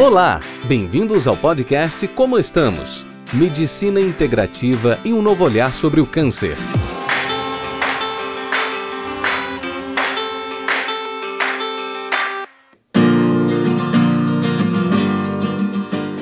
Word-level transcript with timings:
Olá, 0.00 0.40
bem-vindos 0.64 1.28
ao 1.28 1.36
podcast 1.36 2.08
Como 2.08 2.36
Estamos? 2.36 3.06
Medicina 3.32 4.00
integrativa 4.00 4.98
e 5.04 5.12
um 5.12 5.22
novo 5.22 5.44
olhar 5.44 5.72
sobre 5.72 6.00
o 6.00 6.06
câncer. 6.06 6.56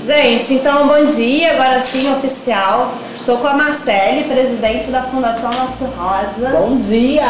Gente, 0.05 0.53
então 0.53 0.87
bom 0.87 1.05
dia, 1.05 1.53
agora 1.53 1.81
sim 1.81 2.13
oficial. 2.13 2.99
Estou 3.23 3.39
com 3.39 3.47
a 3.47 3.53
Marcele, 3.53 4.25
presidente 4.25 4.91
da 4.91 5.05
Fundação 5.05 5.49
Nosso 5.57 5.85
Rosa. 5.85 6.59
Bom 6.59 6.77
dia! 6.77 7.23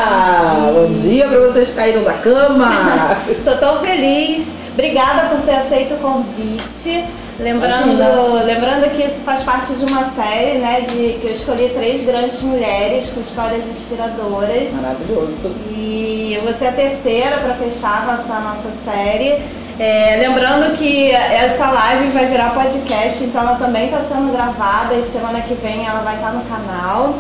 Bom 0.73 0.95
dia 0.95 1.29
para 1.29 1.39
vocês 1.41 1.69
que 1.69 1.75
caíram 1.75 2.03
da 2.03 2.15
cama! 2.15 2.71
Estou 3.29 3.59
tão 3.59 3.79
feliz. 3.81 4.57
Obrigada 4.73 5.29
por 5.29 5.43
ter 5.43 5.57
aceito 5.57 5.93
o 5.93 5.99
convite. 5.99 7.05
Lembrando, 7.39 8.43
lembrando 8.43 8.91
que 8.97 9.03
isso 9.03 9.21
faz 9.21 9.43
parte 9.43 9.75
de 9.75 9.85
uma 9.85 10.03
série, 10.05 10.61
né? 10.61 10.81
De 10.81 11.19
que 11.21 11.27
eu 11.27 11.31
escolhi 11.31 11.69
três 11.69 12.03
grandes 12.03 12.41
mulheres 12.41 13.11
com 13.11 13.21
histórias 13.21 13.69
inspiradoras. 13.69 14.81
Maravilhoso. 14.81 15.55
E 15.77 16.39
você 16.43 16.65
é 16.65 16.69
a 16.71 16.73
terceira 16.73 17.37
para 17.37 17.53
fechar 17.53 18.07
nossa, 18.07 18.41
nossa 18.41 18.73
série. 18.73 19.43
É, 19.85 20.15
lembrando 20.17 20.77
que 20.77 21.11
essa 21.11 21.69
live 21.69 22.11
vai 22.11 22.27
virar 22.27 22.51
podcast, 22.51 23.25
então 23.25 23.41
ela 23.41 23.57
também 23.57 23.87
está 23.87 24.01
sendo 24.01 24.31
gravada 24.31 24.95
e 24.95 25.03
semana 25.03 25.41
que 25.41 25.55
vem 25.55 25.85
ela 25.85 26.03
vai 26.03 26.15
estar 26.15 26.31
no 26.31 26.45
canal. 26.45 27.17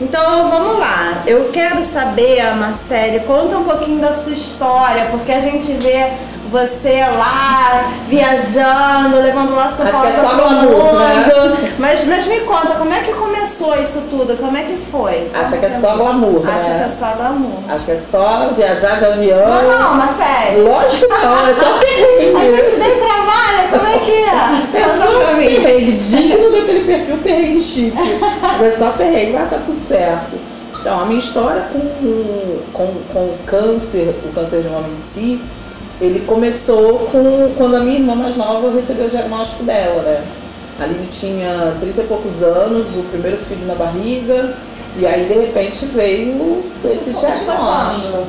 Então 0.00 0.48
vamos 0.48 0.78
lá, 0.78 1.24
eu 1.26 1.50
quero 1.52 1.82
saber, 1.82 2.42
Marcele, 2.54 3.20
conta 3.20 3.58
um 3.58 3.64
pouquinho 3.64 4.00
da 4.00 4.14
sua 4.14 4.32
história, 4.32 5.08
porque 5.10 5.30
a 5.30 5.38
gente 5.38 5.70
vê 5.74 6.10
você 6.50 7.00
lá 7.00 7.90
viajando, 8.08 9.20
levando 9.20 9.54
lá 9.54 9.68
sua 9.68 9.86
Acho 9.86 10.00
que 10.00 10.06
é 10.06 10.10
pausa 10.12 10.34
glamour, 10.36 10.84
mundo. 10.84 10.98
né? 10.98 11.72
Mas, 11.78 12.06
mas 12.06 12.26
me 12.26 12.40
conta, 12.40 12.74
como 12.74 12.92
é 12.92 13.00
que 13.00 13.12
começou 13.12 13.76
isso 13.80 14.02
tudo? 14.10 14.36
Como 14.38 14.56
é 14.56 14.62
que 14.62 14.76
foi? 14.90 15.30
Acha 15.34 15.56
que 15.58 15.66
é 15.66 15.70
só 15.80 15.96
glamour, 15.96 16.48
Acha 16.48 16.68
né? 16.68 16.78
que 16.78 16.84
é 16.84 16.88
só 16.88 17.12
glamour. 17.16 17.58
Acho 17.68 17.84
que 17.84 17.90
é 17.92 18.00
só 18.00 18.48
viajar 18.56 18.98
de 18.98 19.04
avião. 19.04 19.46
Não, 19.48 19.78
não, 19.78 19.94
Marcele. 19.96 20.62
Lógico 20.62 21.06
que 21.14 21.24
não, 21.24 21.46
é 21.48 21.54
só 21.54 21.66
A 21.76 21.78
perrengue. 21.78 22.64
gente 22.64 22.80
nem 22.80 22.98
trabalha, 23.00 23.68
como 23.70 23.86
é 23.86 23.98
que 23.98 24.12
é? 24.12 24.80
É 24.80 24.88
só 24.88 25.06
perrengue, 25.36 25.92
digno 25.92 26.50
daquele 26.52 26.84
perfil 26.84 27.16
perrengue 27.18 27.60
chique. 27.60 27.98
É 28.62 28.70
só 28.78 28.90
perrengue, 28.90 29.32
mas 29.32 29.50
tá 29.50 29.58
tudo 29.64 29.80
certo. 29.80 30.36
Então, 30.80 31.00
a 31.00 31.04
minha 31.06 31.18
história 31.18 31.62
com, 31.72 31.80
com, 32.72 32.86
com 33.12 33.18
o 33.18 33.38
câncer, 33.44 34.14
o 34.24 34.32
câncer 34.32 34.62
de 34.62 34.68
mama 34.68 34.86
em 34.96 35.00
si, 35.00 35.42
ele 36.00 36.24
começou 36.26 36.98
com 37.10 37.52
quando 37.56 37.76
a 37.76 37.80
minha 37.80 37.98
irmã 37.98 38.14
mais 38.14 38.36
nova 38.36 38.70
recebeu 38.74 39.06
o 39.06 39.10
diagnóstico 39.10 39.62
dela, 39.64 40.02
né? 40.02 40.22
A 40.78 40.84
Aline 40.84 41.06
tinha 41.06 41.74
30 41.80 42.02
e 42.02 42.04
poucos 42.06 42.42
anos, 42.42 42.86
o 42.96 43.02
primeiro 43.10 43.38
filho 43.38 43.66
na 43.66 43.74
barriga, 43.74 44.54
e 44.98 45.06
aí 45.06 45.24
de 45.26 45.34
repente 45.34 45.86
veio 45.86 46.64
esse 46.84 47.10
diagnóstico. 47.12 48.26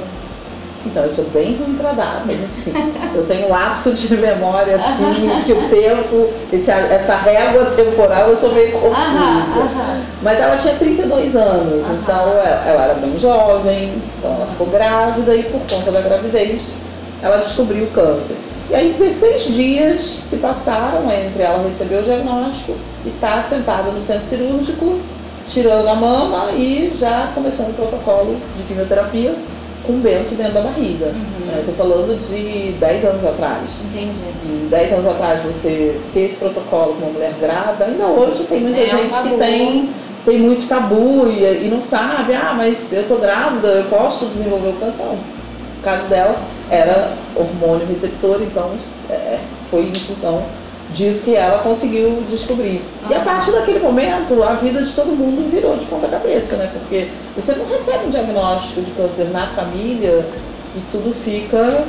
Então, 0.85 1.03
eu 1.03 1.11
sou 1.11 1.25
bem 1.25 1.57
ruim 1.57 1.75
para 1.75 1.91
datas, 1.91 2.35
assim. 2.45 2.71
Eu 3.13 3.25
tenho 3.25 3.49
lapso 3.49 3.91
de 3.93 4.15
memória, 4.15 4.75
assim, 4.75 5.41
que 5.45 5.51
o 5.51 5.67
tempo, 5.67 6.29
esse- 6.53 6.71
essa 6.71 7.15
régua 7.17 7.65
temporal, 7.75 8.29
eu 8.29 8.37
sou 8.37 8.53
meio 8.53 8.71
confusa. 8.71 8.95
Aham, 8.95 9.45
aham. 9.59 10.01
Mas 10.21 10.39
ela 10.39 10.55
tinha 10.55 10.75
32 10.75 11.35
anos, 11.35 11.83
Aham. 11.85 11.97
então 12.01 12.15
ela, 12.29 12.63
ela 12.65 12.83
era 12.85 12.93
bem 12.93 13.19
jovem, 13.19 13.95
então 14.17 14.31
ela 14.35 14.45
ficou 14.45 14.67
grávida 14.67 15.35
e 15.35 15.43
por 15.43 15.59
conta 15.69 15.91
da 15.91 15.99
gravidez 15.99 16.75
ela 17.21 17.37
descobriu 17.37 17.85
o 17.85 17.91
câncer. 17.91 18.37
E 18.69 18.75
aí 18.75 18.91
16 18.91 19.43
dias 19.45 20.01
se 20.01 20.37
passaram 20.37 21.09
entre 21.11 21.41
ela 21.41 21.63
receber 21.63 21.99
o 21.99 22.03
diagnóstico 22.03 22.75
e 23.05 23.09
estar 23.09 23.41
sentada 23.43 23.91
no 23.91 24.01
centro 24.01 24.25
cirúrgico, 24.25 24.99
tirando 25.47 25.87
a 25.87 25.95
mama 25.95 26.51
e 26.51 26.91
já 26.99 27.31
começando 27.33 27.69
o 27.69 27.73
protocolo 27.73 28.35
de 28.57 28.63
quimioterapia 28.63 29.35
com 29.85 29.93
o 29.93 29.97
Bento 29.99 30.35
dentro 30.35 30.53
da 30.53 30.61
barriga. 30.61 31.05
Uhum. 31.05 31.49
Eu 31.53 31.59
estou 31.59 31.75
falando 31.75 32.19
de 32.19 32.73
10 32.73 33.05
anos 33.05 33.25
atrás. 33.25 33.61
Entendi. 33.85 34.19
E 34.43 34.67
10 34.69 34.93
anos 34.93 35.07
atrás 35.07 35.41
você 35.43 35.97
ter 36.13 36.19
esse 36.25 36.35
protocolo 36.35 36.95
com 36.95 37.05
uma 37.05 37.13
mulher 37.13 37.33
grávida, 37.39 37.85
ainda 37.85 38.05
hoje 38.05 38.43
tem 38.43 38.59
muita 38.59 38.79
É 38.79 38.83
um 38.83 38.89
gente 38.89 39.07
que 39.07 39.29
tabu. 39.29 39.37
tem, 39.37 39.89
tem 40.25 40.39
muito 40.39 40.67
tabu 40.67 41.27
e, 41.29 41.65
e 41.65 41.69
não 41.71 41.81
sabe, 41.81 42.33
ah, 42.33 42.53
mas 42.57 42.91
eu 42.91 43.07
tô 43.07 43.15
grávida, 43.15 43.69
eu 43.69 43.85
posso 43.85 44.25
desenvolver 44.25 44.71
o 44.71 44.73
câncer. 44.73 45.05
No 45.05 45.17
caso 45.81 46.05
dela 46.07 46.35
era 46.69 47.13
hormônio 47.35 47.87
receptor, 47.87 48.41
então 48.41 48.71
é, 49.09 49.39
foi 49.69 49.83
em 49.83 49.93
função 49.93 50.43
disso 50.93 51.23
que 51.23 51.35
ela 51.35 51.59
conseguiu 51.59 52.23
descobrir. 52.29 52.81
E 53.09 53.13
a 53.13 53.17
Aham. 53.17 53.25
partir 53.25 53.51
daquele 53.51 53.79
momento, 53.79 54.41
a 54.43 54.53
vida 54.53 54.81
de 54.81 54.91
todo 54.93 55.07
mundo 55.07 55.49
virou 55.51 55.75
de 55.77 55.85
ponta 55.85 56.07
cabeça, 56.07 56.55
né? 56.55 56.69
Porque 56.71 57.09
você 57.35 57.53
não 57.55 57.67
recebe 57.67 58.05
um 58.07 58.09
diagnóstico 58.09 58.81
de 58.81 58.91
câncer 58.91 59.25
na 59.25 59.47
família 59.47 60.25
e 60.75 60.79
tudo 60.91 61.13
fica 61.13 61.85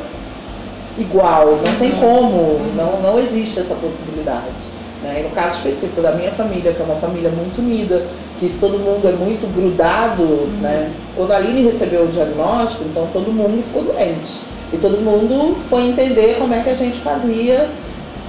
igual, 0.99 1.61
não 1.65 1.79
tem 1.79 1.93
como, 1.93 2.59
não, 2.75 3.01
não 3.01 3.19
existe 3.19 3.61
essa 3.61 3.75
possibilidade. 3.75 4.79
Né? 5.03 5.21
E 5.21 5.23
no 5.23 5.31
caso 5.31 5.59
específico 5.59 6.03
da 6.03 6.13
minha 6.13 6.33
família, 6.33 6.73
que 6.73 6.83
é 6.83 6.85
uma 6.85 6.97
família 6.97 7.31
muito 7.31 7.59
unida, 7.59 8.05
que 8.39 8.49
todo 8.61 8.79
mundo 8.79 9.07
é 9.07 9.13
muito 9.13 9.47
grudado, 9.55 10.25
né? 10.61 10.91
quando 11.15 11.33
a 11.33 11.37
Aline 11.37 11.63
recebeu 11.63 12.05
o 12.05 12.09
diagnóstico, 12.09 12.85
então 12.85 13.09
todo 13.13 13.33
mundo 13.33 13.63
ficou 13.63 13.85
doente. 13.85 14.41
E 14.73 14.77
todo 14.77 14.99
mundo 14.99 15.57
foi 15.69 15.83
entender 15.83 16.37
como 16.39 16.55
é 16.55 16.61
que 16.61 16.71
a 16.71 16.75
gente 16.75 16.99
fazia 17.01 17.69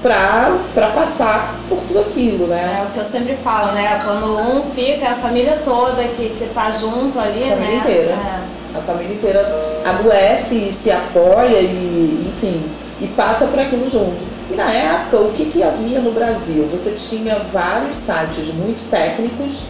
para 0.01 0.91
passar 0.95 1.55
por 1.67 1.77
tudo 1.79 1.99
aquilo, 1.99 2.47
né? 2.47 2.79
É 2.81 2.87
o 2.87 2.91
que 2.91 2.99
eu 2.99 3.05
sempre 3.05 3.35
falo, 3.35 3.73
né? 3.73 4.01
Quando 4.05 4.37
um 4.37 4.63
fica, 4.71 5.05
é 5.05 5.09
a 5.09 5.15
família 5.15 5.59
toda 5.65 6.01
que, 6.03 6.29
que 6.37 6.49
tá 6.53 6.71
junto 6.71 7.19
ali, 7.19 7.43
A 7.43 7.55
família 7.55 7.57
né? 7.57 7.77
inteira. 7.77 8.11
É. 8.11 8.77
A 8.77 8.81
família 8.81 9.13
inteira 9.13 9.81
adoece 9.83 10.67
e 10.69 10.71
se 10.71 10.91
apoia 10.91 11.59
e, 11.59 12.31
enfim, 12.33 12.63
e 13.01 13.07
passa 13.07 13.47
por 13.47 13.59
aquilo 13.59 13.89
junto. 13.89 14.23
E 14.51 14.55
na 14.55 14.71
época, 14.71 15.17
o 15.17 15.33
que, 15.33 15.45
que 15.45 15.61
havia 15.61 15.99
no 15.99 16.11
Brasil? 16.11 16.67
Você 16.71 16.91
tinha 16.91 17.35
vários 17.51 17.97
sites 17.97 18.53
muito 18.53 18.89
técnicos, 18.89 19.63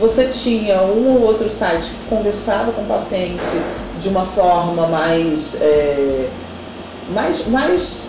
você 0.00 0.26
tinha 0.26 0.82
um 0.82 1.14
ou 1.14 1.22
outro 1.22 1.50
site 1.50 1.90
que 1.90 2.08
conversava 2.08 2.72
com 2.72 2.82
o 2.82 2.86
paciente 2.86 3.40
de 3.98 4.08
uma 4.08 4.24
forma 4.24 4.86
mais, 4.86 5.60
é, 5.60 6.28
mais, 7.10 7.46
mais 7.46 8.06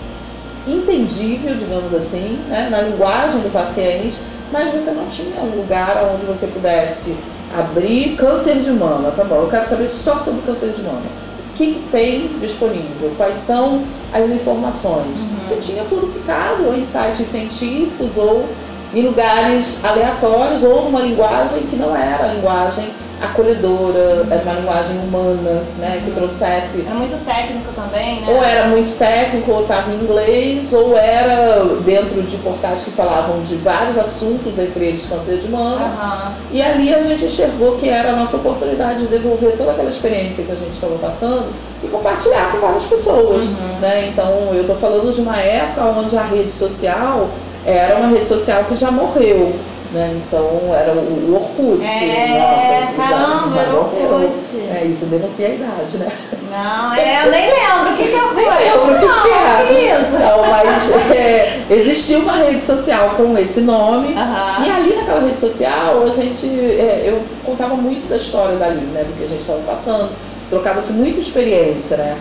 entendível, 0.68 1.56
digamos 1.56 1.94
assim, 1.94 2.40
né, 2.48 2.70
na 2.70 2.82
linguagem 2.82 3.42
do 3.42 3.52
paciente, 3.52 4.16
mas 4.52 4.74
você 4.74 4.92
não 4.92 5.06
tinha 5.08 5.42
um 5.42 5.58
lugar 5.58 6.12
onde 6.14 6.26
você 6.26 6.48
pudesse 6.48 7.16
abrir 7.58 8.16
câncer 8.16 8.56
de 8.56 8.72
mama, 8.72 9.12
tá 9.12 9.24
bom? 9.24 9.36
Eu 9.36 9.48
quero 9.48 9.68
saber 9.68 9.88
só 9.88 10.18
sobre 10.18 10.42
câncer 10.42 10.72
de 10.72 10.82
mama. 10.82 11.02
O 11.50 11.54
que, 11.54 11.74
que 11.74 11.88
tem 11.90 12.28
disponível? 12.40 13.12
Quais 13.16 13.36
são 13.36 13.84
as 14.14 14.30
informações? 14.30 15.06
Você 15.48 15.56
tinha 15.58 15.84
tudo 15.86 16.08
picado 16.14 16.66
ou 16.66 16.76
em 16.76 16.84
sites 16.84 17.28
científicos 17.28 18.18
ou 18.18 18.46
em 18.94 19.02
lugares 19.02 19.84
aleatórios 19.84 20.64
ou 20.64 20.86
numa 20.86 21.02
linguagem 21.02 21.64
que 21.64 21.76
não 21.76 21.96
era 21.96 22.26
a 22.26 22.34
linguagem 22.34 22.90
acolhedora, 23.22 24.26
era 24.30 24.42
uma 24.44 24.54
linguagem 24.54 24.98
humana, 24.98 25.64
né, 25.78 26.02
que 26.04 26.12
trouxesse 26.12 26.86
É 26.88 26.94
muito 26.94 27.24
técnico 27.26 27.72
também, 27.74 28.22
né? 28.22 28.28
ou 28.28 28.44
era 28.44 28.68
muito 28.68 28.98
técnico, 28.98 29.52
ou 29.52 29.62
estava 29.62 29.92
em 29.92 29.96
inglês, 29.96 30.74
ou 30.74 30.98
era 30.98 31.64
dentro 31.86 32.22
de 32.22 32.38
portais 32.38 32.84
que 32.84 32.92
falavam 32.92 33.42
de 33.42 33.56
vários 33.56 33.98
assuntos, 33.98 34.60
entre 34.60 34.86
eles 34.86 35.06
câncer 35.06 35.38
de 35.38 35.48
mama. 35.50 35.86
Aham. 35.86 36.34
E 36.52 36.62
ali 36.62 36.94
a 36.94 37.02
gente 37.04 37.26
enxergou 37.26 37.78
que 37.78 37.90
era 37.90 38.10
a 38.10 38.16
nossa 38.16 38.38
oportunidade 38.38 39.02
de 39.02 39.08
devolver 39.08 39.58
toda 39.58 39.72
aquela 39.72 39.90
experiência 39.90 40.44
que 40.44 40.52
a 40.52 40.56
gente 40.56 40.74
estava 40.74 40.96
passando 40.96 41.54
e 41.84 41.88
compartilhar 41.88 42.52
com 42.52 42.60
várias 42.60 42.84
pessoas. 42.84 43.46
Uhum. 43.46 43.80
Né? 43.80 44.10
Então 44.12 44.54
eu 44.54 44.62
estou 44.62 44.76
falando 44.76 45.14
de 45.14 45.22
uma 45.22 45.38
época 45.38 45.84
onde 45.86 46.18
a 46.18 46.24
rede 46.24 46.52
social 46.52 47.30
era 47.66 47.98
uma 47.98 48.08
rede 48.08 48.28
social 48.28 48.64
que 48.66 48.76
já 48.76 48.92
morreu. 48.92 49.54
Né? 49.96 50.22
Então 50.28 50.76
era 50.76 50.92
o, 50.92 50.98
o 50.98 51.36
Orkut. 51.36 51.82
É, 51.82 52.38
Nossa, 52.38 52.68
já- 52.68 53.10
caramba, 53.10 53.56
já 53.56 53.62
era. 53.62 53.74
Orkut. 53.74 54.60
É, 54.70 54.86
isso 54.86 55.06
denuncia 55.06 55.48
a 55.48 55.50
idade, 55.52 55.98
né? 55.98 56.12
Não, 56.52 56.94
é, 56.94 57.26
eu 57.26 57.32
nem 57.32 57.46
lembro. 57.50 57.94
O 57.94 57.96
que, 57.96 58.04
que 58.10 58.14
é 58.14 58.24
Orkut? 58.24 58.36
lembro 58.36 58.96
o 58.96 59.00
que 59.00 59.06
Não, 59.06 59.24
que 59.24 59.30
é. 59.30 59.66
que 59.68 60.04
isso? 60.04 60.20
Não, 60.20 60.42
mas 60.50 60.92
é, 61.16 61.62
existia 61.70 62.20
uma 62.20 62.34
rede 62.34 62.60
social 62.62 63.12
com 63.16 63.38
esse 63.38 63.62
nome. 63.62 64.10
E 64.14 64.70
ali 64.70 64.96
naquela 64.98 65.22
rede 65.22 65.40
social, 65.40 66.04
a 66.04 66.10
gente, 66.10 66.46
é, 66.46 67.04
eu 67.06 67.22
contava 67.46 67.76
muito 67.76 68.10
da 68.10 68.18
história 68.18 68.58
dali, 68.58 68.82
né, 68.88 69.06
do 69.06 69.18
que 69.18 69.24
a 69.24 69.28
gente 69.28 69.40
estava 69.42 69.60
passando, 69.62 70.10
trocava-se 70.50 70.92
muita 70.92 71.20
experiência, 71.20 71.96
né. 71.96 72.18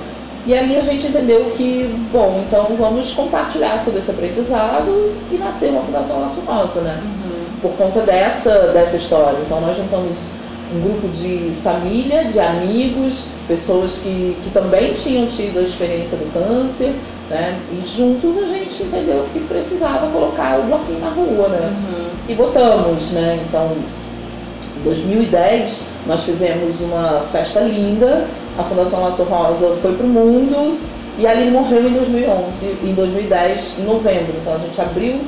E 0.47 0.55
ali 0.56 0.76
a 0.76 0.82
gente 0.82 1.06
entendeu 1.06 1.53
que, 1.56 1.91
bom, 2.12 2.44
então 2.47 2.67
vamos 2.79 3.12
compartilhar 3.12 3.82
todo 3.85 3.99
esse 3.99 4.11
aprendizado 4.11 5.12
e 5.32 5.38
nascer 5.38 5.71
uma 5.71 5.81
Fundação 5.81 6.21
Laço 6.21 6.41
Rosa, 6.43 6.82
né. 6.82 7.00
Por 7.64 7.72
conta 7.78 8.02
dessa, 8.02 8.69
dessa 8.75 8.99
história. 8.99 9.38
Então 9.46 9.58
nós 9.58 9.75
juntamos 9.75 10.19
um 10.75 10.81
grupo 10.82 11.08
de 11.08 11.50
família, 11.62 12.25
de 12.25 12.38
amigos, 12.38 13.25
pessoas 13.49 14.00
que, 14.02 14.37
que 14.43 14.50
também 14.52 14.93
tinham 14.93 15.26
tido 15.28 15.61
a 15.61 15.62
experiência 15.62 16.19
do 16.19 16.31
câncer 16.31 16.94
Né? 17.31 17.58
E 17.72 17.87
juntos 17.87 18.37
a 18.37 18.46
gente 18.49 18.82
entendeu 18.82 19.25
que 19.32 19.40
precisava 19.40 20.08
colocar 20.08 20.58
o 20.58 20.64
bloquinho 20.64 21.00
na 21.00 21.08
rua, 21.08 21.49
né? 21.49 21.72
Uhum. 21.72 22.06
E 22.28 22.34
botamos, 22.34 23.12
né? 23.12 23.43
Então, 23.49 23.72
em 24.76 24.82
2010 24.84 25.84
nós 26.06 26.22
fizemos 26.22 26.82
uma 26.82 27.22
festa 27.32 27.61
linda, 27.61 28.26
a 28.58 28.62
Fundação 28.62 29.00
Laço 29.00 29.22
Rosa 29.22 29.75
foi 29.81 29.94
para 29.94 30.05
o 30.05 30.08
mundo 30.08 30.78
e 31.19 31.26
ali 31.26 31.50
morreu 31.50 31.88
em 31.88 31.93
2011, 31.94 32.66
em 32.84 32.93
2010, 32.93 33.78
em 33.78 33.84
novembro. 33.84 34.34
Então 34.38 34.55
a 34.55 34.58
gente 34.58 34.78
abriu 34.78 35.20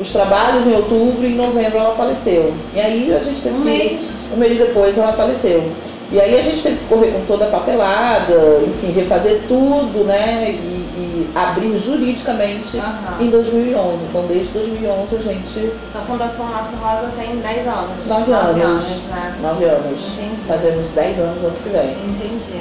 os 0.00 0.10
trabalhos 0.10 0.66
em 0.66 0.74
outubro 0.74 1.24
e 1.24 1.32
em 1.32 1.36
novembro 1.36 1.78
ela 1.78 1.94
faleceu. 1.94 2.52
E 2.74 2.80
aí 2.80 3.14
a 3.14 3.18
gente 3.18 3.40
teve 3.40 3.54
um 3.54 3.60
que, 3.60 3.64
mês. 3.64 4.10
um 4.34 4.36
mês 4.36 4.58
depois 4.58 4.96
ela 4.98 5.12
faleceu. 5.12 5.70
E 6.12 6.20
aí 6.20 6.38
a 6.38 6.42
gente 6.42 6.62
teve 6.62 6.76
que 6.76 6.84
correr 6.84 7.10
com 7.10 7.24
toda 7.26 7.46
a 7.46 7.48
papelada, 7.48 8.62
enfim, 8.66 8.92
refazer 8.92 9.42
tudo, 9.48 10.04
né? 10.04 10.50
E, 10.50 10.52
e 10.96 11.28
abrir 11.34 11.78
juridicamente 11.80 12.76
Uhum. 12.76 13.26
em 13.26 13.30
2011. 13.30 14.04
Então 14.08 14.24
desde 14.28 14.52
2011 14.52 15.16
a 15.16 15.18
gente. 15.18 15.58
Então 15.90 16.02
a 16.02 16.04
Fundação 16.04 16.50
Laço 16.52 16.76
Rosa 16.76 17.10
tem 17.18 17.36
10 17.36 17.66
anos. 17.66 18.06
Nove 18.06 18.30
Nove 18.30 18.60
anos. 18.62 18.84
né? 19.08 19.34
Nove 19.42 19.64
anos. 19.64 20.00
Entendi. 20.18 20.42
Fazemos 20.46 20.90
10 20.92 21.18
anos 21.18 21.44
ano 21.44 21.54
que 21.62 21.68
vem. 21.70 21.90
Entendi. 21.90 22.60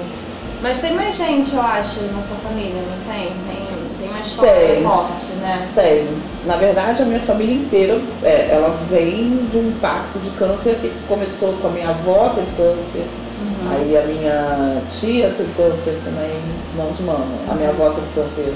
Mas 0.64 0.82
tem 0.82 0.94
mais 0.94 1.16
gente, 1.16 1.54
eu 1.54 1.62
acho, 1.62 2.00
na 2.16 2.24
sua 2.24 2.38
família, 2.38 2.82
não? 2.82 3.14
Tem, 3.14 3.28
tem 3.28 3.85
uma 4.16 4.22
história 4.22 4.68
Tem. 4.68 4.84
forte, 4.84 5.26
né? 5.42 5.70
Tem. 5.76 6.08
Na 6.46 6.56
verdade, 6.56 7.02
a 7.02 7.06
minha 7.06 7.20
família 7.20 7.56
inteira, 7.56 8.00
é, 8.24 8.50
ela 8.52 8.78
vem 8.90 9.48
de 9.52 9.58
um 9.58 9.70
impacto 9.70 10.20
de 10.20 10.30
câncer 10.32 10.76
que 10.76 10.92
começou 11.08 11.54
com 11.54 11.68
a 11.68 11.72
minha 11.72 11.90
avó, 11.90 12.30
teve 12.30 12.48
câncer. 12.56 13.06
Aí 13.70 13.98
a 13.98 14.02
minha 14.04 14.82
tia 14.90 15.34
teve 15.36 15.52
câncer 15.58 16.00
também, 16.04 16.32
não 16.78 16.92
de 16.92 17.04
mama. 17.04 17.26
A 17.50 17.54
minha 17.56 17.70
avó 17.70 17.90
teve 17.90 18.08
câncer, 18.14 18.54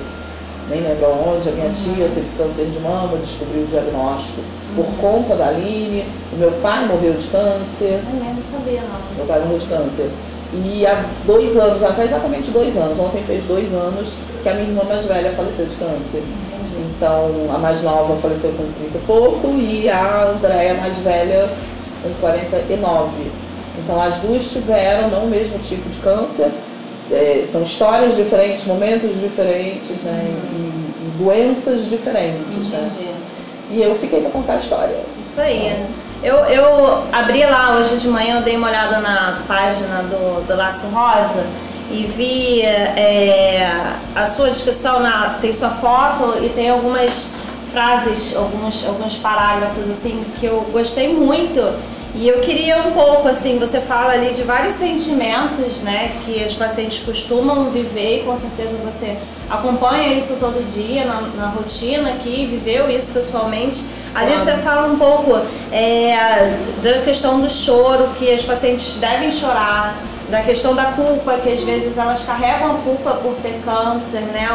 nem 0.69 0.81
lembro 0.81 1.07
onde. 1.07 1.50
A 1.50 1.51
minha 1.51 1.71
tia 1.71 2.09
teve 2.13 2.29
câncer 2.38 2.65
de 2.67 2.79
mama, 2.79 3.17
descobriu 3.17 3.63
o 3.63 3.67
diagnóstico 3.67 4.41
por 4.75 4.85
conta 5.01 5.35
da 5.35 5.47
Aline. 5.47 6.06
O 6.31 6.38
meu 6.38 6.51
pai 6.61 6.85
morreu 6.85 7.13
de 7.13 7.27
câncer. 7.27 8.01
Eu 8.06 8.33
não 8.35 8.44
sabia, 8.44 8.81
não. 8.81 9.17
Meu 9.17 9.25
pai 9.25 9.39
morreu 9.39 9.57
de 9.57 9.67
câncer. 9.67 10.11
E 10.54 10.86
há 10.86 11.06
dois 11.25 11.56
anos, 11.57 11.84
há 11.84 12.04
exatamente 12.04 12.50
dois 12.50 12.75
anos, 12.75 12.98
ontem 13.00 13.24
fez 13.24 13.44
dois 13.44 13.72
anos 13.74 14.13
que 14.42 14.50
a 14.50 14.54
minha 14.54 14.68
irmã 14.68 14.84
mais 14.84 15.06
velha 15.06 15.31
faleceu 15.31 15.66
de 15.66 15.75
câncer. 15.75 16.24
Então, 16.96 17.54
a 17.54 17.57
mais 17.57 17.81
nova 17.84 18.16
faleceu 18.18 18.51
com 18.51 18.63
30 18.63 18.98
e 18.98 19.01
pouco 19.06 19.48
e 19.57 19.90
a 19.90 20.31
Andréia 20.36 20.74
mais 20.75 20.98
velha 20.98 21.50
com 22.01 22.10
49. 22.19 23.10
Então, 23.78 24.01
as 24.01 24.16
duas 24.16 24.44
tiveram 24.44 25.10
não 25.10 25.25
o 25.25 25.28
mesmo 25.28 25.60
tipo 25.60 25.88
de 25.90 26.00
câncer, 26.00 26.52
é, 27.12 27.44
são 27.45 27.63
histórias 27.63 28.16
diferentes, 28.16 28.66
momentos 28.66 29.19
diferentes, 29.19 29.98
né? 30.04 30.12
E, 30.13 31.06
e 31.06 31.12
doenças 31.18 31.90
diferentes, 31.90 32.52
né? 32.69 32.90
Entendi. 32.92 33.10
E 33.72 33.81
eu 33.81 33.95
fiquei 33.95 34.22
para 34.22 34.31
contar 34.31 34.54
a 34.54 34.57
história. 34.57 34.98
Isso 35.22 35.40
aí. 35.40 35.86
Eu, 36.21 36.36
eu 36.45 37.04
abri 37.13 37.45
lá 37.45 37.77
hoje 37.77 37.98
de 37.98 38.07
manhã, 38.10 38.39
eu 38.39 38.44
dei 38.44 38.57
uma 38.57 38.68
olhada 38.68 39.00
na 39.00 39.39
página 39.48 40.04
do, 40.04 40.45
do 40.45 40.56
Laço 40.56 40.88
Rosa 40.88 41.45
e 41.89 42.04
vi 42.06 42.62
é, 42.62 43.95
a 44.13 44.25
sua 44.25 44.50
descrição, 44.50 45.00
na, 45.00 45.38
tem 45.42 45.54
sua 45.54 45.69
foto 45.69 46.44
e 46.44 46.50
tem 46.50 46.69
algumas 46.69 47.30
frases, 47.71 48.36
alguns, 48.36 48.86
alguns 48.86 49.16
parágrafos 49.16 49.89
assim 49.89 50.25
que 50.39 50.45
eu 50.45 50.68
gostei 50.74 51.13
muito. 51.13 51.60
E 52.15 52.27
eu 52.27 52.39
queria 52.39 52.79
um 52.79 52.91
pouco, 52.91 53.27
assim, 53.27 53.59
você 53.59 53.79
fala 53.79 54.13
ali 54.13 54.33
de 54.33 54.41
vários 54.41 54.73
sentimentos, 54.73 55.81
né, 55.81 56.11
que 56.25 56.44
os 56.44 56.56
pacientes 56.56 57.03
costumam 57.03 57.69
viver 57.69 58.21
e 58.21 58.23
com 58.23 58.35
certeza 58.35 58.77
você 58.83 59.17
acompanha 59.50 60.13
isso 60.13 60.38
todo 60.39 60.63
dia 60.65 61.06
na, 61.06 61.21
na 61.21 61.47
rotina 61.50 62.09
aqui, 62.09 62.47
viveu 62.47 62.89
isso 62.89 63.11
pessoalmente. 63.11 63.83
Ali 64.15 64.33
Claro. 64.33 64.44
você 64.44 64.53
fala 64.57 64.88
um 64.91 64.97
pouco 64.97 65.39
é, 65.71 66.57
da 66.81 67.01
questão 67.01 67.39
do 67.39 67.50
choro, 67.50 68.09
que 68.17 68.31
as 68.33 68.44
pacientes 68.44 68.95
devem 68.95 69.31
chorar, 69.31 69.95
da 70.29 70.41
questão 70.41 70.75
da 70.75 70.85
culpa, 70.85 71.38
que 71.38 71.50
às 71.51 71.61
vezes 71.61 71.97
elas 71.97 72.23
carregam 72.23 72.71
a 72.71 72.77
culpa 72.79 73.13
por 73.13 73.35
ter 73.35 73.59
câncer, 73.65 74.21
né? 74.21 74.47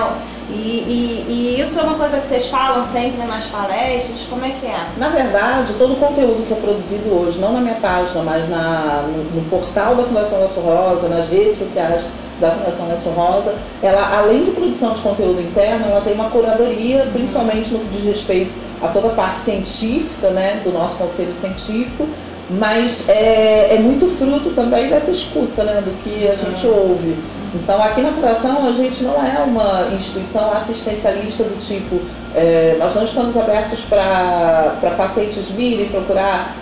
E, 0.51 0.53
e, 0.53 1.27
e 1.29 1.61
isso 1.61 1.79
é 1.79 1.83
uma 1.83 1.95
coisa 1.95 2.19
que 2.19 2.27
vocês 2.27 2.49
falam 2.49 2.85
sempre 2.85 3.25
nas 3.27 3.47
palestras, 3.47 4.21
como 4.29 4.45
é 4.45 4.51
que 4.51 4.67
é? 4.67 4.87
Na 4.99 5.09
verdade, 5.09 5.75
todo 5.79 5.95
o 5.95 5.97
conteúdo 5.97 6.47
que 6.47 6.53
é 6.53 6.57
produzido 6.57 7.09
hoje, 7.15 7.39
não 7.39 7.53
na 7.53 7.61
minha 7.61 7.77
página, 7.77 8.23
mas 8.23 8.49
na, 8.49 9.05
no, 9.09 9.41
no 9.41 9.49
portal 9.49 9.95
da 9.95 10.05
Fundação 10.05 10.41
Laço 10.41 10.61
Rosa, 10.61 11.09
nas 11.09 11.29
redes 11.29 11.59
sociais 11.59 12.05
da 12.41 12.51
Fundação 12.51 12.89
Laço 12.89 13.11
Rosa, 13.11 13.55
ela, 13.83 14.19
além 14.19 14.45
de 14.45 14.51
produção 14.51 14.93
de 14.93 15.01
conteúdo 15.01 15.41
interno, 15.41 15.87
ela 15.87 16.01
tem 16.03 16.13
uma 16.13 16.29
curadoria, 16.29 17.09
principalmente 17.13 17.73
no 17.73 17.81
que 17.81 17.97
diz 17.97 18.05
respeito 18.05 18.53
a 18.83 18.89
toda 18.89 19.09
a 19.09 19.15
parte 19.15 19.41
científica, 19.41 20.31
né, 20.31 20.61
do 20.63 20.73
nosso 20.73 20.99
conselho 20.99 21.35
científico, 21.35 22.07
mas 22.51 23.09
é, 23.09 23.77
é 23.77 23.79
muito 23.79 24.15
fruto 24.19 24.51
também 24.51 24.91
dessa 24.91 25.11
escuta, 25.11 25.65
né, 25.65 25.81
do 25.81 25.91
que 26.03 26.29
a 26.29 26.37
gente 26.37 26.67
ouve. 26.67 27.17
Então, 27.55 27.83
aqui 27.83 28.01
na 28.01 28.11
Fundação, 28.11 28.67
a 28.67 28.73
gente 28.73 29.05
não 29.05 29.15
é 29.15 29.39
uma 29.39 29.95
instituição 29.95 30.53
assistencialista 30.53 31.45
do 31.45 31.65
tipo, 31.65 32.01
é, 32.35 32.77
nós 32.81 32.95
não 32.95 33.05
estamos 33.05 33.37
abertos 33.37 33.81
para 33.83 34.95
pacientes 34.97 35.49
virem 35.51 35.89
procurar 35.89 36.57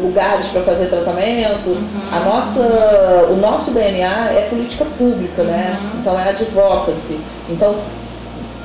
lugares 0.00 0.46
para 0.46 0.62
fazer 0.62 0.86
tratamento. 0.86 1.76
A 2.12 2.20
nossa, 2.20 3.26
o 3.30 3.36
nosso 3.36 3.72
DNA 3.72 4.30
é 4.30 4.46
política 4.48 4.84
pública, 4.96 5.42
né? 5.42 5.76
Então 6.00 6.18
é 6.18 6.28
advocacy. 6.28 7.18
Então, 7.48 7.74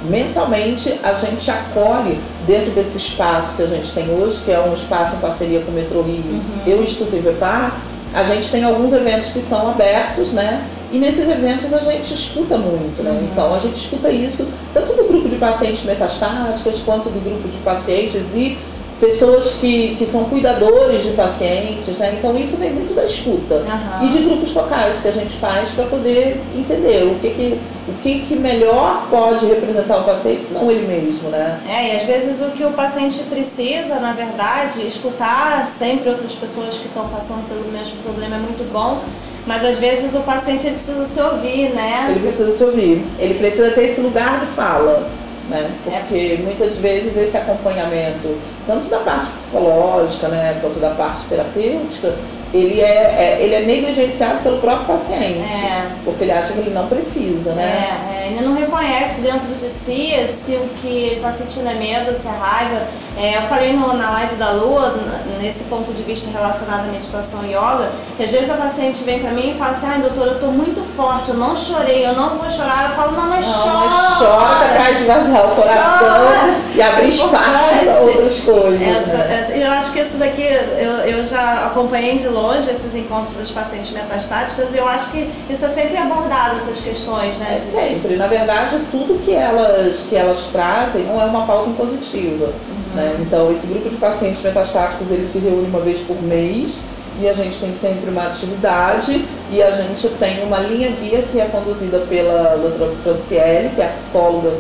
mensalmente 0.04 1.00
a 1.02 1.14
gente 1.14 1.50
acolhe 1.50 2.20
dentro 2.46 2.72
desse 2.72 2.98
espaço 2.98 3.56
que 3.56 3.64
a 3.64 3.68
gente 3.68 3.92
tem 3.94 4.10
hoje, 4.10 4.40
que 4.46 4.52
é 4.52 4.60
um 4.60 4.74
espaço 4.74 5.16
em 5.16 5.20
parceria 5.20 5.62
com 5.62 5.72
o 5.72 5.74
Metro 5.74 6.02
Rio 6.02 6.42
e 6.66 6.74
o 6.74 6.84
Instituto 6.84 7.16
Ivepar, 7.16 7.80
a 8.14 8.24
gente 8.26 8.52
tem 8.52 8.64
alguns 8.64 8.94
eventos 8.94 9.32
que 9.32 9.42
são 9.42 9.72
abertos, 9.72 10.34
né? 10.34 10.64
E 10.94 11.00
nesses 11.00 11.28
eventos 11.28 11.74
a 11.74 11.80
gente 11.80 12.14
escuta 12.14 12.56
muito, 12.56 13.02
né? 13.02 13.28
Então 13.32 13.56
a 13.56 13.58
gente 13.58 13.76
escuta 13.76 14.12
isso 14.12 14.48
tanto 14.76 14.94
do 14.94 15.08
grupo 15.08 15.28
de 15.28 15.38
pacientes 15.38 15.84
metastáticas 15.84 16.82
quanto 16.86 17.10
do 17.10 17.20
grupo 17.20 17.48
de 17.48 17.58
pacientes 17.64 18.36
e 18.36 18.56
pessoas 19.00 19.56
que, 19.56 19.96
que 19.96 20.06
são 20.06 20.26
cuidadores 20.26 21.04
de 21.04 21.14
pacientes, 21.14 21.98
né? 21.98 22.16
Então 22.20 22.38
isso 22.38 22.58
vem 22.58 22.72
muito 22.72 22.94
da 22.94 23.06
escuta 23.06 23.56
Aham. 23.56 24.06
e 24.06 24.10
de 24.10 24.20
grupos 24.20 24.52
focais 24.52 24.98
que 25.02 25.08
a 25.08 25.12
gente 25.12 25.36
faz 25.38 25.72
para 25.72 25.86
poder 25.86 26.40
entender 26.56 27.06
o 27.06 27.16
que 27.16 27.30
que, 27.32 27.60
o 27.88 27.94
que 28.04 28.20
que 28.28 28.36
melhor 28.36 29.08
pode 29.10 29.48
representar 29.48 29.98
o 29.98 30.04
paciente, 30.04 30.44
senão 30.44 30.70
ele 30.70 30.86
mesmo, 30.86 31.30
né? 31.30 31.60
É, 31.68 31.96
e 31.96 31.98
às 31.98 32.04
vezes 32.04 32.40
o 32.40 32.52
que 32.52 32.64
o 32.64 32.72
paciente 32.72 33.18
precisa, 33.24 33.96
na 33.96 34.14
verdade, 34.14 34.86
escutar 34.86 35.66
sempre 35.68 36.10
outras 36.10 36.34
pessoas 36.36 36.78
que 36.78 36.86
estão 36.86 37.10
passando 37.10 37.50
pelo 37.50 37.70
mesmo 37.72 37.98
problema 38.04 38.36
é 38.36 38.40
muito 38.40 38.64
bom, 38.72 39.02
mas 39.46 39.64
às 39.66 39.78
vezes 39.78 40.14
o 40.16 40.20
paciente 40.22 40.66
ele 40.68 40.76
precisa 40.76 41.06
se 41.06 41.22
ouvir, 41.22 41.70
né? 41.74 42.08
Ele 42.10 42.20
precisa 42.22 42.54
se 42.54 42.64
ouvir, 42.64 43.06
ele 43.20 43.34
precisa 43.36 43.72
ter 43.72 43.84
esse 43.86 44.02
lugar 44.02 44.40
de 44.42 44.46
fala, 44.48 45.08
né? 45.50 45.70
Porque 45.84 46.40
muitas 46.44 46.78
vezes 46.78 47.18
esse 47.18 47.36
acompanhamento, 47.36 48.38
tanto 48.66 48.88
da 48.90 49.00
parte 49.00 49.32
psicológica, 49.34 50.28
né, 50.30 50.58
quanto 50.62 50.80
da 50.80 50.92
parte 50.92 51.26
terapêutica, 51.28 52.16
ele 52.54 52.80
é, 52.82 52.86
é- 52.86 53.38
ele 53.42 53.56
é 53.56 53.62
negligenciado 53.64 54.40
pelo 54.44 54.60
próprio 54.60 54.86
paciente, 54.86 55.52
É. 55.52 55.88
porque 56.06 56.24
ele 56.24 56.32
acha 56.32 56.54
que 56.54 56.60
ele 56.60 56.70
não 56.70 56.88
precisa, 56.88 57.52
né? 57.54 57.64
É, 57.64 58.23
é, 58.23 58.23
ele 58.28 58.42
não 58.42 58.56
reconhece 58.56 59.22
dentro 59.22 59.54
de 59.56 59.70
si 59.70 60.14
se 60.28 60.56
o 60.56 60.70
que 60.82 60.88
ele 60.88 61.16
está 61.16 61.32
sentindo 61.32 61.70
é 61.70 61.74
medo, 61.74 62.16
se 62.16 62.28
é 62.28 62.32
raiva. 62.32 62.82
É, 63.16 63.38
eu 63.38 63.42
falei 63.44 63.74
no- 63.74 63.94
na 63.94 64.10
live 64.12 64.36
da 64.38 64.52
Lua, 64.52 64.96
nesse 65.40 65.66
ponto 65.66 65.94
de 65.94 66.02
vista 66.02 66.32
relacionado 66.32 66.86
à 66.88 66.92
meditação 66.92 67.44
e 67.46 67.50
yoga, 67.50 67.92
que 68.18 68.24
às 68.24 68.32
vezes 68.32 68.50
a 68.50 68.56
paciente 68.56 69.04
vem 69.04 69.20
pra 69.20 69.30
mim 69.32 69.52
e 69.52 69.54
fala 69.54 69.72
assim, 69.72 69.86
ai 69.88 70.00
doutora, 70.00 70.32
eu 70.32 70.40
tô 70.40 70.48
muito 70.48 70.82
forte, 70.96 71.30
eu 71.30 71.36
não 71.36 71.56
chorei, 71.56 72.06
eu 72.08 72.14
não 72.16 72.38
vou 72.38 72.50
chorar. 72.50 72.90
Eu 72.90 72.96
falo, 72.96 73.12
não, 73.12 73.30
mas 73.30 73.46
Não, 73.46 73.54
chora. 73.54 73.78
mas 73.88 74.18
chora 74.18 74.70
para 74.70 74.92
esvaziar 74.92 75.46
o 75.46 75.56
coração 75.56 76.00
Chora. 76.00 76.56
e 76.74 76.82
abrir 76.82 77.10
espaço 77.10 77.70
para 77.86 78.02
outras 78.02 78.40
coisas. 78.40 78.82
Essa, 78.82 79.18
né? 79.18 79.38
essa- 79.40 79.54
eu 79.58 79.72
acho 79.72 79.92
que 79.92 80.00
isso 80.00 80.18
daqui, 80.18 80.42
eu, 80.42 80.92
eu 81.18 81.24
já 81.24 81.68
acompanhei 81.68 82.18
de 82.18 82.28
longe 82.28 82.70
esses 82.70 82.96
encontros 82.96 83.36
dos 83.36 83.52
pacientes 83.52 83.92
metastáticos 83.92 84.74
e 84.74 84.78
eu 84.78 84.88
acho 84.88 85.12
que 85.12 85.30
isso 85.50 85.64
é 85.66 85.70
sempre 85.70 85.98
abordado, 85.98 86.56
essas 86.58 86.80
questões, 86.80 87.38
né? 87.38 87.58
É 87.58 87.60
sempre. 87.60 88.13
Na 88.18 88.28
verdade, 88.28 88.78
tudo 88.92 89.24
que 89.24 89.32
elas, 89.34 90.06
que 90.10 90.16
elas 90.16 90.48
trazem 90.52 91.04
não 91.04 91.22
é 91.22 91.26
uma 91.26 91.46
pauta 91.46 91.70
impositiva. 91.70 92.48
Né? 92.96 93.18
Então, 93.22 93.52
esse 93.52 93.68
grupo 93.68 93.90
de 93.90 93.96
pacientes 93.96 94.42
metastáticos, 94.44 95.10
ele 95.12 95.26
se 95.28 95.40
reúne 95.40 95.68
uma 95.68 95.80
vez 95.80 96.00
por 96.00 96.22
mês 96.22 96.82
e 97.22 97.28
a 97.30 97.34
gente 97.34 97.58
tem 97.60 97.74
sempre 97.74 98.10
uma 98.10 98.24
atividade 98.28 99.24
e 99.52 99.62
a 99.62 99.72
gente 99.72 100.08
tem 100.20 100.44
uma 100.44 100.60
linha 100.60 100.92
guia 100.92 101.24
que 101.32 101.40
é 101.40 101.46
conduzida 101.46 102.00
pela 102.10 102.56
doutora 102.58 102.94
Franciele, 103.04 103.70
que 103.76 103.82
é 103.82 103.86
a 103.86 103.90
psicóloga 103.90 104.52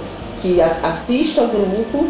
que 0.41 0.61
a- 0.61 0.77
assiste 0.83 1.39
ao 1.39 1.47
grupo 1.47 2.07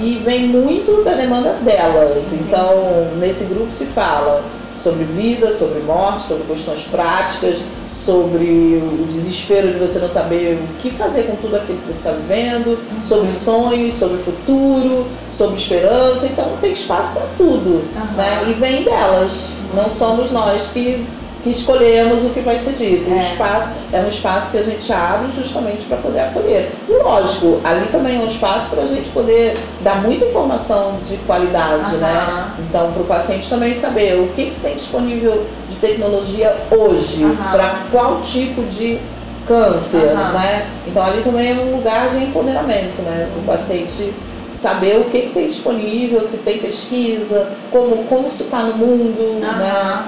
e 0.00 0.20
vem 0.24 0.46
muito 0.46 1.02
da 1.04 1.12
demanda 1.14 1.54
delas. 1.62 2.32
Então, 2.32 3.08
nesse 3.18 3.44
grupo 3.44 3.72
se 3.72 3.86
fala 3.86 4.42
sobre 4.82 5.04
vida, 5.04 5.52
sobre 5.52 5.80
morte, 5.80 6.26
sobre 6.26 6.44
questões 6.44 6.82
práticas, 6.90 7.58
sobre 7.88 8.82
o 8.82 9.06
desespero 9.10 9.72
de 9.72 9.78
você 9.78 9.98
não 9.98 10.08
saber 10.08 10.58
o 10.62 10.80
que 10.80 10.90
fazer 10.90 11.24
com 11.24 11.36
tudo 11.36 11.56
aquilo 11.56 11.78
que 11.78 11.86
você 11.86 11.98
está 11.98 12.12
vivendo, 12.12 12.78
sobre 13.02 13.32
sonhos, 13.32 13.94
sobre 13.94 14.18
futuro, 14.18 15.06
sobre 15.30 15.56
esperança. 15.56 16.26
Então 16.26 16.56
tem 16.60 16.72
espaço 16.72 17.12
para 17.12 17.26
tudo, 17.36 17.70
uhum. 17.70 18.16
né? 18.16 18.44
E 18.48 18.54
vem 18.54 18.84
delas. 18.84 19.50
Não 19.74 19.88
somos 19.88 20.32
nós 20.32 20.68
que 20.72 21.06
que 21.42 21.50
escolhemos 21.50 22.24
o 22.24 22.30
que 22.30 22.40
vai 22.40 22.58
ser 22.58 22.72
dito. 22.72 23.10
É. 23.10 23.14
O 23.14 23.18
espaço 23.18 23.74
é 23.92 24.00
um 24.00 24.08
espaço 24.08 24.50
que 24.50 24.58
a 24.58 24.62
gente 24.62 24.92
abre 24.92 25.32
justamente 25.36 25.84
para 25.84 25.96
poder 25.98 26.20
acolher. 26.20 26.70
E 26.88 26.92
lógico, 26.92 27.60
ali 27.64 27.86
também 27.86 28.16
é 28.16 28.18
um 28.18 28.26
espaço 28.26 28.70
para 28.70 28.82
a 28.82 28.86
gente 28.86 29.08
poder 29.10 29.58
dar 29.82 30.02
muita 30.02 30.26
informação 30.26 30.98
de 31.06 31.16
qualidade, 31.18 31.94
uhum. 31.94 32.00
né? 32.00 32.52
Então, 32.58 32.92
para 32.92 33.02
o 33.02 33.06
paciente 33.06 33.48
também 33.48 33.74
saber 33.74 34.20
o 34.20 34.28
que, 34.28 34.46
que 34.50 34.60
tem 34.60 34.74
disponível 34.74 35.46
de 35.68 35.76
tecnologia 35.76 36.56
hoje, 36.70 37.24
uhum. 37.24 37.36
para 37.36 37.84
qual 37.90 38.20
tipo 38.20 38.62
de 38.64 38.98
câncer, 39.46 39.98
uhum. 39.98 40.32
né? 40.32 40.66
Então, 40.86 41.04
ali 41.04 41.22
também 41.22 41.50
é 41.50 41.54
um 41.54 41.76
lugar 41.76 42.10
de 42.10 42.24
empoderamento, 42.24 43.00
né? 43.02 43.28
O 43.38 43.46
paciente 43.46 44.12
saber 44.52 44.98
o 44.98 45.04
que, 45.04 45.20
que 45.22 45.30
tem 45.30 45.48
disponível, 45.48 46.22
se 46.24 46.38
tem 46.38 46.58
pesquisa, 46.58 47.52
como, 47.70 48.04
como 48.04 48.26
isso 48.26 48.42
está 48.42 48.62
no 48.62 48.76
mundo, 48.76 49.40
né? 49.40 50.04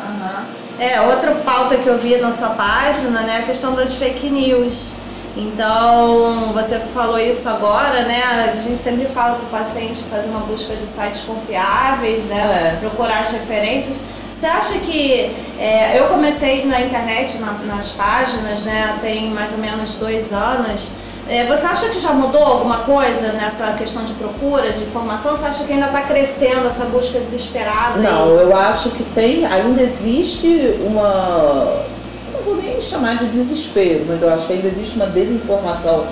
É, 0.78 1.00
outra 1.00 1.32
pauta 1.36 1.76
que 1.76 1.86
eu 1.86 1.98
vi 1.98 2.16
na 2.16 2.32
sua 2.32 2.50
página, 2.50 3.20
né, 3.20 3.38
a 3.38 3.42
questão 3.42 3.74
das 3.74 3.94
fake 3.94 4.28
news. 4.30 4.92
Então, 5.36 6.52
você 6.52 6.78
falou 6.78 7.18
isso 7.18 7.48
agora, 7.48 8.02
né? 8.02 8.52
A 8.52 8.54
gente 8.54 8.78
sempre 8.78 9.06
fala 9.06 9.36
para 9.36 9.44
o 9.44 9.48
paciente 9.48 10.02
fazer 10.10 10.28
uma 10.28 10.40
busca 10.40 10.76
de 10.76 10.86
sites 10.86 11.22
confiáveis, 11.22 12.24
né? 12.24 12.74
É. 12.74 12.80
Procurar 12.80 13.20
as 13.20 13.30
referências. 13.30 14.02
Você 14.30 14.46
acha 14.46 14.78
que 14.80 15.34
é, 15.58 15.98
eu 15.98 16.08
comecei 16.08 16.66
na 16.66 16.80
internet, 16.82 17.38
na, 17.38 17.52
nas 17.64 17.92
páginas, 17.92 18.64
né? 18.64 18.98
Tem 19.00 19.30
mais 19.30 19.52
ou 19.52 19.58
menos 19.58 19.94
dois 19.94 20.32
anos. 20.32 20.90
É, 21.28 21.46
você 21.46 21.66
acha 21.66 21.88
que 21.88 22.00
já 22.00 22.12
mudou 22.12 22.42
alguma 22.42 22.78
coisa 22.78 23.32
nessa 23.32 23.72
questão 23.74 24.04
de 24.04 24.12
procura, 24.14 24.72
de 24.72 24.82
informação? 24.82 25.36
Você 25.36 25.46
acha 25.46 25.64
que 25.64 25.72
ainda 25.72 25.86
está 25.86 26.02
crescendo 26.02 26.66
essa 26.66 26.84
busca 26.86 27.18
desesperada? 27.20 28.00
Não, 28.00 28.28
eu 28.30 28.56
acho 28.56 28.90
que 28.90 29.04
tem, 29.04 29.46
ainda 29.46 29.82
existe 29.82 30.72
uma. 30.84 31.84
Não 32.32 32.42
vou 32.44 32.56
nem 32.56 32.80
chamar 32.80 33.18
de 33.18 33.26
desespero, 33.26 34.04
mas 34.08 34.20
eu 34.20 34.32
acho 34.32 34.46
que 34.46 34.52
ainda 34.52 34.68
existe 34.68 34.96
uma 34.96 35.06
desinformação 35.06 36.06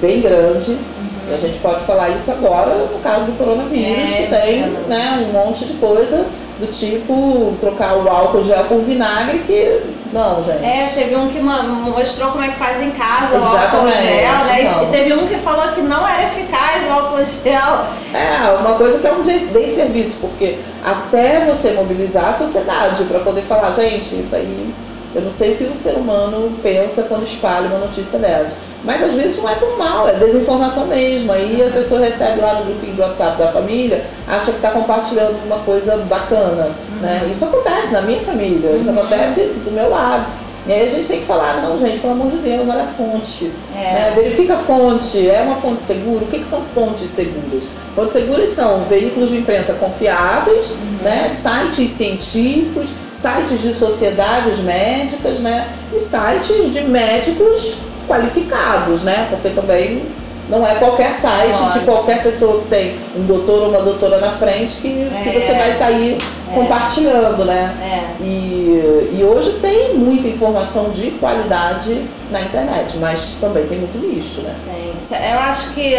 bem 0.00 0.20
grande. 0.20 0.72
Uhum. 0.72 1.30
E 1.30 1.34
a 1.34 1.36
gente 1.36 1.58
pode 1.58 1.84
falar 1.84 2.10
isso 2.10 2.30
agora 2.30 2.74
no 2.74 2.98
caso 2.98 3.26
do 3.26 3.38
coronavírus, 3.38 4.12
é, 4.12 4.22
que 4.22 4.28
tem 4.28 4.62
é. 4.62 4.68
né, 4.88 5.26
um 5.28 5.32
monte 5.32 5.64
de 5.64 5.74
coisa 5.74 6.26
do 6.58 6.66
tipo 6.66 7.54
trocar 7.60 7.96
o 7.96 8.08
álcool 8.08 8.42
gel 8.42 8.64
por 8.64 8.80
vinagre, 8.80 9.40
que 9.40 9.80
não, 10.16 10.42
gente. 10.42 10.64
É, 10.64 10.90
teve 10.94 11.14
um 11.14 11.28
que 11.28 11.38
mostrou 11.38 12.32
como 12.32 12.42
é 12.42 12.48
que 12.48 12.58
faz 12.58 12.82
em 12.82 12.90
casa 12.92 13.36
Exatamente, 13.36 13.44
o 13.44 13.76
álcool 13.76 13.90
gel, 13.90 14.44
né? 14.46 14.62
Não. 14.62 14.82
E 14.82 14.86
teve 14.86 15.12
um 15.12 15.26
que 15.26 15.38
falou 15.38 15.68
que 15.72 15.82
não 15.82 16.08
era 16.08 16.22
eficaz 16.24 16.86
o 16.86 16.90
álcool 16.90 17.24
gel. 17.24 17.86
É, 18.14 18.52
uma 18.58 18.78
coisa 18.78 18.98
que 18.98 19.06
é 19.06 19.12
um 19.12 19.22
desserviço, 19.22 20.18
porque 20.20 20.58
até 20.82 21.44
você 21.44 21.72
mobilizar 21.72 22.30
a 22.30 22.32
sociedade 22.32 23.04
para 23.04 23.20
poder 23.20 23.42
falar, 23.42 23.72
gente, 23.72 24.18
isso 24.18 24.34
aí, 24.34 24.74
eu 25.14 25.20
não 25.20 25.30
sei 25.30 25.52
o 25.52 25.56
que 25.58 25.64
o 25.64 25.76
ser 25.76 25.96
humano 25.96 26.58
pensa 26.62 27.02
quando 27.02 27.24
espalha 27.24 27.66
uma 27.66 27.78
notícia 27.78 28.18
dessa. 28.18 28.56
Mas 28.86 29.02
às 29.02 29.14
vezes 29.14 29.36
não 29.38 29.50
é 29.50 29.56
por 29.56 29.76
mal, 29.76 30.08
é 30.08 30.12
desinformação 30.12 30.86
mesmo. 30.86 31.32
Aí 31.32 31.60
a 31.60 31.72
pessoa 31.72 32.00
recebe 32.00 32.40
lá 32.40 32.54
no 32.54 32.66
grupinho 32.66 32.94
do 32.94 33.02
WhatsApp 33.02 33.36
da 33.36 33.48
família, 33.48 34.04
acha 34.28 34.52
que 34.52 34.58
está 34.58 34.70
compartilhando 34.70 35.44
uma 35.44 35.58
coisa 35.58 35.96
bacana. 35.96 36.70
Uhum. 36.92 37.00
Né? 37.00 37.28
Isso 37.28 37.44
acontece 37.44 37.92
na 37.92 38.02
minha 38.02 38.20
família, 38.20 38.70
isso 38.76 38.88
uhum. 38.88 38.98
acontece 38.98 39.40
do 39.64 39.72
meu 39.72 39.90
lado. 39.90 40.26
E 40.68 40.72
aí 40.72 40.88
a 40.88 40.90
gente 40.90 41.06
tem 41.06 41.20
que 41.20 41.26
falar, 41.26 41.62
não, 41.62 41.78
gente, 41.78 42.00
pelo 42.00 42.12
amor 42.12 42.30
de 42.30 42.38
Deus, 42.38 42.68
olha 42.68 42.84
a 42.84 42.86
fonte. 42.86 43.52
É. 43.74 43.78
Né? 43.78 44.12
Verifica 44.16 44.54
a 44.54 44.58
fonte, 44.58 45.28
é 45.28 45.40
uma 45.42 45.56
fonte 45.56 45.82
segura. 45.82 46.24
O 46.24 46.28
que, 46.28 46.40
que 46.40 46.46
são 46.46 46.62
fontes 46.74 47.10
seguras? 47.10 47.64
Fontes 47.94 48.12
seguras 48.12 48.50
são 48.50 48.84
veículos 48.84 49.30
de 49.30 49.36
imprensa 49.36 49.74
confiáveis, 49.74 50.70
uhum. 50.70 50.98
né? 51.02 51.30
sites 51.34 51.90
científicos, 51.90 52.88
sites 53.12 53.60
de 53.62 53.72
sociedades 53.74 54.58
médicas, 54.58 55.38
né? 55.40 55.68
E 55.92 55.98
sites 55.98 56.72
de 56.72 56.80
médicos 56.82 57.78
qualificados, 58.06 59.02
né? 59.02 59.26
Porque 59.30 59.50
também 59.50 60.02
não 60.48 60.66
é 60.66 60.76
qualquer 60.76 61.12
site 61.12 61.58
de 61.72 61.80
qualquer 61.80 62.22
pessoa 62.22 62.62
que 62.62 62.68
tem 62.68 62.98
um 63.16 63.24
doutor 63.24 63.62
ou 63.62 63.68
uma 63.70 63.82
doutora 63.82 64.18
na 64.18 64.32
frente 64.32 64.80
que, 64.80 65.08
é, 65.12 65.22
que 65.24 65.40
você 65.40 65.52
vai 65.54 65.72
sair 65.72 66.18
é. 66.50 66.54
compartilhando, 66.54 67.44
né? 67.44 67.74
É. 67.80 68.22
E, 68.22 69.16
e 69.18 69.24
hoje 69.24 69.58
tem 69.60 69.94
muita 69.94 70.28
informação 70.28 70.90
de 70.90 71.12
qualidade 71.12 72.04
na 72.30 72.40
internet, 72.42 72.96
mas 72.98 73.36
também 73.40 73.66
tem 73.66 73.78
muito 73.78 73.98
lixo, 73.98 74.42
né? 74.42 74.54
Tem. 74.64 74.86
Eu 75.30 75.38
acho 75.38 75.72
que 75.74 75.96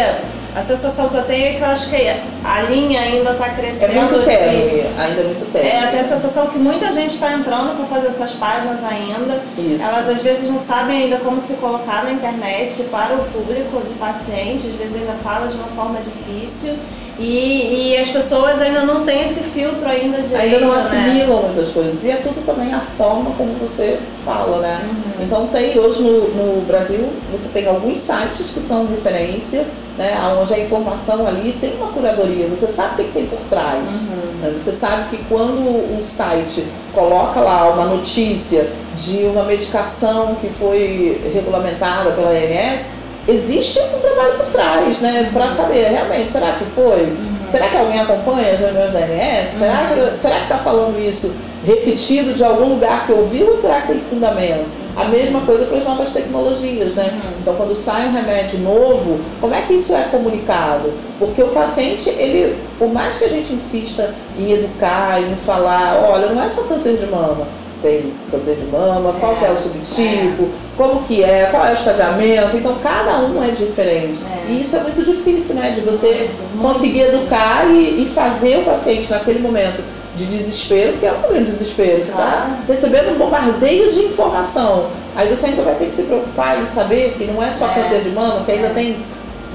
a 0.54 0.62
sensação 0.62 1.08
que 1.08 1.14
eu 1.14 1.22
tenho 1.24 1.46
é 1.46 1.54
que 1.54 1.60
eu 1.60 1.66
acho 1.66 1.88
que 1.88 1.96
a 2.44 2.62
linha 2.62 3.00
ainda 3.00 3.30
está 3.30 3.50
crescendo. 3.50 3.92
É 3.92 4.00
muito 4.00 4.24
tênue, 4.24 4.86
ainda 4.98 5.20
é 5.20 5.24
muito 5.24 5.52
tênue. 5.52 5.68
É, 5.68 5.86
tem 5.86 6.00
a 6.00 6.04
sensação 6.04 6.48
que 6.48 6.58
muita 6.58 6.90
gente 6.90 7.14
está 7.14 7.32
entrando 7.32 7.76
para 7.76 7.86
fazer 7.86 8.12
suas 8.12 8.32
páginas 8.32 8.82
ainda. 8.82 9.40
Isso. 9.56 9.84
Elas 9.84 10.08
às 10.08 10.22
vezes 10.22 10.50
não 10.50 10.58
sabem 10.58 11.04
ainda 11.04 11.18
como 11.18 11.38
se 11.38 11.54
colocar 11.54 12.04
na 12.04 12.12
internet 12.12 12.82
para 12.84 13.14
o 13.14 13.24
público 13.30 13.80
de 13.86 13.94
paciente, 13.94 14.66
às 14.66 14.74
vezes 14.74 14.96
ainda 14.96 15.14
fala 15.22 15.46
de 15.46 15.56
uma 15.56 15.68
forma 15.68 16.00
difícil. 16.00 16.76
E, 17.18 17.90
e 17.92 17.96
as 17.96 18.08
pessoas 18.10 18.62
ainda 18.62 18.82
não 18.82 19.04
têm 19.04 19.24
esse 19.24 19.40
filtro 19.40 19.88
ainda 19.88 20.22
de 20.22 20.34
Ainda 20.34 20.60
não 20.60 20.72
né? 20.72 20.78
assimilam 20.78 21.42
né? 21.42 21.48
muitas 21.48 21.72
coisas. 21.72 22.04
E 22.04 22.10
é 22.12 22.16
tudo 22.16 22.44
também 22.46 22.72
a 22.72 22.80
forma 22.80 23.32
como 23.32 23.54
você 23.54 23.98
fala, 24.24 24.60
né? 24.60 24.88
Uhum. 24.88 25.24
Então 25.24 25.46
tem 25.48 25.76
hoje 25.78 26.00
no, 26.00 26.28
no 26.28 26.66
Brasil, 26.66 27.08
você 27.32 27.48
tem 27.48 27.66
alguns 27.66 27.98
sites 27.98 28.50
que 28.52 28.60
são 28.60 28.86
referência, 28.86 29.66
né? 29.96 30.16
Onde 30.40 30.54
a 30.54 30.60
informação 30.60 31.26
ali 31.26 31.56
tem 31.60 31.74
uma 31.74 31.88
curadoria, 31.88 32.46
você 32.46 32.68
sabe 32.68 33.02
o 33.02 33.04
que 33.06 33.12
tem 33.12 33.26
por 33.26 33.40
trás. 33.50 34.02
Uhum. 34.02 34.40
Né? 34.40 34.54
Você 34.56 34.72
sabe 34.72 35.08
que 35.10 35.24
quando 35.24 35.98
um 35.98 36.00
site 36.00 36.64
coloca 36.94 37.40
lá 37.40 37.68
uma 37.68 37.86
notícia 37.86 38.70
de 38.96 39.24
uma 39.24 39.42
medicação 39.42 40.36
que 40.36 40.48
foi 40.50 41.20
regulamentada 41.34 42.12
pela 42.12 42.30
ANS, 42.30 42.86
existe 43.28 43.78
um 43.78 44.00
trabalho 44.00 44.38
por 44.38 44.46
trás, 44.46 45.00
né? 45.00 45.30
Para 45.32 45.50
saber 45.50 45.88
realmente, 45.88 46.32
será 46.32 46.52
que 46.52 46.64
foi? 46.74 47.02
Uhum. 47.02 47.38
Será 47.50 47.68
que 47.68 47.76
alguém 47.76 48.00
acompanha 48.00 48.52
as 48.52 48.58
reuniões 48.58 48.92
da 48.92 49.00
ANS? 49.00 49.52
Uhum. 49.52 49.58
Será 49.58 49.86
que 49.86 50.20
será 50.20 50.42
está 50.42 50.58
falando 50.58 50.98
isso 50.98 51.36
repetido 51.64 52.32
de 52.32 52.42
algum 52.42 52.70
lugar 52.70 53.06
que 53.06 53.12
ouviu 53.12 53.48
ou 53.48 53.58
será 53.58 53.82
que 53.82 53.88
tem 53.88 54.00
fundamento? 54.00 54.66
A 54.96 55.04
mesma 55.04 55.42
coisa 55.42 55.66
para 55.66 55.78
as 55.78 55.84
novas 55.84 56.12
tecnologias, 56.12 56.94
né? 56.94 57.10
Uhum. 57.12 57.30
Então, 57.42 57.54
quando 57.54 57.76
sai 57.76 58.08
um 58.08 58.12
remédio 58.12 58.58
novo, 58.60 59.20
como 59.40 59.54
é 59.54 59.60
que 59.60 59.74
isso 59.74 59.94
é 59.94 60.04
comunicado? 60.10 60.92
Porque 61.18 61.42
o 61.42 61.48
paciente, 61.48 62.08
ele, 62.08 62.56
por 62.78 62.88
mais 62.88 63.18
que 63.18 63.24
a 63.24 63.28
gente 63.28 63.52
insista 63.52 64.14
em 64.38 64.52
educar, 64.52 65.20
em 65.22 65.36
falar, 65.36 66.02
olha, 66.10 66.28
não 66.28 66.42
é 66.42 66.48
só 66.48 66.62
câncer 66.62 66.96
de 66.96 67.06
mama, 67.06 67.46
tem 67.82 68.12
câncer 68.30 68.56
de 68.56 68.64
mama, 68.66 69.12
qual 69.18 69.36
é, 69.40 69.46
é 69.46 69.50
o 69.50 69.56
subtipo, 69.56 70.44
é. 70.44 70.48
como 70.76 71.02
que 71.02 71.22
é, 71.22 71.46
qual 71.50 71.66
é 71.66 71.70
o 71.70 71.74
estadiamento, 71.74 72.56
então 72.56 72.76
cada 72.82 73.18
um 73.18 73.42
é 73.42 73.50
diferente. 73.50 74.20
É. 74.24 74.50
E 74.50 74.62
isso 74.62 74.76
é 74.76 74.80
muito 74.80 75.04
difícil, 75.04 75.54
né? 75.54 75.70
De 75.70 75.80
você 75.80 76.30
muito, 76.54 76.62
conseguir 76.62 77.02
educar 77.02 77.66
e, 77.70 78.02
e, 78.02 78.12
fazer 78.14 78.58
o 78.58 78.64
paciente 78.64 79.10
naquele 79.10 79.40
momento 79.40 79.82
de 80.16 80.26
desespero, 80.26 80.92
porque 80.92 81.06
é 81.06 81.12
um 81.12 81.20
momento 81.20 81.44
de 81.44 81.52
desespero, 81.52 82.02
você 82.02 82.10
está 82.10 82.48
ah. 82.50 82.58
recebendo 82.66 83.14
um 83.14 83.18
bombardeio 83.18 83.92
de 83.92 84.00
informação. 84.00 84.86
Aí 85.14 85.28
você 85.28 85.46
ainda 85.46 85.62
vai 85.62 85.74
ter 85.74 85.86
que 85.86 85.94
se 85.94 86.02
preocupar 86.02 86.60
em 86.60 86.66
saber 86.66 87.14
que 87.16 87.24
não 87.24 87.42
é 87.42 87.50
só 87.50 87.66
é. 87.66 87.74
câncer 87.74 88.00
de 88.02 88.10
mama, 88.10 88.44
que 88.44 88.52
ainda 88.52 88.68
é. 88.68 88.74
tem 88.74 88.96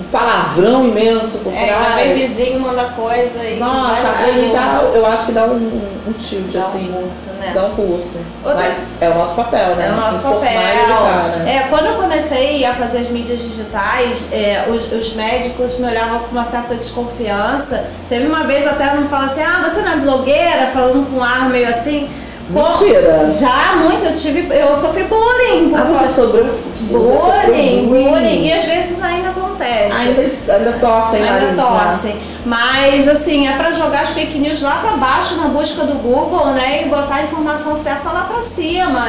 um 0.03 0.12
palavrão 0.12 0.88
imenso 0.88 1.39
por 1.39 1.53
é, 1.53 1.67
trás. 1.67 2.00
É, 2.00 2.03
vem 2.03 2.15
vizinho, 2.15 2.60
manda 2.60 2.86
coisa 2.86 3.43
e. 3.43 3.57
Nossa, 3.57 4.10
aí 4.19 4.51
dá, 4.53 4.83
eu 4.93 5.05
acho 5.05 5.27
que 5.27 5.31
dá 5.31 5.45
um, 5.45 5.81
um 6.07 6.13
tilt 6.13 6.51
dá 6.51 6.65
assim. 6.65 6.89
Um 6.89 6.93
curto, 6.93 7.39
né? 7.39 7.51
Dá 7.53 7.65
um 7.65 7.75
curto. 7.75 8.17
Outra... 8.43 8.63
Mas 8.63 9.01
é 9.01 9.10
o 9.10 9.15
nosso 9.15 9.36
papel, 9.36 9.75
né? 9.75 9.88
É 9.88 9.91
o 9.91 9.95
nosso 9.95 10.24
papel. 10.24 10.51
Educar, 10.51 11.38
né? 11.38 11.55
É, 11.55 11.67
quando 11.69 11.86
eu 11.86 11.95
comecei 11.95 12.65
a 12.65 12.74
fazer 12.74 13.00
as 13.00 13.10
mídias 13.10 13.39
digitais, 13.41 14.27
é, 14.31 14.65
os, 14.69 14.91
os, 14.91 15.13
médicos 15.13 15.77
me 15.79 15.88
olhavam 15.88 16.19
com 16.19 16.31
uma 16.31 16.45
certa 16.45 16.75
desconfiança. 16.75 17.86
Teve 18.10 18.27
uma 18.27 18.43
vez 18.43 18.67
até 18.67 18.93
me 18.95 19.07
falaram 19.07 19.31
assim: 19.31 19.41
ah, 19.41 19.67
você 19.67 19.81
não 19.81 19.93
é 19.93 19.95
blogueira? 19.98 20.72
Falando 20.74 21.10
com 21.10 21.19
um 21.19 21.24
ar 21.24 21.50
meio 21.50 21.69
assim. 21.69 22.10
Mentira. 22.50 23.29
Já 23.29 23.75
muito, 23.77 24.05
eu 24.05 24.13
tive, 24.13 24.53
eu 24.53 24.75
sofri 24.75 25.03
bullying. 25.03 25.73
Ah, 25.73 25.83
você 25.83 26.07
sofreu 26.09 26.53
bullying, 26.91 27.88
bullying, 27.88 28.47
e 28.47 28.53
às 28.53 28.65
vezes 28.65 29.01
ainda 29.01 29.29
acontece. 29.29 29.95
Ainda, 29.95 30.53
ainda 30.53 30.73
torcem 30.73 31.21
Ainda 31.21 31.31
nariz, 31.33 31.55
né? 31.55 31.63
torcem. 31.63 32.13
Né? 32.13 32.21
Mas 32.45 33.07
assim, 33.07 33.47
é 33.47 33.53
para 33.53 33.71
jogar 33.71 34.01
as 34.01 34.09
fake 34.09 34.38
news 34.38 34.62
lá 34.62 34.79
para 34.81 34.97
baixo 34.97 35.35
na 35.35 35.47
busca 35.47 35.83
do 35.83 35.95
Google, 35.95 36.47
né, 36.47 36.83
e 36.83 36.89
botar 36.89 37.15
a 37.15 37.23
informação 37.23 37.75
certa 37.75 38.12
lá 38.12 38.23
para 38.23 38.41
cima. 38.41 39.07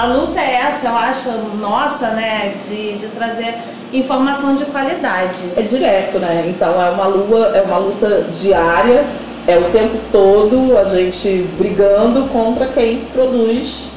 A 0.00 0.06
luta 0.06 0.40
é 0.40 0.62
essa, 0.66 0.88
eu 0.88 0.96
acho, 0.96 1.30
nossa, 1.60 2.08
né, 2.10 2.54
de, 2.66 2.96
de 2.96 3.06
trazer 3.08 3.54
informação 3.92 4.54
de 4.54 4.64
qualidade. 4.66 5.50
É 5.56 5.62
direto, 5.62 6.18
né? 6.18 6.44
Então 6.46 6.80
é 6.80 6.90
uma 6.90 7.06
lua, 7.06 7.52
é 7.54 7.62
uma 7.62 7.78
luta 7.78 8.26
diária 8.40 9.04
é 9.46 9.58
o 9.58 9.64
tempo 9.70 9.98
todo 10.12 10.76
a 10.76 10.84
gente 10.84 11.48
brigando 11.58 12.28
contra 12.28 12.66
quem 12.68 13.04
produz 13.12 13.90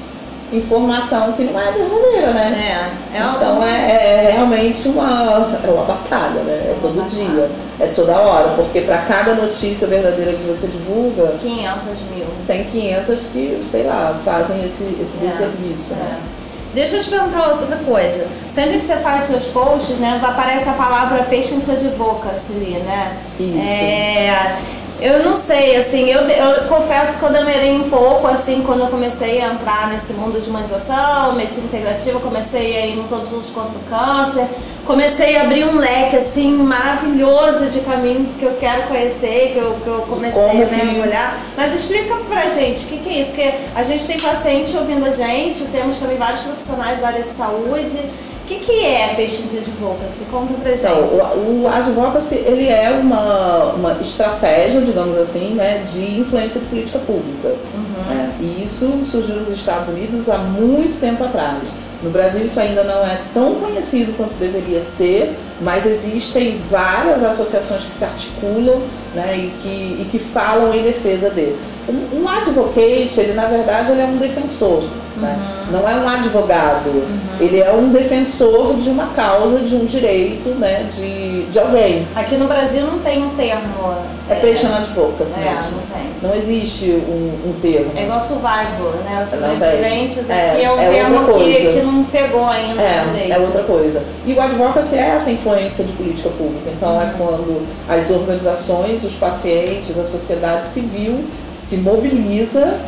informação 0.54 1.34
que 1.34 1.44
não 1.44 1.60
é 1.60 1.72
verdadeira, 1.72 2.32
né? 2.32 2.92
É, 3.12 3.18
é 3.18 3.20
então 3.20 3.64
é, 3.64 4.28
é, 4.28 4.32
realmente 4.34 4.88
uma, 4.88 5.60
é 5.64 5.70
uma 5.70 5.84
batalha, 5.84 6.42
né? 6.44 6.54
É 6.54 6.76
todo 6.80 7.08
dia, 7.10 7.50
é 7.80 7.88
toda 7.88 8.16
hora, 8.18 8.50
porque 8.50 8.82
para 8.82 9.00
cada 9.00 9.34
notícia 9.34 9.88
verdadeira 9.88 10.34
que 10.34 10.44
você 10.44 10.68
divulga, 10.68 11.36
500 11.42 12.02
mil. 12.16 12.26
Tem 12.46 12.64
500 12.66 13.20
que, 13.28 13.64
sei 13.70 13.84
lá, 13.84 14.20
fazem 14.24 14.64
esse, 14.64 14.84
esse 15.02 15.26
é, 15.26 15.32
serviço, 15.32 15.96
né? 15.96 16.20
É. 16.40 16.44
Deixa 16.74 16.98
eu 16.98 17.04
te 17.04 17.10
perguntar 17.10 17.50
outra 17.50 17.78
coisa. 17.78 18.28
Sempre 18.50 18.80
que 18.80 18.84
você 18.84 18.96
faz 18.98 19.26
seus 19.26 19.46
posts, 19.46 19.98
né, 19.98 20.20
aparece 20.24 20.68
a 20.70 20.74
palavra 20.74 21.20
patient 21.24 21.70
advocacy, 21.70 22.54
né? 22.54 23.18
Isso. 23.40 23.60
É, 23.60 24.58
eu 25.04 25.22
não 25.22 25.36
sei, 25.36 25.76
assim, 25.76 26.10
eu, 26.10 26.22
eu 26.22 26.64
confesso 26.70 27.20
que 27.20 27.26
eu 27.26 27.30
demorei 27.30 27.74
um 27.74 27.90
pouco, 27.90 28.26
assim, 28.26 28.64
quando 28.66 28.86
eu 28.86 28.88
comecei 28.88 29.42
a 29.42 29.48
entrar 29.52 29.90
nesse 29.90 30.14
mundo 30.14 30.40
de 30.40 30.50
humanização, 30.50 31.36
medicina 31.36 31.66
integrativa, 31.66 32.22
comecei 32.22 32.78
a 32.78 32.86
ir 32.86 33.00
em 33.00 33.04
todos 33.04 33.30
os 33.34 33.50
contra 33.50 33.78
o 33.78 33.82
câncer, 33.90 34.48
comecei 34.86 35.36
a 35.36 35.42
abrir 35.42 35.66
um 35.66 35.76
leque, 35.76 36.16
assim, 36.16 36.54
maravilhoso 36.54 37.66
de 37.66 37.82
caminho 37.82 38.30
que 38.40 38.46
eu 38.46 38.56
quero 38.58 38.84
conhecer, 38.84 39.52
que 39.52 39.60
eu, 39.60 39.76
que 39.84 39.88
eu 39.88 40.06
comecei 40.10 40.42
Como 40.42 40.64
a 40.64 40.68
mergulhar. 40.68 41.38
Mas 41.58 41.76
explica 41.76 42.16
pra 42.30 42.48
gente, 42.48 42.86
o 42.86 42.88
que, 42.88 43.00
que 43.00 43.10
é 43.10 43.20
isso? 43.20 43.32
Porque 43.32 43.54
a 43.76 43.84
gente 43.84 44.08
tem 44.08 44.18
paciente 44.18 44.78
ouvindo 44.78 45.06
a 45.06 45.10
gente, 45.10 45.66
temos 45.66 46.00
também 46.00 46.16
vários 46.16 46.40
profissionais 46.40 47.02
da 47.02 47.08
área 47.08 47.24
de 47.24 47.30
saúde, 47.30 48.00
o 48.44 48.46
que, 48.46 48.60
que 48.60 48.86
é 48.86 49.16
Patient 49.16 49.54
Advocacy? 49.54 50.26
Conta 50.30 50.54
pra 50.56 50.72
gente. 50.72 50.82
Então, 50.82 51.28
o, 51.38 51.64
o 51.64 51.68
Advocacy 51.68 52.36
ele 52.36 52.68
é 52.68 52.90
uma, 52.92 53.72
uma 53.74 53.98
estratégia, 54.02 54.82
digamos 54.82 55.18
assim, 55.18 55.52
né, 55.52 55.86
de 55.90 56.20
influência 56.20 56.60
de 56.60 56.68
política 56.68 57.00
pública. 57.00 57.56
Uhum. 57.74 58.04
Né? 58.06 58.36
E 58.42 58.66
isso 58.66 59.00
surgiu 59.06 59.36
nos 59.38 59.50
Estados 59.50 59.88
Unidos 59.88 60.30
há 60.30 60.38
muito 60.38 61.00
tempo 61.00 61.24
atrás. 61.24 61.64
No 62.04 62.10
Brasil 62.10 62.44
isso 62.46 62.60
ainda 62.60 62.84
não 62.84 63.06
é 63.06 63.22
tão 63.34 63.56
conhecido 63.56 64.14
quanto 64.18 64.34
deveria 64.34 64.82
ser, 64.82 65.38
mas 65.62 65.86
existem 65.86 66.60
várias 66.70 67.24
associações 67.24 67.84
que 67.86 67.94
se 67.94 68.04
articulam 68.04 68.82
né, 69.16 69.38
e, 69.38 69.52
que, 69.62 70.02
e 70.02 70.08
que 70.12 70.20
falam 70.20 70.76
em 70.76 70.84
defesa 70.84 71.30
dele. 71.30 71.58
Um, 71.88 72.24
um 72.24 72.28
advocate, 72.28 73.18
ele 73.18 73.34
na 73.34 73.46
verdade 73.46 73.94
ele 73.94 74.02
é 74.02 74.06
um 74.06 74.18
defensor. 74.18 74.84
Né? 75.16 75.38
Uhum. 75.68 75.72
Não 75.74 75.90
é 75.90 75.96
um 75.96 76.10
advogado, 76.10 76.88
uhum. 76.88 77.20
ele 77.40 77.60
é 77.60 77.72
um 77.72 77.90
defensor 77.90 78.76
de 78.78 78.90
uma 78.90 79.08
causa, 79.08 79.60
de 79.60 79.76
um 79.76 79.86
direito 79.86 80.50
né, 80.50 80.88
de, 80.92 81.44
de 81.46 81.60
alguém. 81.60 82.08
Aqui 82.16 82.36
no 82.36 82.48
Brasil 82.48 82.86
não 82.86 83.00
tem 83.00 83.24
um 83.24 83.30
termo. 83.36 83.96
É, 84.28 84.34
é 84.34 84.36
patient 84.36 84.72
advocacy. 84.72 85.40
É, 85.40 85.54
não 85.54 85.82
tem. 85.94 86.14
Não 86.22 86.36
existe 86.36 86.86
um, 86.86 87.50
um 87.50 87.54
termo. 87.62 87.92
É 87.96 88.04
igual 88.04 88.20
survivor, 88.22 88.96
né? 89.06 89.22
Os 89.24 89.30
sobreviventes 89.30 90.30
é, 90.30 90.52
aqui 90.52 90.64
é 90.64 90.72
um 90.72 90.80
é 90.80 90.90
termo 90.90 91.34
que, 91.34 91.74
que 91.74 91.82
não 91.82 92.04
pegou 92.06 92.48
ainda 92.48 92.82
é, 92.82 93.04
direito. 93.06 93.34
É 93.34 93.40
outra 93.40 93.64
coisa. 93.64 94.02
E 94.26 94.34
o 94.34 94.42
advocacy 94.42 94.96
é 94.96 95.10
essa 95.10 95.30
influência 95.30 95.84
de 95.84 95.92
política 95.94 96.30
pública. 96.30 96.72
Então 96.76 97.00
é 97.00 97.06
uhum. 97.06 97.10
é 97.10 97.14
quando 97.18 97.68
as 97.88 98.10
organizações, 98.10 99.04
os 99.04 99.14
pacientes, 99.14 99.98
a 99.98 100.06
sociedade 100.06 100.68
civil 100.68 101.26
se 101.56 101.78
mobiliza 101.78 102.80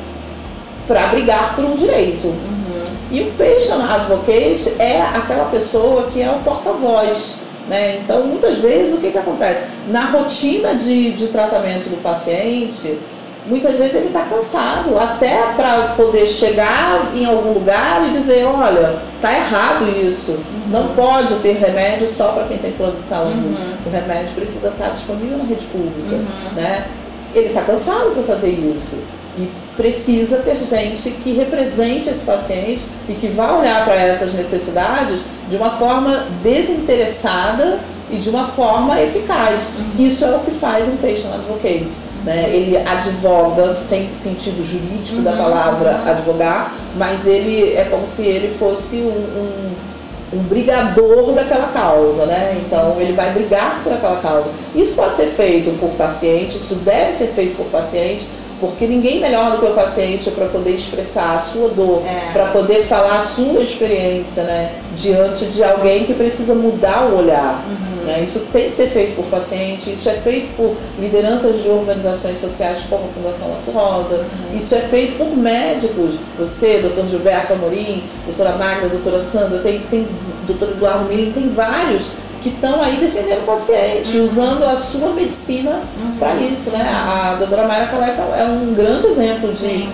para 0.88 1.08
brigar 1.08 1.56
por 1.56 1.66
um 1.66 1.76
direito. 1.76 2.28
Uhum. 2.28 2.84
E 3.12 3.22
o 3.22 3.32
patient 3.32 3.82
advocate 3.90 4.74
é 4.80 5.02
aquela 5.02 5.46
pessoa 5.46 6.10
que 6.12 6.22
é 6.22 6.30
o 6.30 6.40
porta-voz. 6.40 7.40
Né? 7.68 8.00
Então, 8.04 8.24
muitas 8.26 8.58
vezes, 8.60 8.94
o 8.94 8.98
que, 8.98 9.12
que 9.12 9.18
acontece? 9.18 9.66
Na 9.90 10.06
rotina 10.06 10.76
de, 10.76 11.14
de 11.14 11.28
tratamento 11.28 11.90
do 11.90 12.02
paciente, 12.02 13.00
muitas 13.48 13.76
vezes 13.76 13.96
ele 13.96 14.08
está 14.08 14.22
cansado, 14.22 14.98
até 14.98 15.54
para 15.56 15.94
poder 15.96 16.28
chegar 16.28 17.12
em 17.16 17.26
algum 17.26 17.54
lugar 17.54 18.08
e 18.08 18.14
dizer, 18.14 18.46
olha, 18.46 19.00
está 19.16 19.34
errado 19.34 19.86
isso, 20.06 20.32
uhum. 20.32 20.70
não 20.70 20.88
pode 20.90 21.36
ter 21.36 21.54
remédio 21.54 22.08
só 22.08 22.30
para 22.30 22.46
quem 22.46 22.58
tem 22.58 22.72
plano 22.72 22.98
de 22.98 23.04
saúde, 23.04 23.34
uhum. 23.34 23.76
o 23.86 23.90
remédio 23.90 24.34
precisa 24.36 24.70
estar 24.70 24.90
disponível 24.90 25.38
na 25.38 25.44
rede 25.46 25.66
pública. 25.66 26.16
Uhum. 26.16 26.56
Né? 26.56 26.86
Ele 27.34 27.48
está 27.48 27.62
cansado 27.62 28.12
para 28.12 28.24
fazer 28.24 28.50
isso. 28.50 28.98
E 29.38 29.50
precisa 29.76 30.38
ter 30.38 30.58
gente 30.66 31.12
que 31.12 31.34
represente 31.34 32.10
esse 32.10 32.24
paciente 32.24 32.84
e 33.10 33.14
que 33.14 33.28
vá 33.28 33.58
olhar 33.58 33.84
para 33.84 33.96
essas 33.96 34.34
necessidades 34.34 35.22
de 35.50 35.58
uma 35.58 35.72
forma 35.72 36.26
desinteressada 36.42 37.80
e 38.10 38.18
de 38.18 38.30
uma 38.30 38.48
forma 38.48 39.02
eficaz. 39.02 39.72
Uhum. 39.78 40.06
Isso 40.06 40.24
é 40.24 40.36
o 40.36 40.40
que 40.40 40.52
faz 40.52 40.88
um 40.88 40.98
patient 40.98 41.34
advocate. 41.34 41.92
Né? 42.24 42.50
Ele 42.50 42.78
advoga 42.78 43.76
sem 43.76 44.06
o 44.06 44.10
sentido 44.10 44.64
jurídico 44.64 45.18
uhum. 45.18 45.24
da 45.24 45.34
palavra 45.34 46.02
uhum. 46.04 46.12
advogar, 46.12 46.74
mas 46.96 47.28
ele 47.28 47.74
é 47.74 47.86
como 47.90 48.06
se 48.06 48.26
ele 48.26 48.56
fosse 48.58 48.98
um, 48.98 49.10
um, 49.10 50.38
um 50.38 50.44
brigador 50.44 51.34
daquela 51.34 51.68
causa. 51.68 52.26
Né? 52.26 52.62
Então 52.66 52.96
ele 53.00 53.14
vai 53.14 53.32
brigar 53.32 53.82
por 53.84 53.92
aquela 53.92 54.20
causa. 54.22 54.50
Isso 54.74 54.96
pode 54.96 55.16
ser 55.16 55.28
feito 55.28 55.78
por 55.80 55.90
paciente, 55.92 56.58
isso 56.58 56.76
deve 56.76 57.14
ser 57.14 57.28
feito 57.28 57.58
por 57.58 57.66
paciente 57.68 58.26
porque 58.60 58.88
ninguém 58.88 59.20
melhor 59.20 59.52
do 59.52 59.60
que 59.60 59.66
o 59.66 59.74
paciente 59.74 60.32
para 60.32 60.48
poder 60.48 60.72
expressar 60.72 61.36
a 61.36 61.40
sua 61.40 61.70
dor, 61.70 62.04
é. 62.06 62.32
para 62.32 62.48
poder 62.48 62.84
falar 62.84 63.18
a 63.18 63.20
sua 63.20 63.62
experiência, 63.62 64.44
né, 64.44 64.76
diante 64.96 65.46
de 65.46 65.64
alguém 65.64 66.06
que 66.06 66.14
precisa 66.14 66.54
mudar 66.54 67.06
o 67.06 67.20
olhar. 67.20 67.66
Uhum. 67.68 68.06
Né? 68.06 68.22
Isso 68.24 68.48
tem 68.54 68.66
que 68.66 68.74
ser 68.74 68.88
feito 68.88 69.16
por 69.16 69.26
paciente, 69.26 69.92
isso 69.92 70.08
é 70.08 70.14
feito 70.14 70.56
por 70.56 70.76
lideranças 71.00 71.62
de 71.62 71.68
organizações 71.68 72.40
sociais 72.40 72.80
como 72.90 73.06
a 73.06 73.08
Fundação 73.10 73.50
Laço 73.50 73.72
Rosa, 73.72 74.16
uhum. 74.16 74.58
isso 74.58 74.74
é 74.76 74.82
feito 74.82 75.18
por 75.18 75.36
médicos, 75.36 76.16
você, 76.38 76.80
doutor 76.80 77.08
Gilberto 77.08 77.54
Amorim, 77.54 78.04
doutora 78.26 78.58
Magda, 78.58 78.88
doutora 78.88 79.22
Sandra, 79.22 79.60
tem, 79.60 79.80
tem 79.90 80.08
doutor 80.48 80.70
Eduardo 80.70 81.06
Milling, 81.06 81.32
tem 81.32 81.50
vários 81.50 82.10
que 82.46 82.50
estão 82.50 82.80
aí 82.80 82.98
defendendo 82.98 83.40
o 83.40 83.46
paciente, 83.48 84.16
uhum. 84.16 84.26
usando 84.26 84.64
a 84.66 84.76
sua 84.76 85.10
medicina 85.14 85.82
uhum. 86.00 86.16
para 86.20 86.36
isso, 86.36 86.70
né? 86.70 86.88
A, 86.88 87.32
a 87.32 87.36
doutora 87.38 87.66
Mayra 87.66 87.88
Calef 87.88 88.20
é 88.20 88.44
um 88.44 88.72
grande 88.76 89.08
exemplo 89.08 89.52
de 89.52 89.58
Sim. 89.58 89.90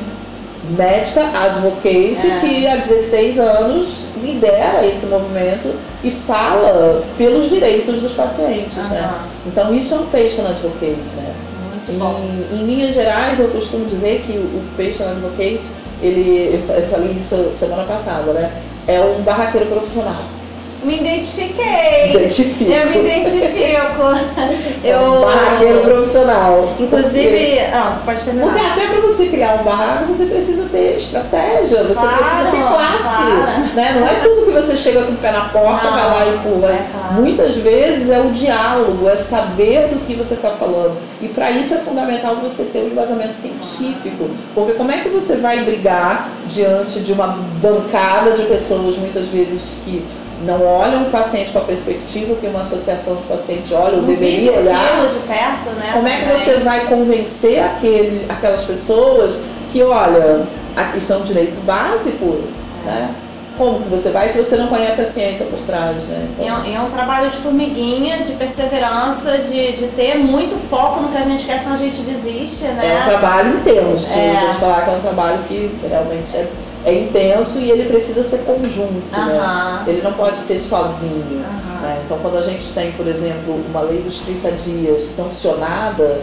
médica 0.72 1.30
advocate 1.34 2.28
é. 2.28 2.40
que 2.42 2.68
há 2.68 2.76
16 2.76 3.40
anos 3.40 4.04
lidera 4.22 4.86
esse 4.86 5.06
movimento 5.06 5.74
e 6.04 6.12
fala 6.12 7.02
pelos 7.18 7.50
direitos 7.50 8.02
dos 8.02 8.12
pacientes, 8.16 8.76
uhum. 8.76 8.90
né? 8.90 9.14
Então 9.48 9.74
isso 9.74 9.96
é 9.96 9.98
um 10.00 10.08
patient 10.08 10.48
advocate, 10.50 11.16
né? 11.16 11.34
Em, 11.88 12.58
em, 12.58 12.66
linhas 12.66 12.94
gerais, 12.94 13.40
eu 13.40 13.48
costumo 13.48 13.86
dizer 13.86 14.26
que 14.28 14.34
o, 14.34 14.42
o 14.42 14.64
patient 14.76 15.08
advocate, 15.10 15.62
ele, 16.02 16.62
eu 16.68 16.88
falei 16.90 17.16
isso 17.18 17.52
semana 17.54 17.84
passada, 17.84 18.34
né? 18.34 18.52
É 18.90 19.00
um 19.00 19.22
barraqueiro 19.22 19.68
profissional. 19.68 20.41
Me 20.84 20.98
identifiquei. 20.98 22.14
Identifico. 22.16 22.72
Eu 22.72 22.90
me 22.90 23.00
identifico. 23.00 23.52
É 24.84 24.98
um 24.98 25.22
barraqueiro 25.22 25.82
profissional. 25.82 26.74
Inclusive, 26.80 27.60
ah, 27.72 28.00
pode 28.04 28.24
terminar. 28.24 28.48
Porque 28.48 28.66
até 28.66 28.88
para 28.88 29.02
você 29.02 29.28
criar 29.28 29.62
um 29.62 29.64
barraco, 29.64 30.12
você 30.12 30.26
precisa 30.26 30.68
ter 30.70 30.96
estratégia, 30.96 31.84
você 31.84 31.94
claro, 31.94 32.18
precisa 32.18 32.52
ter 32.52 32.68
classe. 32.68 33.22
Claro. 33.22 33.76
Né? 33.76 33.98
Não 34.00 34.08
é 34.08 34.16
tudo 34.24 34.46
que 34.46 34.52
você 34.52 34.76
chega 34.76 35.04
com 35.04 35.12
o 35.12 35.18
pé 35.18 35.32
na 35.32 35.50
porta, 35.50 35.86
Não, 35.86 35.94
vai 35.94 36.10
lá 36.10 36.34
e 36.34 36.38
pula. 36.40 36.72
É 36.72 36.88
claro. 36.92 37.14
Muitas 37.22 37.56
vezes 37.58 38.10
é 38.10 38.20
o 38.20 38.32
diálogo, 38.32 39.08
é 39.08 39.16
saber 39.16 39.90
do 39.90 40.06
que 40.06 40.16
você 40.16 40.34
está 40.34 40.50
falando. 40.52 40.98
E 41.22 41.28
para 41.28 41.52
isso 41.52 41.76
é 41.76 41.78
fundamental 41.78 42.38
você 42.38 42.64
ter 42.64 42.80
um 42.80 42.88
embasamento 42.88 43.34
científico. 43.34 44.32
Porque 44.56 44.74
como 44.74 44.92
é 44.92 44.98
que 44.98 45.10
você 45.10 45.36
vai 45.36 45.64
brigar 45.64 46.30
diante 46.48 47.02
de 47.02 47.14
uma 47.14 47.28
bancada 47.62 48.32
de 48.32 48.44
pessoas, 48.46 48.98
muitas 48.98 49.28
vezes, 49.28 49.78
que 49.86 50.04
não 50.46 50.66
olham 50.66 51.04
o 51.04 51.10
paciente 51.10 51.52
com 51.52 51.60
a 51.60 51.62
perspectiva 51.62 52.36
que 52.36 52.48
uma 52.48 52.62
associação 52.62 53.16
de 53.16 53.24
pacientes 53.24 53.72
olha, 53.72 53.98
ou 53.98 54.04
deveria 54.04 54.54
olhar. 54.54 55.08
de 55.08 55.20
perto, 55.20 55.70
né? 55.78 55.92
Como 55.94 56.08
é 56.08 56.18
que 56.18 56.26
você 56.26 56.58
vai 56.58 56.86
convencer 56.86 57.60
aquele, 57.60 58.26
aquelas 58.30 58.64
pessoas 58.64 59.40
que, 59.72 59.84
olha, 59.84 60.46
isso 60.96 61.14
é 61.14 61.18
um 61.18 61.24
direito 61.24 61.64
básico, 61.66 62.42
né? 62.86 63.14
Como 63.58 63.82
que 63.82 63.90
você 63.90 64.10
vai 64.10 64.30
se 64.30 64.40
você 64.40 64.56
não 64.56 64.68
conhece 64.68 65.02
a 65.02 65.06
ciência 65.06 65.46
por 65.46 65.60
trás, 65.60 65.98
né? 66.04 66.28
Então... 66.34 66.48
É, 66.48 66.54
um, 66.54 66.76
é, 66.76 66.80
um, 66.80 66.90
trabalho 66.90 67.30
de 67.30 67.38
formiguinha, 67.38 68.20
de 68.20 68.32
perseverança, 68.34 69.38
de, 69.38 69.74
de 69.74 69.88
ter 69.88 70.18
muito 70.18 70.58
foco 70.70 71.02
no 71.02 71.10
que 71.10 71.18
a 71.18 71.22
gente 71.22 71.46
quer, 71.46 71.60
senão 71.60 71.76
a 71.76 71.78
gente 71.78 72.02
desiste, 72.02 72.64
né? 72.64 72.98
É 72.98 73.06
um 73.06 73.10
trabalho 73.10 73.58
intenso. 73.58 74.12
É. 74.14 74.46
Vou 74.46 74.54
falar 74.56 74.86
que 74.86 74.90
é 74.90 74.94
um 74.94 75.02
trabalho 75.02 75.40
que 75.48 75.80
realmente 75.88 76.36
é 76.36 76.48
é 76.86 76.94
intenso 76.94 77.60
e 77.60 77.70
ele 77.70 77.90
precisa 77.90 78.24
ser 78.24 78.40
conjunto, 78.40 79.04
né? 79.12 79.84
Ele 79.88 80.02
não 80.02 80.14
pode 80.14 80.38
ser 80.38 80.60
sozinho. 80.60 81.44
Né? 81.82 82.02
Então, 82.06 82.18
quando 82.22 82.38
a 82.38 82.42
gente 82.42 82.72
tem, 82.74 82.92
por 82.94 83.08
exemplo, 83.08 83.60
uma 83.70 83.82
lei 83.82 84.02
dos 84.02 84.20
30 84.20 84.52
dias 84.52 85.02
sancionada, 85.04 86.22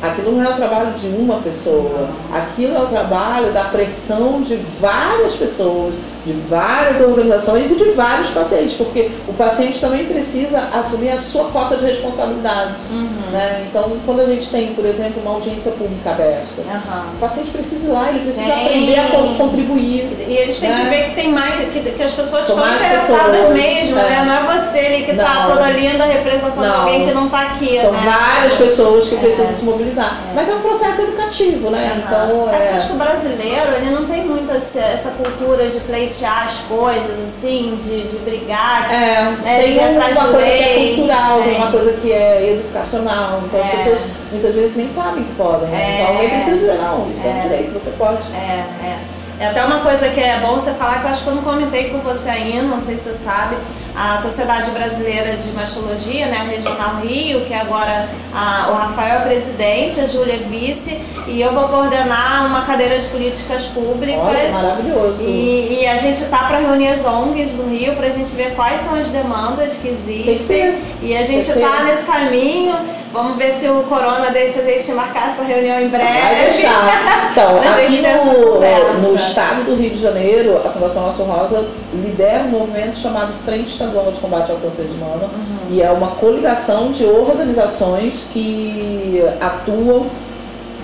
aquilo 0.00 0.32
não 0.32 0.44
é 0.44 0.48
o 0.48 0.56
trabalho 0.56 0.92
de 0.94 1.06
uma 1.08 1.38
pessoa, 1.38 2.08
aquilo 2.32 2.76
é 2.76 2.80
o 2.80 2.86
trabalho 2.86 3.52
da 3.52 3.64
pressão 3.64 4.42
de 4.42 4.56
várias 4.80 5.36
pessoas, 5.36 5.94
de 6.24 6.32
várias 6.32 7.00
organizações 7.00 7.70
e 7.70 7.74
de 7.74 7.90
vários 7.90 8.30
pacientes, 8.30 8.74
porque 8.74 9.10
o 9.26 9.32
paciente 9.32 9.80
também 9.80 10.06
precisa 10.06 10.68
assumir 10.72 11.10
a 11.10 11.18
sua 11.18 11.44
cota 11.46 11.76
de 11.76 11.84
responsabilidades. 11.84 12.90
Uhum. 12.90 13.30
Né? 13.32 13.66
Então, 13.68 13.92
quando 14.06 14.20
a 14.20 14.26
gente 14.26 14.48
tem, 14.48 14.74
por 14.74 14.84
exemplo, 14.84 15.20
uma 15.22 15.32
audiência 15.32 15.72
pública 15.72 16.10
aberta, 16.10 16.46
uhum. 16.58 17.14
o 17.14 17.18
paciente 17.18 17.50
precisa 17.50 17.86
ir 17.86 17.90
lá, 17.90 18.08
ele 18.10 18.20
precisa 18.20 18.52
aprender 18.52 18.98
a 18.98 19.08
contribuir. 19.36 20.16
E 20.28 20.36
eles 20.36 20.58
têm 20.60 20.68
né? 20.68 20.84
que 20.84 20.90
ver 20.90 21.08
que 21.10 21.14
tem 21.16 21.32
mais, 21.32 21.72
que, 21.72 21.80
que 21.80 22.02
as 22.02 22.12
pessoas 22.12 22.46
São 22.46 22.56
estão 22.56 22.74
interessadas 22.74 23.36
pessoas, 23.36 23.54
mesmo, 23.54 23.98
é. 23.98 24.02
né? 24.02 24.24
Não 24.24 24.34
é 24.34 24.58
você 24.58 25.02
que 25.04 25.10
está 25.12 25.46
toda 25.46 25.70
linda 25.70 26.04
representando 26.04 26.66
não. 26.66 26.80
alguém 26.82 27.06
que 27.06 27.14
não 27.14 27.26
está 27.26 27.40
aqui. 27.42 27.80
São 27.80 27.92
né? 27.92 28.02
várias 28.04 28.54
pessoas 28.54 29.08
que 29.08 29.14
é. 29.16 29.18
precisam 29.18 29.52
se 29.52 29.64
mobilizar. 29.64 30.20
É. 30.30 30.34
Mas 30.34 30.48
é 30.48 30.54
um 30.54 30.60
processo 30.60 31.02
educativo, 31.02 31.70
né? 31.70 31.92
Uhum. 31.94 32.02
Então, 32.06 32.50
é... 32.52 32.66
é 32.66 32.74
acho 32.74 32.88
que 32.88 32.92
o 32.92 32.96
brasileiro 32.96 33.72
ele 33.76 33.90
não 33.90 34.06
tem 34.06 34.24
muito 34.24 34.52
essa 34.52 35.10
cultura 35.10 35.68
de 35.68 35.80
pleitear 36.12 36.44
as 36.44 36.58
coisas, 36.68 37.18
assim, 37.20 37.76
de, 37.76 38.06
de 38.06 38.18
brigar. 38.18 38.92
É, 38.92 39.30
né, 39.42 39.62
tem 39.62 39.72
de 39.72 39.78
uma 39.78 40.28
coisa 40.28 40.38
lei. 40.38 40.58
que 40.58 40.62
é 40.62 40.94
cultural, 40.94 41.42
tem 41.42 41.56
uma 41.56 41.70
coisa 41.70 41.92
que 41.94 42.12
é 42.12 42.52
educacional. 42.52 43.42
Então 43.44 43.60
as 43.60 43.66
é. 43.66 43.76
pessoas 43.76 44.10
muitas 44.30 44.54
vezes 44.54 44.76
nem 44.76 44.88
sabem 44.88 45.24
que 45.24 45.34
podem. 45.34 45.68
Né? 45.68 46.00
Então 46.00 46.14
alguém 46.14 46.30
precisa 46.30 46.56
dizer, 46.56 46.78
não, 46.78 47.10
isso 47.10 47.26
é, 47.26 47.30
um 47.30 47.40
direito, 47.40 47.72
você 47.72 47.90
pode. 47.92 48.32
É, 48.34 48.66
é. 48.84 48.98
É 49.42 49.46
até 49.46 49.64
uma 49.64 49.80
coisa 49.80 50.08
que 50.08 50.20
é 50.20 50.38
bom 50.38 50.52
você 50.52 50.70
falar, 50.70 51.00
que 51.00 51.04
eu 51.04 51.10
acho 51.10 51.24
que 51.24 51.28
eu 51.28 51.34
não 51.34 51.42
comentei 51.42 51.90
com 51.90 51.98
você 51.98 52.30
ainda, 52.30 52.62
não 52.62 52.78
sei 52.78 52.96
se 52.96 53.08
você 53.10 53.14
sabe, 53.16 53.56
a 53.92 54.16
Sociedade 54.18 54.70
Brasileira 54.70 55.36
de 55.36 55.50
Mastologia, 55.50 56.26
né, 56.26 56.42
a 56.42 56.44
Regional 56.44 57.00
Rio, 57.02 57.44
que 57.44 57.52
agora 57.52 58.08
a, 58.32 58.70
o 58.70 58.74
Rafael 58.74 59.18
é 59.18 59.22
presidente, 59.24 60.00
a 60.00 60.06
Júlia 60.06 60.34
é 60.34 60.36
vice, 60.36 60.96
e 61.26 61.42
eu 61.42 61.52
vou 61.52 61.66
coordenar 61.66 62.46
uma 62.46 62.64
cadeira 62.64 63.00
de 63.00 63.08
políticas 63.08 63.64
públicas. 63.64 64.22
Olha, 64.22 64.52
maravilhoso. 64.52 65.24
E, 65.24 65.80
e 65.80 65.86
a 65.88 65.96
gente 65.96 66.22
está 66.22 66.44
para 66.44 66.58
reunir 66.58 66.86
as 66.86 67.04
ONGs 67.04 67.56
do 67.56 67.68
Rio 67.68 67.96
para 67.96 68.06
a 68.06 68.10
gente 68.10 68.32
ver 68.36 68.54
quais 68.54 68.82
são 68.82 68.94
as 68.94 69.08
demandas 69.08 69.76
que 69.76 69.88
existem. 69.88 70.78
E 71.02 71.16
a 71.16 71.24
gente 71.24 71.50
está 71.50 71.82
nesse 71.82 72.06
caminho. 72.06 72.76
Vamos 73.12 73.36
ver 73.36 73.52
se 73.52 73.68
o 73.68 73.82
Corona 73.82 74.30
deixa 74.30 74.60
a 74.60 74.62
gente 74.62 74.90
marcar 74.92 75.28
essa 75.28 75.42
reunião 75.42 75.78
em 75.80 75.88
breve. 75.88 76.06
Vai 76.06 76.44
deixar. 76.46 77.30
Então, 77.30 77.58
aqui 77.60 78.02
no, 78.02 79.10
no 79.10 79.16
estado 79.16 79.64
do 79.64 79.76
Rio 79.76 79.90
de 79.90 80.00
Janeiro, 80.00 80.56
a 80.64 80.70
Fundação 80.70 81.04
Laço 81.04 81.22
Rosa 81.24 81.68
lidera 81.92 82.44
um 82.44 82.48
movimento 82.48 82.96
chamado 82.96 83.34
Frente 83.44 83.72
Estadual 83.72 84.10
de 84.12 84.18
Combate 84.18 84.50
ao 84.50 84.56
Câncer 84.56 84.86
de 84.86 84.96
Mama. 84.96 85.24
Uhum. 85.24 85.58
E 85.70 85.82
é 85.82 85.90
uma 85.90 86.12
coligação 86.12 86.90
de 86.90 87.04
organizações 87.04 88.26
que 88.32 89.22
atuam 89.40 90.06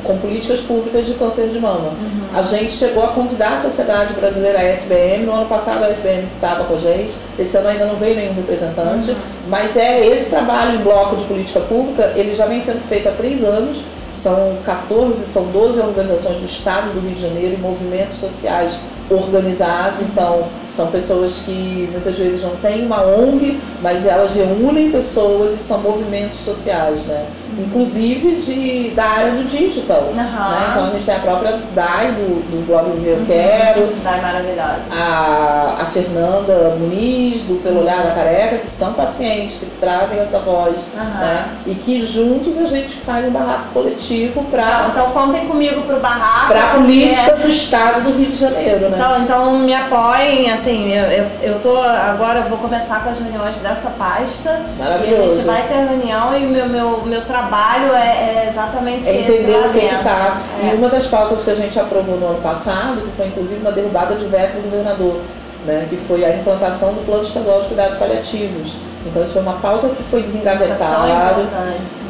com 0.04 0.18
políticas 0.18 0.60
públicas 0.60 1.06
de 1.06 1.14
câncer 1.14 1.48
de 1.48 1.58
mama. 1.58 1.90
Uhum. 1.90 2.38
A 2.38 2.42
gente 2.42 2.72
chegou 2.72 3.04
a 3.04 3.08
convidar 3.08 3.54
a 3.54 3.58
Sociedade 3.58 4.14
Brasileira, 4.14 4.58
a 4.58 4.62
SBM, 4.64 5.24
no 5.24 5.32
ano 5.32 5.46
passado 5.46 5.82
a 5.82 5.90
SBM 5.90 6.28
estava 6.34 6.64
com 6.64 6.74
a 6.74 6.78
gente, 6.78 7.14
esse 7.38 7.56
ano 7.56 7.68
ainda 7.68 7.86
não 7.86 7.96
veio 7.96 8.16
nenhum 8.16 8.34
representante, 8.34 9.10
uhum. 9.10 9.16
mas 9.48 9.76
é 9.76 10.06
esse 10.06 10.30
trabalho 10.30 10.80
em 10.80 10.82
bloco 10.82 11.16
de 11.16 11.24
política 11.24 11.60
pública, 11.60 12.12
ele 12.16 12.34
já 12.34 12.46
vem 12.46 12.60
sendo 12.60 12.86
feito 12.88 13.08
há 13.08 13.12
três 13.12 13.44
anos, 13.44 13.82
são 14.12 14.56
14, 14.64 15.24
são 15.32 15.44
12 15.44 15.80
organizações 15.80 16.38
do 16.38 16.46
Estado 16.46 16.92
do 16.92 17.00
Rio 17.00 17.14
de 17.14 17.22
Janeiro 17.22 17.54
e 17.54 17.56
movimentos 17.56 18.18
sociais 18.18 18.80
organizados, 19.08 20.00
então 20.00 20.48
são 20.78 20.86
pessoas 20.86 21.42
que 21.44 21.88
muitas 21.90 22.16
vezes 22.16 22.40
não 22.40 22.54
têm 22.62 22.86
uma 22.86 23.02
ONG, 23.02 23.58
mas 23.82 24.06
elas 24.06 24.32
reúnem 24.32 24.92
pessoas 24.92 25.54
e 25.54 25.58
são 25.58 25.80
movimentos 25.80 26.38
sociais, 26.44 27.04
né? 27.04 27.26
Inclusive 27.58 28.36
de, 28.36 28.90
da 28.90 29.04
área 29.04 29.32
do 29.32 29.48
digital. 29.48 30.02
Uhum. 30.02 30.14
Né? 30.14 30.66
Então 30.70 30.84
a 30.84 30.90
gente 30.90 31.04
tem 31.04 31.16
a 31.16 31.18
própria 31.18 31.58
Dai 31.74 32.12
do, 32.12 32.40
do 32.48 32.64
blog 32.64 32.84
do 32.84 33.04
Eu 33.04 33.16
uhum. 33.16 33.26
Quero. 33.26 33.92
Dai 34.04 34.20
maravilhosa. 34.20 34.82
A, 34.92 35.78
a 35.80 35.86
Fernanda 35.86 36.76
Muniz, 36.78 37.42
do 37.42 37.60
Pelo 37.60 37.80
Olhar 37.80 38.00
da 38.04 38.12
Careca, 38.12 38.58
que 38.58 38.70
são 38.70 38.92
pacientes, 38.92 39.58
que 39.58 39.66
trazem 39.80 40.20
essa 40.20 40.38
voz. 40.38 40.76
Uhum. 40.94 41.04
Né? 41.04 41.48
E 41.66 41.74
que 41.74 42.06
juntos 42.06 42.56
a 42.58 42.66
gente 42.66 42.94
faz 42.98 43.26
um 43.26 43.30
barraco 43.30 43.72
coletivo 43.74 44.44
para. 44.44 44.90
Então, 44.90 44.90
então 44.90 45.10
contem 45.10 45.48
comigo 45.48 45.82
para 45.82 45.96
o 45.96 46.00
barraco. 46.00 46.52
Para 46.52 46.62
a 46.62 46.74
política 46.74 47.34
do 47.34 47.48
Estado 47.48 48.04
do 48.04 48.16
Rio 48.16 48.30
de 48.30 48.36
Janeiro, 48.36 48.88
né? 48.90 48.96
Então, 48.96 49.22
então 49.22 49.58
me 49.58 49.74
apoiem, 49.74 50.52
assim 50.52 50.67
assim, 50.68 50.92
eu, 50.92 51.04
eu, 51.04 51.26
eu 51.42 51.60
tô 51.60 51.76
agora, 51.78 52.42
vou 52.42 52.58
começar 52.58 53.02
com 53.02 53.10
as 53.10 53.18
reuniões 53.18 53.56
dessa 53.58 53.90
pasta. 53.90 54.62
Maravilhoso. 54.78 55.22
E 55.22 55.24
a 55.24 55.28
gente 55.28 55.44
vai 55.44 55.66
ter 55.66 55.74
reunião 55.74 56.38
e 56.38 56.44
o 56.44 56.48
meu, 56.48 56.68
meu, 56.68 57.02
meu 57.06 57.22
trabalho 57.22 57.94
é, 57.94 58.44
é 58.44 58.46
exatamente 58.48 59.08
é 59.08 59.22
entender 59.22 59.66
o 59.66 59.72
que 59.72 59.78
está. 59.78 60.38
É. 60.62 60.66
E 60.68 60.74
uma 60.74 60.88
das 60.88 61.06
pautas 61.06 61.42
que 61.42 61.50
a 61.50 61.54
gente 61.54 61.78
aprovou 61.78 62.18
no 62.18 62.26
ano 62.28 62.42
passado, 62.42 63.00
que 63.00 63.16
foi 63.16 63.26
inclusive 63.28 63.60
uma 63.60 63.72
derrubada 63.72 64.14
de 64.14 64.26
veto 64.26 64.56
do 64.56 64.70
governador, 64.70 65.20
né, 65.64 65.86
que 65.88 65.96
foi 65.96 66.24
a 66.24 66.36
implantação 66.36 66.92
do 66.92 67.04
Plano 67.04 67.24
Estadual 67.24 67.62
de 67.62 67.68
Cuidados 67.68 67.96
Paliativos. 67.96 68.76
Então 69.06 69.22
isso 69.22 69.32
foi 69.32 69.42
uma 69.42 69.54
pauta 69.54 69.88
que 69.88 70.02
foi 70.04 70.22
desengavetada. 70.22 71.08
É 71.08 71.12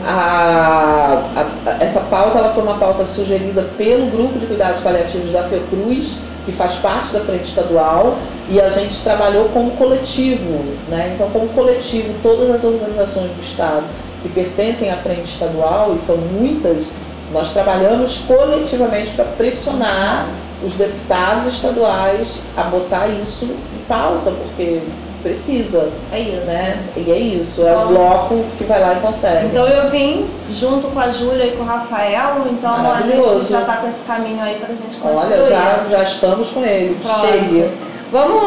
a, 0.05 1.23
a, 1.37 1.85
essa 1.85 2.01
pauta 2.01 2.39
ela 2.39 2.53
foi 2.53 2.63
uma 2.63 2.79
pauta 2.79 3.05
sugerida 3.07 3.63
pelo 3.77 4.07
grupo 4.07 4.39
de 4.39 4.47
cuidados 4.47 4.81
paliativos 4.81 5.31
da 5.33 5.45
Fiocruz, 5.45 6.19
que 6.49 6.53
faz 6.53 6.77
parte 6.77 7.13
da 7.13 7.21
frente 7.21 7.45
estadual, 7.45 8.17
e 8.49 8.59
a 8.59 8.71
gente 8.71 8.99
trabalhou 9.03 9.51
como 9.51 9.73
coletivo, 9.73 10.65
né? 10.89 11.13
Então, 11.15 11.29
como 11.29 11.47
coletivo, 11.49 12.15
todas 12.23 12.49
as 12.49 12.65
organizações 12.65 13.31
do 13.33 13.43
Estado 13.43 13.85
que 14.23 14.31
pertencem 14.31 14.91
à 14.91 14.97
frente 14.97 15.31
estadual, 15.31 15.95
e 15.95 15.99
são 15.99 16.17
muitas, 16.17 16.87
nós 17.31 17.53
trabalhamos 17.53 18.23
coletivamente 18.27 19.11
para 19.11 19.27
pressionar 19.27 20.27
os 20.65 20.73
deputados 20.73 21.53
estaduais 21.53 22.41
a 22.57 22.63
botar 22.63 23.09
isso 23.09 23.45
em 23.45 23.85
pauta, 23.87 24.31
porque 24.31 24.81
precisa. 25.23 25.91
É 26.13 26.21
isso. 26.21 26.51
Né? 26.51 26.85
E 26.97 27.11
é 27.11 27.19
isso, 27.19 27.67
é 27.67 27.77
o 27.77 27.89
bloco 27.89 28.45
que 28.57 28.65
vai 28.65 28.81
lá 28.81 28.95
e 28.95 29.01
consegue. 29.01 29.47
Então 29.47 29.67
eu 29.67 29.91
vim 29.91 30.27
junto 30.51 30.89
com 30.89 30.99
a 30.99 31.11
Júlia 31.11 31.47
e 31.47 31.51
com 31.53 31.63
o 31.63 31.67
Rafael, 31.67 32.47
então 32.51 32.93
a 32.93 33.01
gente 33.01 33.51
já 33.51 33.61
está 33.61 33.77
com 33.77 33.89
esse 33.89 34.03
caminho 34.05 34.43
aí 34.43 34.57
para 34.57 34.73
a 34.73 34.75
gente 34.75 34.97
construir. 34.97 35.41
Olha, 35.41 35.49
já, 35.49 35.85
já 35.91 36.03
estamos 36.03 36.51
com 36.51 36.65
ele, 36.65 36.99
cheia. 37.21 37.71
Vamos 38.11 38.43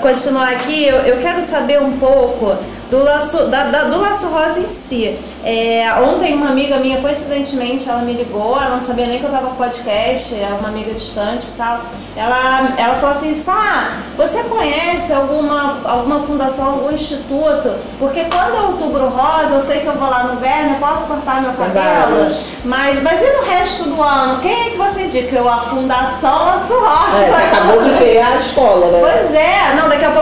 continuar 0.00 0.50
aqui, 0.50 0.86
eu, 0.86 0.98
eu 0.98 1.18
quero 1.18 1.42
saber 1.42 1.82
um 1.82 1.98
pouco 1.98 2.56
do 2.90 3.02
laço, 3.02 3.46
da, 3.46 3.64
da, 3.64 3.84
do 3.84 4.00
laço 4.00 4.28
rosa 4.28 4.60
em 4.60 4.68
si. 4.68 5.18
É, 5.42 5.86
ontem 6.02 6.34
uma 6.34 6.50
amiga 6.50 6.76
minha, 6.78 7.00
coincidentemente, 7.00 7.88
ela 7.88 8.02
me 8.02 8.12
ligou, 8.12 8.60
ela 8.60 8.70
não 8.70 8.80
sabia 8.80 9.06
nem 9.06 9.18
que 9.18 9.24
eu 9.24 9.30
tava 9.30 9.48
com 9.48 9.54
podcast, 9.54 10.34
é 10.34 10.48
uma 10.58 10.68
amiga 10.68 10.92
distante 10.92 11.46
e 11.48 11.52
tal. 11.52 11.80
Ela, 12.16 12.74
ela 12.76 12.94
falou 12.96 13.16
assim, 13.16 13.32
Sá, 13.32 13.92
você 14.16 14.42
conhece 14.44 15.12
alguma, 15.12 15.78
alguma 15.84 16.20
fundação, 16.20 16.66
algum 16.66 16.92
instituto? 16.92 17.74
Porque 17.98 18.24
quando 18.24 18.56
é 18.56 18.60
outubro 18.60 19.08
rosa, 19.08 19.54
eu 19.54 19.60
sei 19.60 19.80
que 19.80 19.86
eu 19.86 19.94
vou 19.94 20.10
lá 20.10 20.24
no 20.24 20.40
Verne, 20.40 20.74
eu 20.74 20.78
posso 20.78 21.06
cortar 21.06 21.40
meu 21.40 21.52
cabelo, 21.52 22.34
mas, 22.64 23.02
mas 23.02 23.22
e 23.22 23.36
no 23.36 23.44
resto 23.44 23.84
do 23.84 24.02
ano? 24.02 24.40
Quem 24.42 24.52
é 24.52 24.70
que 24.70 24.76
você 24.76 25.04
indica? 25.04 25.36
Eu, 25.36 25.48
a 25.48 25.60
Fundação 25.60 26.44
Laço 26.44 26.74
Rosa. 26.78 27.16
É, 27.16 27.28
você 27.28 27.42
acabou 27.42 27.82
de 27.82 27.90
ver 27.90 28.18
a 28.18 28.36
escola, 28.36 28.86
né? 28.90 28.98
Pois 29.00 29.34
é, 29.34 29.74
não, 29.80 29.88
daqui 29.88 30.04
a 30.04 30.10
pouco 30.10 30.19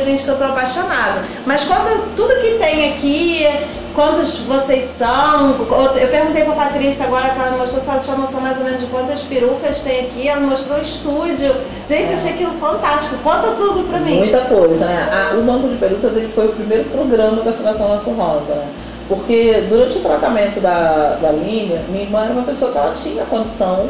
gente 0.00 0.22
que 0.22 0.28
eu 0.28 0.36
tô 0.36 0.44
apaixonada. 0.44 1.22
Mas 1.46 1.64
conta 1.64 2.02
tudo 2.16 2.40
que 2.40 2.58
tem 2.58 2.92
aqui, 2.92 3.46
quantos 3.94 4.38
vocês 4.40 4.84
são. 4.84 5.56
Eu 5.96 6.08
perguntei 6.08 6.44
pra 6.44 6.52
Patrícia 6.54 7.06
agora 7.06 7.30
que 7.30 7.40
ela 7.40 7.56
mostrou, 7.56 7.80
se 7.80 7.90
ela 7.90 7.98
tinha 7.98 8.16
noção 8.16 8.40
mais 8.40 8.58
ou 8.58 8.64
menos 8.64 8.80
de 8.80 8.86
quantas 8.86 9.22
perucas 9.22 9.80
tem 9.80 10.06
aqui. 10.06 10.28
Ela 10.28 10.40
mostrou 10.40 10.78
o 10.78 10.82
estúdio. 10.82 11.54
Gente, 11.86 12.12
achei 12.12 12.32
aquilo 12.32 12.52
fantástico. 12.60 13.16
Conta 13.22 13.48
tudo 13.56 13.88
pra 13.88 13.98
mim. 13.98 14.18
Muita 14.18 14.42
coisa, 14.42 14.86
né? 14.86 15.36
O 15.38 15.42
Banco 15.42 15.68
de 15.68 15.76
Perucas 15.76 16.16
ele 16.16 16.28
foi 16.28 16.46
o 16.46 16.52
primeiro 16.52 16.84
programa 16.84 17.42
da 17.42 17.52
Fundação 17.52 17.88
Laço 17.88 18.10
Rosa, 18.10 18.54
né? 18.54 18.68
Porque 19.08 19.64
durante 19.68 19.98
o 19.98 20.00
tratamento 20.02 20.60
da, 20.60 21.18
da 21.20 21.32
linha, 21.32 21.82
minha 21.88 22.02
irmã 22.02 22.24
era 22.24 22.32
uma 22.32 22.42
pessoa 22.42 22.70
que 22.70 22.78
ela 22.78 22.92
tinha 22.92 23.24
condição 23.24 23.88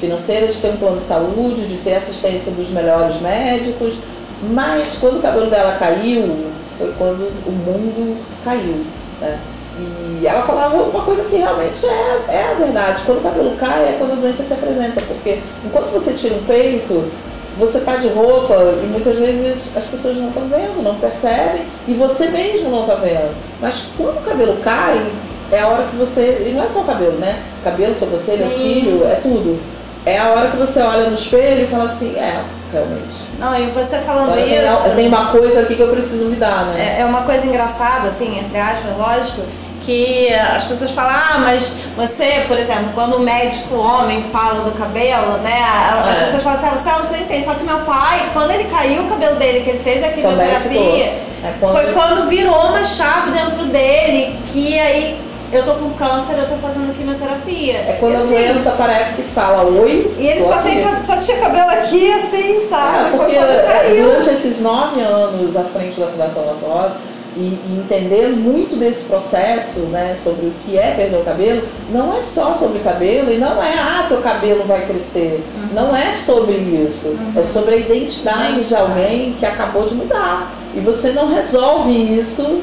financeira 0.00 0.46
de 0.48 0.54
ter 0.54 0.70
um 0.70 0.76
plano 0.76 0.96
de 0.96 1.02
saúde, 1.02 1.66
de 1.66 1.76
ter 1.78 1.94
assistência 1.94 2.50
dos 2.52 2.70
melhores 2.70 3.20
médicos, 3.20 3.94
mas 4.42 4.98
quando 4.98 5.18
o 5.18 5.22
cabelo 5.22 5.50
dela 5.50 5.76
caiu, 5.78 6.50
foi 6.78 6.92
quando 6.98 7.30
o 7.46 7.52
mundo 7.52 8.16
caiu. 8.44 8.84
Né? 9.20 9.38
E 9.78 10.26
ela 10.26 10.42
falava 10.42 10.76
uma 10.82 11.02
coisa 11.02 11.24
que 11.24 11.36
realmente 11.36 11.86
é, 11.86 12.24
é 12.28 12.50
a 12.50 12.54
verdade. 12.54 13.02
Quando 13.06 13.18
o 13.18 13.22
cabelo 13.22 13.56
cai 13.56 13.84
é 13.84 13.96
quando 13.98 14.12
a 14.12 14.16
doença 14.16 14.42
se 14.42 14.52
apresenta, 14.52 15.00
porque 15.02 15.40
enquanto 15.64 15.90
você 15.92 16.12
tira 16.12 16.34
um 16.34 16.44
peito, 16.44 17.10
você 17.58 17.78
está 17.78 17.96
de 17.96 18.08
roupa 18.08 18.54
e 18.82 18.86
muitas 18.86 19.16
vezes 19.16 19.74
as 19.76 19.84
pessoas 19.84 20.16
não 20.16 20.28
estão 20.28 20.48
vendo, 20.48 20.82
não 20.82 20.96
percebem, 20.96 21.66
e 21.86 21.94
você 21.94 22.28
mesmo 22.28 22.70
não 22.70 22.82
está 22.82 22.94
vendo. 22.94 23.34
Mas 23.60 23.86
quando 23.96 24.18
o 24.18 24.22
cabelo 24.22 24.56
cai, 24.62 25.10
é 25.50 25.60
a 25.60 25.68
hora 25.68 25.84
que 25.84 25.96
você. 25.96 26.46
E 26.48 26.52
não 26.52 26.64
é 26.64 26.68
só 26.68 26.80
o 26.80 26.84
cabelo, 26.84 27.18
né? 27.18 27.42
Cabelo, 27.62 27.94
sobrancelha, 27.94 28.48
cílio, 28.48 29.06
é 29.06 29.16
tudo. 29.16 29.58
É 30.04 30.18
a 30.18 30.30
hora 30.30 30.50
que 30.50 30.56
você 30.56 30.80
olha 30.80 31.08
no 31.08 31.14
espelho 31.14 31.64
e 31.64 31.66
fala 31.66 31.84
assim, 31.84 32.16
é, 32.16 32.42
realmente. 32.72 33.16
Não, 33.38 33.58
e 33.58 33.66
você 33.70 33.98
falando 33.98 34.32
Agora, 34.32 34.40
isso. 34.46 34.84
Tem, 34.84 34.94
tem 34.96 35.08
uma 35.08 35.26
coisa 35.26 35.60
aqui 35.60 35.74
que 35.76 35.82
eu 35.82 35.88
preciso 35.88 36.28
lidar, 36.28 36.66
né? 36.66 36.96
É, 36.98 37.02
é 37.02 37.04
uma 37.04 37.22
coisa 37.22 37.46
engraçada, 37.46 38.08
assim, 38.08 38.38
entre 38.38 38.58
aspas, 38.58 38.96
lógico, 38.96 39.42
que 39.84 40.32
as 40.32 40.64
pessoas 40.64 40.92
falam, 40.92 41.12
ah, 41.12 41.38
mas 41.38 41.76
você, 41.96 42.44
por 42.46 42.56
exemplo, 42.56 42.90
quando 42.94 43.16
o 43.16 43.20
médico 43.20 43.74
homem 43.76 44.24
fala 44.30 44.62
do 44.62 44.70
cabelo, 44.78 45.38
né? 45.38 45.60
As 46.00 46.16
É. 46.18 46.24
pessoas 46.24 46.42
falam 46.42 46.58
assim, 46.58 46.68
ah, 46.68 46.76
você, 46.76 46.88
ah, 46.88 46.98
você 46.98 47.16
entende. 47.18 47.44
Só 47.44 47.54
que 47.54 47.64
meu 47.64 47.80
pai, 47.80 48.30
quando 48.32 48.52
ele 48.52 48.64
caiu 48.64 49.02
o 49.02 49.08
cabelo 49.08 49.36
dele, 49.36 49.64
que 49.64 49.70
ele 49.70 49.80
fez 49.80 50.02
a 50.04 50.08
quimioterapia, 50.08 51.06
É 51.44 51.54
quando 51.58 51.72
foi 51.72 51.92
quando 51.92 52.28
virou 52.28 52.68
uma 52.68 52.84
chave 52.84 53.32
dentro 53.32 53.64
dele, 53.66 54.38
que 54.52 54.78
aí 54.78 55.20
eu 55.52 55.64
tô 55.64 55.74
com 55.74 55.90
câncer, 55.90 56.38
eu 56.38 56.48
tô 56.48 56.56
fazendo 56.56 56.96
quimioterapia. 56.96 57.74
É 57.74 57.96
quando 58.00 58.12
E 58.12 58.16
a 58.16 58.18
assim, 58.18 58.28
doença 58.28 58.70
parece 58.72 59.16
que 59.16 59.22
fala 59.22 59.62
oi. 59.64 60.10
E 60.18 60.26
ele 60.26 60.42
só, 60.42 60.62
tem, 60.62 60.82
só 61.04 61.16
tinha 61.16 61.38
cabelo 61.38 61.70
aqui, 61.70 62.12
assim, 62.12 62.58
sabe? 62.60 63.14
É, 63.14 63.16
porque 63.16 63.36
é, 63.36 64.02
durante 64.02 64.30
esses 64.30 64.60
nove 64.60 65.00
anos 65.00 65.54
à 65.56 65.64
frente 65.64 66.00
da 66.00 66.06
Fundação 66.06 66.46
Laço 66.46 66.64
Rosa 66.64 66.96
e, 67.36 67.58
entender 67.78 68.28
muito 68.28 68.76
desse 68.76 69.04
processo, 69.04 69.80
né, 69.80 70.16
sobre 70.22 70.46
o 70.46 70.52
que 70.64 70.78
é 70.78 70.92
perder 70.94 71.16
o 71.16 71.24
cabelo, 71.24 71.62
não 71.90 72.16
é 72.16 72.20
só 72.20 72.54
sobre 72.54 72.80
cabelo 72.80 73.30
e 73.30 73.38
não 73.38 73.62
é, 73.62 73.74
ah, 73.78 74.04
seu 74.06 74.20
cabelo 74.22 74.64
vai 74.64 74.86
crescer. 74.86 75.44
Não 75.74 75.94
é 75.94 76.12
sobre 76.12 76.54
isso. 76.54 77.16
É 77.36 77.42
sobre 77.42 77.74
a 77.74 77.78
identidade 77.78 78.64
de 78.64 78.74
alguém 78.74 79.34
que 79.34 79.46
acabou 79.46 79.86
de 79.86 79.94
mudar. 79.94 80.52
E 80.74 80.80
você 80.80 81.10
não 81.12 81.28
resolve 81.28 81.90
isso 81.90 82.62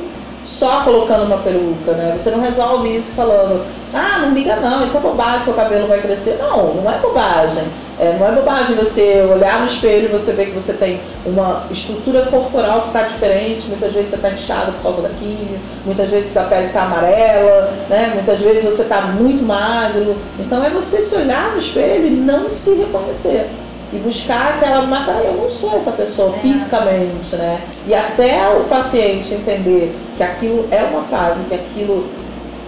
só 0.49 0.81
colocando 0.83 1.25
uma 1.25 1.37
peruca, 1.37 1.91
né? 1.91 2.15
Você 2.17 2.31
não 2.31 2.41
resolve 2.41 2.95
isso 2.95 3.11
falando, 3.11 3.63
ah, 3.93 4.17
não 4.23 4.33
liga 4.33 4.55
não, 4.55 4.83
isso 4.83 4.97
é 4.97 4.99
bobagem, 4.99 5.41
seu 5.41 5.53
cabelo 5.53 5.87
vai 5.87 6.01
crescer. 6.01 6.39
Não, 6.41 6.73
não 6.73 6.91
é 6.91 6.97
bobagem. 6.97 7.65
É, 7.99 8.17
não 8.19 8.27
é 8.27 8.31
bobagem 8.31 8.75
você 8.75 9.27
olhar 9.31 9.59
no 9.59 9.67
espelho 9.67 10.05
e 10.05 10.07
você 10.07 10.33
ver 10.33 10.47
que 10.47 10.53
você 10.53 10.73
tem 10.73 10.99
uma 11.23 11.65
estrutura 11.69 12.25
corporal 12.25 12.81
que 12.81 12.87
está 12.87 13.03
diferente. 13.03 13.67
Muitas 13.67 13.93
vezes 13.93 14.09
você 14.09 14.15
está 14.15 14.31
inchado 14.31 14.71
por 14.71 14.81
causa 14.81 15.03
da 15.03 15.09
quimio, 15.09 15.59
muitas 15.85 16.09
vezes 16.09 16.35
a 16.35 16.43
pele 16.45 16.67
está 16.67 16.83
amarela, 16.83 17.71
né? 17.87 18.11
muitas 18.15 18.39
vezes 18.39 18.63
você 18.63 18.81
está 18.81 19.01
muito 19.01 19.45
magro. 19.45 20.15
Então 20.39 20.65
é 20.65 20.71
você 20.71 21.03
se 21.03 21.15
olhar 21.15 21.51
no 21.51 21.59
espelho 21.59 22.07
e 22.07 22.11
não 22.11 22.49
se 22.49 22.73
reconhecer. 22.73 23.49
E 23.91 23.97
buscar 23.97 24.55
aquela, 24.55 24.83
mas 24.83 25.05
peraí, 25.05 25.25
eu 25.25 25.33
não 25.33 25.49
sou 25.49 25.75
essa 25.77 25.91
pessoa 25.91 26.33
fisicamente, 26.33 27.35
né? 27.35 27.61
E 27.87 27.93
até 27.93 28.47
o 28.49 28.65
paciente 28.65 29.33
entender 29.33 29.95
que 30.15 30.21
aquilo 30.21 30.67
é 30.69 30.83
uma 30.83 31.01
fase, 31.03 31.43
que 31.49 31.55
aquilo 31.55 32.07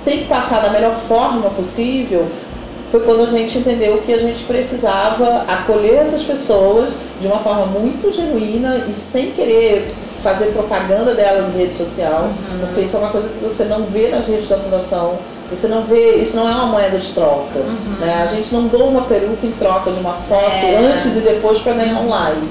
tem 0.03 0.19
que 0.19 0.25
passar 0.25 0.61
da 0.61 0.71
melhor 0.71 0.95
forma 1.07 1.49
possível, 1.51 2.27
foi 2.91 3.01
quando 3.01 3.21
a 3.21 3.27
gente 3.27 3.57
entendeu 3.57 4.01
que 4.01 4.13
a 4.13 4.17
gente 4.17 4.43
precisava 4.43 5.45
acolher 5.47 5.95
essas 5.95 6.23
pessoas 6.23 6.91
de 7.21 7.27
uma 7.27 7.39
forma 7.39 7.67
muito 7.67 8.11
genuína 8.11 8.85
e 8.89 8.93
sem 8.93 9.31
querer 9.31 9.87
fazer 10.21 10.47
propaganda 10.47 11.13
delas 11.13 11.47
em 11.47 11.57
rede 11.57 11.73
social, 11.73 12.29
porque 12.59 12.81
isso 12.81 12.97
é 12.97 12.99
uma 12.99 13.09
coisa 13.09 13.29
que 13.29 13.43
você 13.43 13.63
não 13.63 13.83
vê 13.83 14.09
nas 14.09 14.27
redes 14.27 14.49
da 14.49 14.57
fundação, 14.57 15.17
você 15.51 15.67
não 15.67 15.83
vê, 15.83 16.15
isso 16.15 16.35
não 16.37 16.47
é 16.47 16.51
uma 16.51 16.65
moeda 16.67 16.97
de 16.97 17.11
troca. 17.13 17.59
Né? 17.99 18.21
A 18.23 18.25
gente 18.25 18.53
não 18.53 18.67
doa 18.67 18.85
uma 18.85 19.01
peruca 19.01 19.45
em 19.45 19.51
troca 19.51 19.91
de 19.91 19.99
uma 19.99 20.13
foto 20.13 20.41
É. 20.65 20.77
antes 20.93 21.15
e 21.17 21.19
depois 21.19 21.59
para 21.59 21.73
ganhar 21.73 21.99
um 21.99 22.09
like. 22.09 22.47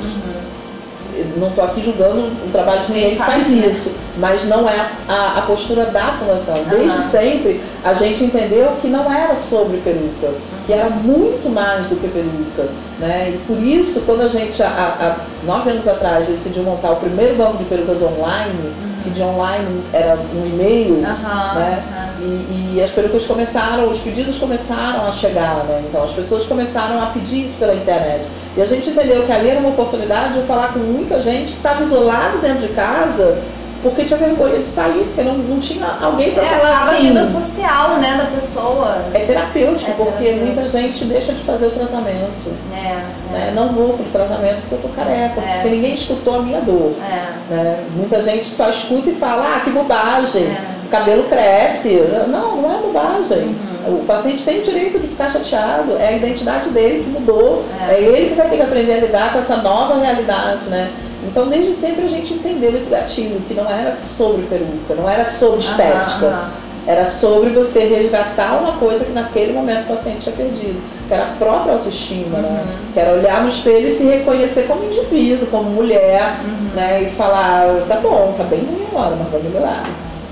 Eu 1.17 1.27
não 1.37 1.49
estou 1.49 1.65
aqui 1.65 1.83
julgando 1.83 2.21
o 2.47 2.49
trabalho 2.51 2.81
de 2.85 2.93
ninguém 2.93 3.11
que 3.11 3.17
faz 3.17 3.31
faz, 3.31 3.51
né? 3.51 3.67
isso, 3.67 3.95
mas 4.17 4.47
não 4.47 4.67
é 4.69 4.91
a, 5.07 5.39
a 5.39 5.43
postura 5.43 5.87
da 5.87 6.13
fundação. 6.13 6.63
Desde 6.69 6.89
Aham. 6.89 7.03
sempre 7.03 7.61
a 7.85 7.93
gente 7.93 8.25
entendeu 8.25 8.73
que 8.81 8.89
não 8.89 9.13
era 9.13 9.37
sobre 9.37 9.79
peruca, 9.79 10.33
que 10.67 10.73
era 10.73 10.89
muito 10.89 11.51
mais 11.53 11.89
do 11.89 11.97
que 11.97 12.09
peruca. 12.09 12.71
Né? 12.99 13.35
E 13.35 13.39
por 13.47 13.59
isso, 13.63 14.03
quando 14.07 14.23
a 14.23 14.29
gente, 14.29 14.63
há, 14.63 14.67
há 14.69 15.17
nove 15.45 15.71
anos 15.71 15.87
atrás, 15.89 16.27
decidiu 16.27 16.63
montar 16.63 16.93
o 16.93 16.97
primeiro 16.97 17.35
banco 17.35 17.59
de 17.59 17.65
perucas 17.65 18.03
online, 18.03 18.73
que 19.03 19.11
de 19.11 19.23
online 19.23 19.83
era 19.93 20.17
um 20.35 20.47
e-mail, 20.47 21.05
Aham, 21.05 21.55
né? 21.55 21.83
aham. 21.91 22.11
E, 22.21 22.75
e 22.77 22.83
as 22.83 22.91
perucas 22.91 23.25
começaram, 23.27 23.89
os 23.91 23.99
pedidos 24.01 24.39
começaram 24.39 25.07
a 25.07 25.13
chegar, 25.13 25.65
né? 25.65 25.83
Então 25.89 26.05
as 26.05 26.13
pessoas 26.13 26.45
começaram 26.47 27.03
a 27.03 27.07
pedir 27.07 27.45
isso 27.45 27.59
pela 27.59 27.75
internet. 27.75 28.29
E 28.57 28.61
a 28.61 28.65
gente 28.67 28.91
entendeu 28.91 29.25
que 29.25 29.33
ali 29.33 29.49
era 29.49 29.61
uma 29.61 29.71
oportunidade 29.71 30.35
de 30.35 30.47
falar 30.47 30.73
com 30.73 30.81
muita 30.81 31.21
gente 31.21 31.53
que 31.53 31.59
estava 31.59 31.83
isolado 31.83 32.39
dentro 32.39 32.67
de 32.67 32.75
casa 32.75 33.39
porque 33.83 34.05
tinha 34.05 34.19
vergonha 34.19 34.59
de 34.59 34.67
sair, 34.67 35.05
porque 35.05 35.23
não, 35.23 35.39
não 35.39 35.59
tinha 35.59 35.87
alguém 36.01 36.33
para 36.33 36.45
É, 36.45 36.49
falar 36.49 36.83
assim. 36.83 37.09
vida 37.09 37.25
social, 37.25 37.97
né, 37.99 38.17
da 38.19 38.25
pessoa. 38.35 38.99
É 39.15 39.21
terapêutico, 39.21 39.91
É 39.91 39.95
porque 39.95 40.11
terapêutico. 40.25 40.45
muita 40.47 40.63
gente 40.65 41.05
deixa 41.07 41.33
de 41.33 41.43
fazer 41.45 41.67
o 41.67 41.71
tratamento. 41.71 42.55
É, 42.73 43.21
Né? 43.33 43.53
Não 43.55 43.69
vou 43.69 43.95
pro 43.95 44.05
tratamento 44.07 44.61
porque 44.63 44.75
eu 44.75 44.79
tô 44.83 44.89
careca, 44.89 45.41
É. 45.41 45.55
porque 45.63 45.69
ninguém 45.77 45.95
escutou 45.95 46.37
a 46.37 46.43
minha 46.43 46.61
dor. 46.61 46.93
é, 47.01 47.55
né? 47.55 47.85
Muita 47.97 48.21
gente 48.23 48.47
só 48.47 48.69
escuta 48.69 49.09
e 49.11 49.15
fala, 49.15 49.57
ah, 49.57 49.61
que 49.61 49.71
bobagem, 49.71 50.45
É. 50.45 50.87
o 50.87 50.89
cabelo 50.89 51.25
cresce. 51.25 51.95
Não, 52.29 52.57
não 52.57 52.73
é 52.73 52.83
bobagem. 52.83 53.57
Uhum. 53.87 54.01
O 54.01 54.05
paciente 54.05 54.43
tem 54.45 54.61
o 54.61 54.63
direito 54.63 54.99
de 54.99 55.09
ficar 55.09 55.31
chateado, 55.31 55.97
é 55.99 56.09
a 56.09 56.13
identidade 56.13 56.69
dele 56.71 57.03
que 57.05 57.11
mudou, 57.11 57.65
É. 57.89 57.95
é, 57.95 58.01
ele 58.03 58.31
que 58.31 58.35
vai 58.35 58.49
ter 58.49 58.57
que 58.57 58.63
aprender 58.63 58.95
a 58.95 58.99
lidar 58.99 59.33
com 59.33 59.39
essa 59.39 59.57
nova 59.57 59.99
realidade, 59.99 60.69
né? 60.69 60.91
Então, 61.27 61.49
desde 61.49 61.75
sempre 61.75 62.05
a 62.07 62.09
gente 62.09 62.35
entendeu 62.35 62.75
esse 62.77 62.91
gatilho, 62.91 63.41
que 63.47 63.55
não 63.55 63.69
era 63.71 63.95
sobre 63.97 64.43
peruca, 64.47 64.95
não 64.97 65.09
era 65.09 65.25
sobre 65.25 65.61
estética. 65.61 66.27
Aham, 66.27 66.29
aham. 66.29 66.51
Era 66.87 67.05
sobre 67.05 67.51
você 67.51 67.85
resgatar 67.85 68.59
uma 68.59 68.73
coisa 68.79 69.05
que 69.05 69.13
naquele 69.13 69.53
momento 69.53 69.85
o 69.85 69.89
paciente 69.89 70.21
tinha 70.23 70.35
perdido, 70.35 70.81
que 71.07 71.13
era 71.15 71.25
a 71.25 71.37
própria 71.37 71.75
autoestima, 71.75 72.39
né? 72.39 72.65
Uhum. 72.65 72.93
Que 72.95 73.01
era 73.01 73.13
olhar 73.13 73.43
no 73.43 73.49
espelho 73.49 73.87
e 73.87 73.91
se 73.91 74.05
reconhecer 74.05 74.63
como 74.67 74.85
indivíduo, 74.85 75.47
como 75.49 75.69
mulher, 75.71 76.41
Uhum. 76.43 76.71
né? 76.75 77.03
E 77.03 77.11
falar, 77.11 77.67
tá 77.87 77.97
bom, 77.97 78.35
tá 78.37 78.45
bem 78.45 78.61
ruim 78.61 78.87
agora, 78.91 79.15
mas 79.15 79.31
vai 79.31 79.43
melhorar. 79.43 79.83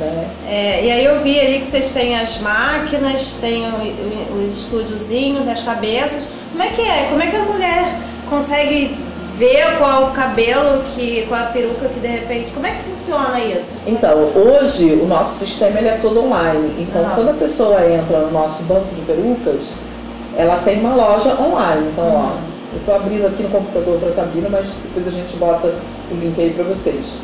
Né? 0.01 0.29
É, 0.49 0.85
e 0.85 0.91
aí 0.91 1.05
eu 1.05 1.21
vi 1.21 1.39
ali 1.39 1.59
que 1.59 1.67
vocês 1.67 1.93
têm 1.93 2.19
as 2.19 2.39
máquinas, 2.39 3.37
tem 3.41 3.67
o, 3.67 3.75
o, 3.75 4.39
o 4.39 4.47
estúdiozinho 4.47 5.43
das 5.45 5.61
cabeças. 5.63 6.29
Como 6.51 6.63
é 6.63 6.69
que 6.69 6.81
é? 6.81 7.09
Como 7.11 7.23
é 7.23 7.27
que 7.27 7.37
a 7.37 7.43
mulher 7.43 7.99
consegue 8.31 8.97
ver 9.39 9.79
qual 9.79 10.05
o 10.09 10.11
cabelo, 10.11 10.83
que, 10.95 11.25
qual 11.29 11.41
a 11.41 11.45
peruca 11.47 11.89
que 11.89 12.01
de 12.01 12.07
repente. 12.09 12.51
Como 12.51 12.67
é 12.67 12.73
que 12.73 12.83
funciona 12.83 13.39
isso? 13.41 13.83
Então, 13.87 14.17
hoje 14.35 14.93
o 15.01 15.07
nosso 15.07 15.39
sistema 15.39 15.79
ele 15.79 15.89
é 15.89 15.99
todo 16.03 16.21
online. 16.25 16.75
Então, 16.79 17.07
Ah. 17.07 17.13
quando 17.15 17.31
a 17.31 17.35
pessoa 17.35 17.89
entra 17.89 18.19
no 18.19 18.31
nosso 18.33 18.65
banco 18.65 18.93
de 18.95 19.01
perucas, 19.03 19.67
ela 20.37 20.57
tem 20.65 20.81
uma 20.81 20.95
loja 20.95 21.35
online. 21.41 21.89
Então, 21.93 22.05
ó, 22.05 22.31
eu 22.75 22.81
tô 22.85 22.93
abrindo 22.93 23.27
aqui 23.27 23.43
no 23.45 23.49
computador 23.49 23.99
para 24.01 24.13
Sabrina, 24.13 24.49
mas 24.51 24.75
depois 24.83 25.07
a 25.07 25.11
gente 25.11 25.37
bota 25.37 25.69
o 26.11 26.15
link 26.15 26.39
aí 26.41 26.51
para 26.51 26.65
vocês. 26.65 27.19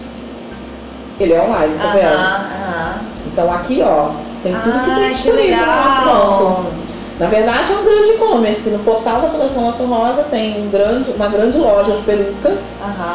Ele 1.20 1.32
é 1.32 1.40
online, 1.42 1.74
tá 1.80 1.92
vendo? 1.92 2.06
aham. 2.06 2.94
Então 3.26 3.52
aqui, 3.52 3.82
ó, 3.84 4.10
tem 4.42 4.52
tudo 4.54 4.84
que 4.84 4.90
Ah, 4.90 4.94
tem 4.96 5.08
que 5.08 5.14
disponível 5.14 5.56
no 5.58 5.66
nosso 5.66 6.04
banco. 6.04 6.66
Na 7.18 7.26
verdade, 7.26 7.72
é 7.72 7.76
um 7.76 7.84
grande 7.84 8.10
e-commerce. 8.10 8.70
No 8.70 8.80
portal 8.80 9.20
da 9.20 9.28
Fundação 9.28 9.66
Laço 9.66 9.84
Rosa 9.86 10.24
tem 10.24 10.66
um 10.66 10.70
grande, 10.70 11.10
uma 11.12 11.28
grande 11.28 11.56
loja 11.58 11.92
de 11.92 12.02
peruca 12.02 12.52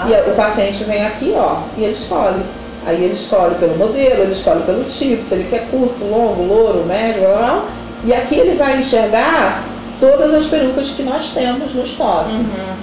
e 0.07 0.29
o 0.29 0.35
paciente 0.35 0.83
vem 0.85 1.05
aqui, 1.05 1.33
ó, 1.35 1.63
e 1.77 1.83
ele 1.83 1.93
escolhe. 1.93 2.43
Aí 2.85 3.03
ele 3.03 3.13
escolhe 3.13 3.55
pelo 3.55 3.77
modelo, 3.77 4.21
ele 4.21 4.31
escolhe 4.31 4.63
pelo 4.63 4.85
tipo, 4.85 5.23
se 5.23 5.35
ele 5.35 5.47
quer 5.49 5.67
curto, 5.69 6.03
longo, 6.05 6.41
louro, 6.43 6.85
médio, 6.85 7.21
blá, 7.21 7.29
blá, 7.29 7.39
blá. 7.39 7.63
E 8.05 8.13
aqui 8.13 8.35
ele 8.35 8.55
vai 8.55 8.79
enxergar 8.79 9.63
todas 9.99 10.33
as 10.33 10.45
perucas 10.45 10.91
que 10.91 11.03
nós 11.03 11.31
temos 11.33 11.75
no 11.75 11.83
estoque. 11.83 12.31
Uhum. 12.31 12.75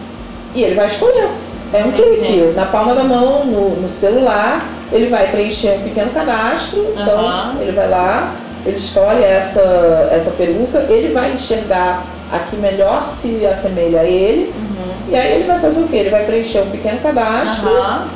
E 0.55 0.63
ele 0.63 0.75
vai 0.75 0.87
escolher. 0.87 1.31
É 1.73 1.83
um 1.83 1.89
Entendi. 1.89 2.21
clique. 2.21 2.53
Na 2.55 2.67
palma 2.67 2.95
da 2.95 3.05
mão, 3.05 3.45
no, 3.47 3.71
no 3.81 3.89
celular, 3.89 4.65
ele 4.93 5.09
vai 5.09 5.29
preencher 5.31 5.79
um 5.79 5.83
pequeno 5.83 6.11
cadastro. 6.11 6.87
Então, 6.93 7.57
ele 7.61 7.73
vai 7.73 7.89
lá, 7.89 8.35
ele 8.67 8.77
escolhe 8.77 9.23
essa, 9.23 10.09
essa 10.13 10.33
peruca, 10.33 10.79
ele 10.89 11.13
vai 11.13 11.33
enxergar 11.33 12.05
a 12.33 12.41
que 12.41 12.57
melhor 12.57 13.07
se 13.07 13.47
assemelha 13.47 14.01
a 14.01 14.05
ele. 14.05 14.53
Uhum. 14.57 14.93
E 15.09 15.15
aí 15.15 15.35
ele 15.37 15.45
vai 15.45 15.61
fazer 15.61 15.81
o 15.81 15.89
quê? 15.89 15.97
Ele 15.97 16.11
vai 16.11 16.25
preencher 16.25 16.61
um 16.63 16.71
pequeno 16.71 16.99
cadastro 16.99 17.69
Aham. 17.69 18.09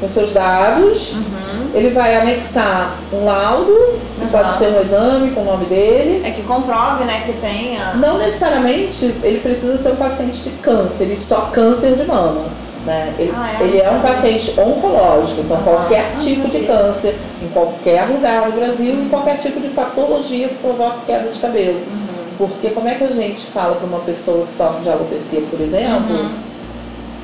com 0.00 0.06
seus 0.08 0.32
dados. 0.32 1.14
Uhum. 1.14 1.70
Ele 1.74 1.90
vai 1.90 2.16
anexar 2.16 2.96
um 3.12 3.24
laudo, 3.24 3.98
que 4.18 4.26
pode 4.26 4.56
ser 4.56 4.68
um 4.68 4.80
exame 4.80 5.30
com 5.32 5.42
o 5.42 5.44
nome 5.44 5.64
dele. 5.66 6.22
É 6.24 6.30
que 6.30 6.42
comprove, 6.42 7.04
né, 7.04 7.22
que 7.26 7.32
tenha. 7.34 7.94
Não 7.94 8.18
necessariamente 8.18 9.04
ele 9.22 9.40
precisa 9.40 9.76
ser 9.78 9.90
um 9.90 9.96
paciente 9.96 10.42
de 10.42 10.50
câncer, 10.50 11.10
e 11.10 11.16
só 11.16 11.50
câncer 11.52 11.94
de 11.96 12.04
mama. 12.04 12.44
Né? 12.84 13.12
Ele, 13.18 13.32
Ah, 13.36 13.52
é? 13.60 13.64
ele 13.64 13.78
é 13.78 13.90
um 13.90 14.00
paciente 14.00 14.54
oncológico, 14.58 15.42
então 15.42 15.58
Ah, 15.58 15.62
qualquer 15.64 16.16
tipo 16.18 16.48
de 16.48 16.60
câncer, 16.60 17.14
em 17.42 17.48
qualquer 17.48 18.04
lugar 18.06 18.50
do 18.50 18.52
Brasil, 18.52 18.92
em 18.94 19.08
qualquer 19.08 19.38
tipo 19.38 19.60
de 19.60 19.68
patologia 19.68 20.48
que 20.48 20.54
provoque 20.56 21.06
queda 21.06 21.28
de 21.28 21.38
cabelo. 21.38 21.78
Uhum. 21.78 22.10
Porque 22.38 22.70
como 22.70 22.88
é 22.88 22.94
que 22.94 23.04
a 23.04 23.08
gente 23.12 23.40
fala 23.46 23.76
para 23.76 23.86
uma 23.86 24.00
pessoa 24.00 24.46
que 24.46 24.52
sofre 24.52 24.82
de 24.82 24.88
alopecia, 24.90 25.42
por 25.50 25.60
exemplo, 25.60 26.14
Uhum. 26.16 26.30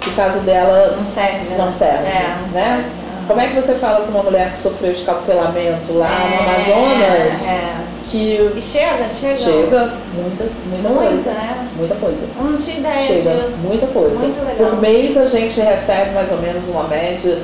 que 0.01 0.11
o 0.11 0.13
caso 0.13 0.41
dela 0.41 0.95
Não 0.97 1.07
serve, 1.07 1.39
né? 1.49 1.57
não 1.59 1.73
serve, 1.73 2.07
É, 2.07 2.37
né? 2.53 2.91
Como 3.27 3.41
é 3.41 3.49
que 3.49 3.55
você 3.57 3.75
fala 3.75 4.03
para 4.05 4.11
uma 4.15 4.23
mulher 4.23 4.53
que 4.53 4.59
sofreu 4.59 4.93
escapulamento 4.93 5.93
lá 5.95 6.09
no 6.09 6.35
É, 6.35 6.55
Amazonas 6.55 7.43
É. 7.45 7.75
que 8.09 8.53
E 8.57 8.63
chega, 8.63 9.11
chega. 9.11 9.37
chega 9.37 9.93
muita, 10.15 10.45
muita 10.71 10.89
Muita, 10.89 11.07
coisa. 11.09 11.31
né? 11.33 11.69
Muita 11.77 11.95
coisa. 11.97 12.27
Não 12.41 12.57
tinha 12.57 12.79
ideia 12.79 13.07
Chega 13.21 13.35
disso. 13.49 13.67
muita 13.67 13.87
coisa. 13.89 14.17
Muito 14.17 14.39
legal. 14.47 14.71
Por 14.71 14.81
mês 14.81 15.17
a 15.17 15.27
gente 15.27 15.61
recebe 15.61 16.11
mais 16.13 16.31
ou 16.31 16.39
menos 16.41 16.69
uma 16.69 16.85
média 16.85 17.39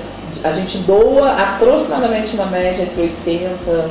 a 0.45 0.53
gente 0.53 0.79
doa 0.79 1.33
aproximadamente 1.33 2.35
uma 2.35 2.47
média 2.47 2.83
entre 2.83 3.03
80 3.03 3.91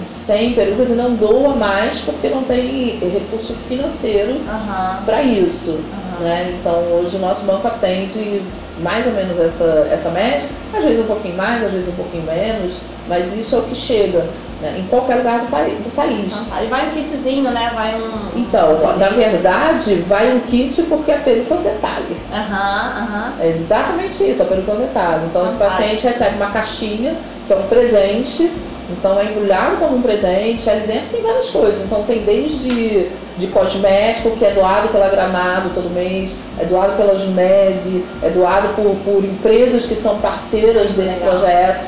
e 0.00 0.04
100 0.04 0.54
perucas 0.54 0.90
e 0.90 0.92
não 0.92 1.14
doa 1.14 1.54
mais 1.54 2.00
porque 2.00 2.28
não 2.28 2.42
tem 2.44 2.98
recurso 2.98 3.54
financeiro 3.68 4.40
Aham. 4.48 5.02
para 5.04 5.22
isso. 5.22 5.80
Aham. 5.92 6.24
Né? 6.24 6.56
Então 6.60 6.74
hoje 6.92 7.16
o 7.16 7.18
nosso 7.18 7.44
banco 7.44 7.66
atende 7.66 8.42
mais 8.80 9.06
ou 9.06 9.12
menos 9.12 9.38
essa, 9.38 9.88
essa 9.90 10.10
média, 10.10 10.48
às 10.72 10.82
vezes 10.82 11.00
um 11.00 11.06
pouquinho 11.06 11.36
mais, 11.36 11.64
às 11.64 11.72
vezes 11.72 11.88
um 11.88 11.96
pouquinho 11.96 12.24
menos, 12.24 12.74
mas 13.08 13.36
isso 13.36 13.54
é 13.54 13.58
o 13.58 13.62
que 13.62 13.74
chega 13.74 14.26
né? 14.64 14.78
em 14.78 14.86
qualquer 14.86 15.16
lugar 15.16 15.40
do, 15.40 15.46
pai- 15.50 15.70
do 15.70 15.94
país. 15.94 16.32
Ah. 16.52 16.62
E 16.62 16.66
vai 16.66 16.88
um 16.88 16.90
kitzinho, 16.90 17.50
né? 17.50 17.70
Vai 17.74 17.94
um. 17.94 18.38
Então, 18.38 18.96
na 18.96 19.08
verdade, 19.08 19.94
vai 20.08 20.32
um 20.32 20.40
kit 20.40 20.82
porque 20.84 21.12
a 21.12 21.18
peruca 21.18 21.54
é 21.54 21.58
um 21.58 21.62
detalhe. 21.62 22.16
Aham, 22.32 22.92
aham. 23.02 23.32
É 23.40 23.48
exatamente 23.48 24.30
isso, 24.30 24.42
a 24.42 24.46
peruca 24.46 24.72
é 24.72 24.74
um 24.74 24.78
detalhe. 24.80 25.26
Então, 25.26 25.46
esse 25.46 25.58
paciente 25.58 26.06
recebe 26.06 26.36
uma 26.36 26.50
caixinha, 26.50 27.14
que 27.46 27.52
é 27.52 27.56
um 27.56 27.66
presente, 27.66 28.50
então 28.90 29.18
é 29.18 29.24
embrulhado 29.26 29.76
como 29.76 29.96
um 29.96 30.02
presente, 30.02 30.68
ali 30.68 30.86
dentro 30.86 31.08
tem 31.12 31.22
várias 31.22 31.50
coisas. 31.50 31.84
Então 31.84 32.02
tem 32.02 32.22
desde 32.22 33.08
de 33.36 33.48
cosmético, 33.48 34.30
que 34.36 34.44
é 34.44 34.52
doado 34.52 34.88
pela 34.88 35.08
Granado 35.08 35.70
todo 35.74 35.90
mês, 35.90 36.32
é 36.58 36.64
doado 36.64 36.92
pela 36.96 37.18
Junese, 37.18 38.04
é 38.22 38.30
doado 38.30 38.68
por, 38.76 38.94
por 39.04 39.24
empresas 39.24 39.86
que 39.86 39.96
são 39.96 40.18
parceiras 40.18 40.92
desse 40.92 41.18
Legal. 41.18 41.30
projeto. 41.38 41.84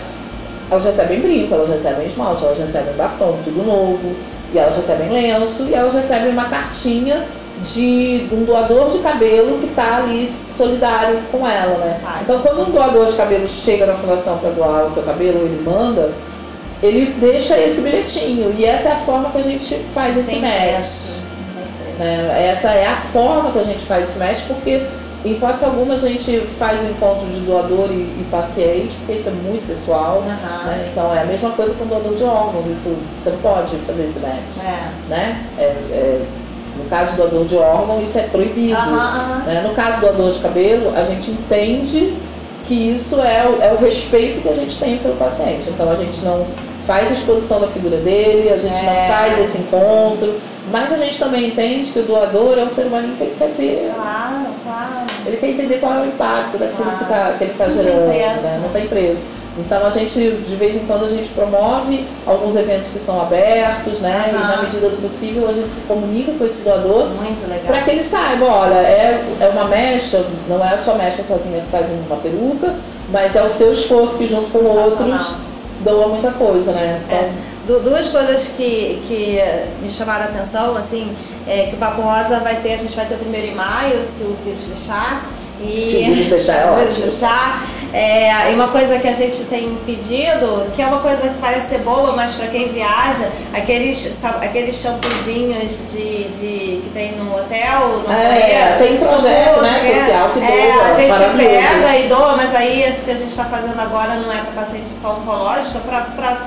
Elas 0.70 0.85
recebem 0.85 1.20
brinco, 1.20 1.55
elas 1.55 1.68
recebem 1.68 2.07
esmalte, 2.07 2.44
elas 2.44 2.59
recebem 2.59 2.94
batom, 2.94 3.38
tudo 3.44 3.64
novo, 3.64 4.14
e 4.52 4.59
elas 4.59 4.76
recebem 4.76 5.09
lenço, 5.09 5.64
e 5.64 5.74
elas 5.74 5.94
recebem 5.94 6.31
uma 6.31 6.46
cartinha 6.46 7.24
de 7.72 8.26
um 8.33 8.44
doador 8.44 8.90
de 8.90 8.98
cabelo 8.98 9.59
que 9.59 9.66
está 9.66 9.98
ali 9.98 10.29
solidário 10.29 11.20
com 11.31 11.46
ela, 11.46 11.79
né? 11.79 11.98
Fantástico. 12.02 12.24
Então 12.24 12.40
quando 12.40 12.68
um 12.68 12.72
doador 12.72 13.07
de 13.07 13.16
cabelo 13.16 13.48
chega 13.48 13.87
na 13.87 13.94
fundação 13.94 14.38
para 14.38 14.50
doar 14.50 14.87
o 14.87 14.92
seu 14.92 15.02
cabelo, 15.05 15.38
ele 15.38 15.62
manda, 15.64 16.12
ele 16.83 17.14
deixa 17.18 17.57
esse 17.59 17.81
bilhetinho. 17.81 18.55
E 18.59 18.64
essa 18.64 18.90
é 18.90 18.92
a 18.92 18.96
forma 18.96 19.31
que 19.31 19.38
a 19.38 19.42
gente 19.42 19.81
faz 19.94 20.16
esse 20.18 20.37
match. 20.37 21.16
né? 21.98 22.48
Essa 22.50 22.70
é 22.70 22.87
a 22.87 22.96
forma 23.12 23.52
que 23.52 23.59
a 23.59 23.64
gente 23.64 23.87
faz 23.87 24.11
esse 24.11 24.18
match, 24.18 24.40
porque 24.46 24.83
em 25.24 25.33
hipótese 25.33 25.64
alguma 25.64 25.94
a 25.94 25.98
gente 25.98 26.40
faz 26.59 26.81
um 26.81 26.90
encontro 26.90 27.26
de 27.26 27.40
doador 27.40 27.88
e, 27.90 27.94
e 28.20 28.26
paciente, 28.31 28.94
porque 28.98 29.14
isso 29.14 29.29
é 29.29 29.33
muito 29.33 29.66
pessoal. 29.66 30.22
Aham. 30.26 30.66
né? 30.66 30.88
Então 30.92 31.14
é 31.14 31.22
a 31.22 31.24
mesma 31.24 31.50
coisa 31.50 31.74
com 31.74 31.87
doador 31.87 32.14
de 32.14 32.22
órgãos, 32.24 32.66
isso 32.70 32.96
você 33.16 33.31
não 33.31 33.38
pode 33.38 33.76
fazer 33.79 34.05
esse 34.05 34.20
match. 34.20 34.64
É. 34.64 34.88
Né? 35.09 35.44
É- 35.59 35.62
é- 35.62 36.22
no 36.76 36.85
caso 36.90 37.12
do 37.12 37.16
doador 37.22 37.46
de 37.46 37.57
órgão, 37.57 38.02
isso 38.02 38.18
é 38.18 38.22
proibido. 38.22 38.76
Aham. 38.76 39.42
né? 39.46 39.64
No 39.66 39.74
caso 39.74 40.00
do 40.00 40.07
doador 40.07 40.33
de 40.33 40.38
cabelo, 40.40 40.92
a 40.94 41.05
gente 41.07 41.31
entende 41.31 42.14
que 42.68 42.74
isso 42.74 43.16
é 43.20 43.46
o, 43.48 43.62
é 43.62 43.72
o 43.72 43.76
respeito 43.83 44.42
que 44.42 44.48
a 44.48 44.55
gente 44.55 44.79
tem 44.79 44.98
pelo 44.98 45.16
paciente. 45.16 45.70
Então 45.70 45.90
a 45.90 45.94
gente 45.96 46.20
não 46.22 46.44
faz 46.87 47.11
a 47.11 47.14
exposição 47.14 47.61
da 47.61 47.66
figura 47.68 47.96
dele, 47.96 48.50
a 48.52 48.59
gente 48.59 48.74
É. 48.74 48.83
não 49.09 49.16
faz 49.16 49.38
esse 49.40 49.59
encontro, 49.59 50.35
mas 50.70 50.92
a 50.92 50.96
gente 50.96 51.18
também 51.18 51.48
entende 51.48 51.90
que 51.92 51.98
o 52.00 52.02
doador 52.02 52.59
é 52.59 52.64
um 52.64 52.68
ser 52.68 52.87
humano 52.87 53.14
que 53.16 53.22
ele 53.24 53.37
quer 53.38 53.48
ver, 53.57 53.92
Claro, 53.94 54.46
claro. 54.64 55.07
ele 55.26 55.37
quer 55.37 55.48
entender 55.50 55.79
qual 55.79 55.92
é 55.94 56.00
o 56.02 56.07
impacto 56.07 56.59
daquilo 56.59 56.83
Claro. 56.85 56.98
que, 56.98 57.05
tá, 57.05 57.35
que 57.38 57.44
ele 57.44 57.52
está 57.52 57.68
gerando, 57.70 58.09
né? 58.09 58.61
não 58.62 58.68
tem 58.70 58.87
preço. 58.88 59.26
Então 59.59 59.87
a 59.87 59.90
gente, 59.90 60.12
de 60.20 60.55
vez 60.57 60.76
em 60.76 60.81
quando, 60.81 61.07
a 61.07 61.09
gente 61.09 61.31
promove 61.31 62.07
alguns 62.26 62.55
eventos 62.57 62.88
que 62.90 62.98
são 62.98 63.18
abertos, 63.22 64.00
né? 64.00 64.29
E 64.31 64.35
Aham. 64.37 64.57
na 64.57 64.62
medida 64.64 64.90
do 64.90 65.00
possível 65.00 65.48
a 65.48 65.52
gente 65.55 65.70
se 65.70 65.81
comunica 65.83 66.33
com 66.33 66.44
esse 66.44 66.62
doador 66.62 67.07
Muito 67.09 67.48
legal. 67.48 67.64
para 67.66 67.81
que 67.81 67.90
ele 67.90 68.02
saiba, 68.02 68.44
olha, 68.44 68.74
é, 68.74 69.24
é 69.40 69.48
uma 69.48 69.64
mecha, 69.64 70.22
não 70.46 70.62
é 70.62 70.74
a 70.74 70.79
sua 70.79 70.94
mecha 70.96 71.22
sozinha 71.24 71.61
que 71.62 71.70
faz 71.70 71.88
uma 71.90 72.16
peruca, 72.16 72.74
mas 73.11 73.35
é 73.35 73.42
o 73.42 73.48
seu 73.48 73.72
esforço 73.72 74.18
que 74.18 74.29
junto 74.29 74.50
com 74.50 74.59
outros 74.59 75.35
doa 75.81 76.09
muita 76.09 76.33
coisa, 76.33 76.72
né? 76.72 77.00
Então, 77.07 77.18
É. 77.18 77.31
Du- 77.66 77.81
Duas 77.81 78.09
coisas 78.09 78.48
que, 78.57 79.02
que 79.09 79.40
me 79.83 79.88
chamaram 79.90 80.24
a 80.24 80.29
atenção, 80.29 80.76
assim, 80.76 81.14
é 81.46 81.66
que 81.68 81.74
o 81.74 81.79
Papo 81.79 82.02
Rosa 82.02 82.40
vai 82.40 82.57
ter, 82.57 82.74
a 82.74 82.76
gente 82.76 82.94
vai 82.96 83.07
ter 83.07 83.14
o 83.14 83.18
primeiro 83.18 83.48
em 83.48 83.55
maio, 83.55 84.07
se 84.07 84.22
o 84.22 84.37
vírus 84.44 84.66
deixar. 84.66 85.26
E 85.61 85.88
Se 85.90 85.96
o 85.96 86.14
vírus 86.14 86.29
deixar, 86.29 86.52
é 86.55 86.74
vírus 86.76 86.88
ótimo. 86.96 87.02
deixar. 87.11 87.66
É, 87.92 88.50
e 88.50 88.55
uma 88.55 88.68
coisa 88.68 88.98
que 88.98 89.09
a 89.09 89.12
gente 89.12 89.44
tem 89.44 89.74
pedido, 89.87 90.70
que 90.74 90.83
é 90.83 90.87
uma 90.87 90.98
coisa 90.98 91.29
que 91.29 91.38
parece 91.40 91.68
ser 91.68 91.79
boa, 91.79 92.12
mas 92.14 92.33
para 92.35 92.48
quem 92.48 92.68
viaja, 92.68 93.31
aqueles, 93.55 94.22
aqueles 94.42 94.76
shampoozinhos 94.76 95.90
de, 95.92 96.24
de, 96.24 96.81
que 96.83 96.90
tem 96.92 97.12
no 97.12 97.35
hotel, 97.35 98.02
no 98.07 98.12
É, 98.12 98.76
tem 98.79 98.98
projeto, 98.98 99.46
shampoo, 99.46 99.62
né, 99.62 99.81
é, 99.83 99.98
social 100.00 100.31
que 100.35 100.40
é, 100.40 100.72
doa, 100.72 100.85
a 100.85 100.92
gente 100.92 101.37
pega 101.37 101.96
e 101.96 102.09
doa, 102.09 102.37
mas 102.37 102.55
aí 102.55 102.83
esse 102.83 103.05
que 103.05 103.12
a 103.12 103.14
gente 103.14 103.31
está 103.31 103.44
fazendo 103.44 103.81
agora 103.81 104.16
não 104.16 104.31
é 104.33 104.38
para 104.38 104.52
paciente 104.52 104.88
só 104.88 105.12
oncológico, 105.12 105.79
é 105.79 105.81
para 105.81 106.40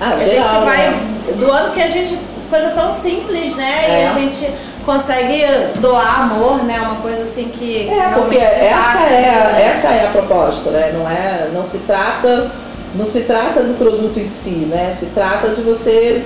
ah, 0.00 0.14
a 0.14 0.18
geral, 0.24 0.48
gente 0.48 0.64
vai 0.64 0.76
né? 0.90 1.00
doando 1.38 1.72
que 1.72 1.82
a 1.82 1.86
gente. 1.86 2.18
coisa 2.48 2.70
tão 2.70 2.92
simples, 2.92 3.54
né? 3.54 3.84
E 3.88 3.92
É. 3.92 4.06
a 4.08 4.12
gente 4.18 4.50
consegue 4.84 5.44
doar 5.80 6.22
amor, 6.22 6.64
né? 6.64 6.80
Uma 6.80 6.96
coisa 6.96 7.22
assim 7.22 7.48
que. 7.48 7.88
É, 7.88 8.08
porque 8.14 8.36
essa 8.38 8.58
é, 8.58 8.72
a- 8.72 9.52
né? 9.52 9.66
essa 9.68 9.88
é 9.88 10.06
a 10.06 10.10
proposta, 10.10 10.70
né? 10.70 10.92
Não, 10.92 11.08
é, 11.08 11.48
não 11.54 11.62
se 11.62 11.78
trata 11.78 12.50
não 12.92 13.06
se 13.06 13.20
trata 13.20 13.62
do 13.62 13.78
produto 13.78 14.18
em 14.18 14.26
si, 14.26 14.50
né? 14.68 14.90
Se 14.92 15.06
trata 15.06 15.50
de 15.50 15.62
você 15.62 16.24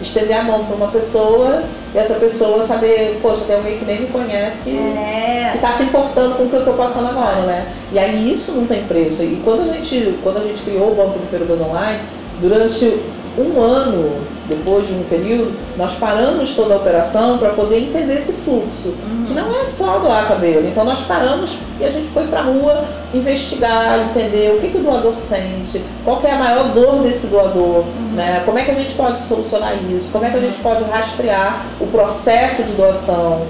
estender 0.00 0.34
a 0.38 0.42
mão 0.42 0.64
para 0.64 0.74
uma 0.76 0.88
pessoa 0.88 1.64
e 1.94 1.98
essa 1.98 2.14
pessoa 2.14 2.62
saber, 2.66 3.18
poxa, 3.20 3.42
tem 3.46 3.56
alguém 3.56 3.78
que 3.78 3.84
nem 3.84 4.00
me 4.00 4.06
conhece 4.06 4.62
que 4.62 4.70
É. 4.70 5.52
está 5.54 5.72
se 5.72 5.82
importando 5.82 6.36
com 6.36 6.44
o 6.44 6.48
que 6.48 6.54
eu 6.56 6.60
estou 6.60 6.74
passando 6.74 7.08
agora, 7.08 7.42
né? 7.42 7.66
E 7.92 7.98
aí 7.98 8.32
isso 8.32 8.52
não 8.52 8.66
tem 8.66 8.84
preço. 8.84 9.22
E 9.22 9.40
quando 9.44 9.68
a 9.70 9.72
gente, 9.74 10.18
quando 10.22 10.38
a 10.38 10.42
gente 10.42 10.62
criou 10.62 10.92
o 10.92 10.94
Banco 10.94 11.18
de 11.18 11.26
Perucas 11.26 11.60
Online, 11.60 12.00
durante 12.40 13.00
um 13.38 13.60
ano, 13.60 14.18
depois 14.48 14.86
de 14.86 14.94
um 14.94 15.02
período, 15.04 15.52
nós 15.76 15.92
paramos 15.94 16.54
toda 16.54 16.74
a 16.74 16.76
operação 16.78 17.36
para 17.36 17.50
poder 17.50 17.80
entender 17.80 18.18
esse 18.18 18.32
fluxo. 18.32 18.94
Que 19.26 19.34
não 19.34 19.54
é 19.60 19.64
só 19.64 19.98
doar 19.98 20.28
cabelo. 20.28 20.66
Então 20.66 20.84
nós 20.84 21.00
paramos 21.00 21.56
e 21.78 21.84
a 21.84 21.90
gente 21.90 22.08
foi 22.08 22.26
para 22.28 22.40
a 22.40 22.44
rua 22.44 22.84
investigar, 23.12 23.98
entender 24.10 24.56
o 24.56 24.60
que, 24.60 24.68
que 24.68 24.78
o 24.78 24.82
doador 24.82 25.14
sente, 25.18 25.82
qual 26.04 26.22
é 26.24 26.30
a 26.30 26.38
maior 26.38 26.68
dor 26.72 27.02
desse 27.02 27.26
doador, 27.26 27.84
né? 28.14 28.42
como 28.44 28.58
é 28.58 28.64
que 28.64 28.70
a 28.70 28.74
gente 28.74 28.94
pode 28.94 29.18
solucionar 29.20 29.74
isso, 29.90 30.10
como 30.12 30.24
é 30.24 30.30
que 30.30 30.36
a 30.36 30.40
gente 30.40 30.58
pode 30.60 30.84
rastrear 30.84 31.66
o 31.80 31.86
processo 31.86 32.62
de 32.62 32.72
doação. 32.72 33.42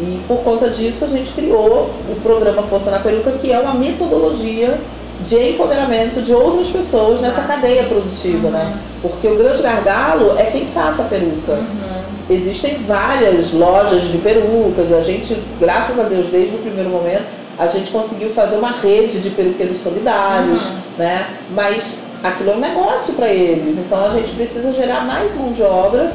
E 0.00 0.18
por 0.26 0.38
conta 0.38 0.70
disso 0.70 1.04
a 1.04 1.08
gente 1.08 1.32
criou 1.32 1.90
o 2.08 2.20
programa 2.22 2.62
Força 2.62 2.90
na 2.90 2.98
Peruca, 2.98 3.32
que 3.32 3.52
é 3.52 3.58
uma 3.58 3.74
metodologia 3.74 4.78
de 5.24 5.50
empoderamento 5.50 6.22
de 6.22 6.32
outras 6.32 6.68
pessoas 6.68 7.20
nessa 7.20 7.42
cadeia 7.42 7.84
produtiva, 7.84 8.48
né? 8.50 8.76
Porque 9.02 9.28
o 9.28 9.36
grande 9.36 9.62
gargalo 9.62 10.38
é 10.38 10.44
quem 10.44 10.66
faça 10.66 11.02
a 11.02 11.06
peruca. 11.06 11.52
Uhum. 11.52 12.00
Existem 12.30 12.78
várias 12.86 13.52
lojas 13.52 14.02
de 14.04 14.18
perucas, 14.18 14.92
a 14.92 15.02
gente, 15.02 15.36
graças 15.58 15.98
a 15.98 16.04
Deus, 16.04 16.26
desde 16.28 16.54
o 16.56 16.58
primeiro 16.58 16.90
momento, 16.90 17.24
a 17.58 17.66
gente 17.66 17.90
conseguiu 17.90 18.30
fazer 18.30 18.56
uma 18.56 18.70
rede 18.70 19.20
de 19.20 19.30
peruqueiros 19.30 19.78
solidários, 19.78 20.62
Uhum. 20.64 20.76
né? 20.98 21.26
Mas 21.50 22.00
aquilo 22.22 22.50
é 22.52 22.54
um 22.54 22.60
negócio 22.60 23.14
para 23.14 23.28
eles, 23.28 23.78
então 23.78 24.06
a 24.06 24.10
gente 24.10 24.30
precisa 24.34 24.72
gerar 24.72 25.04
mais 25.04 25.34
mão 25.34 25.52
de 25.52 25.62
obra 25.62 26.12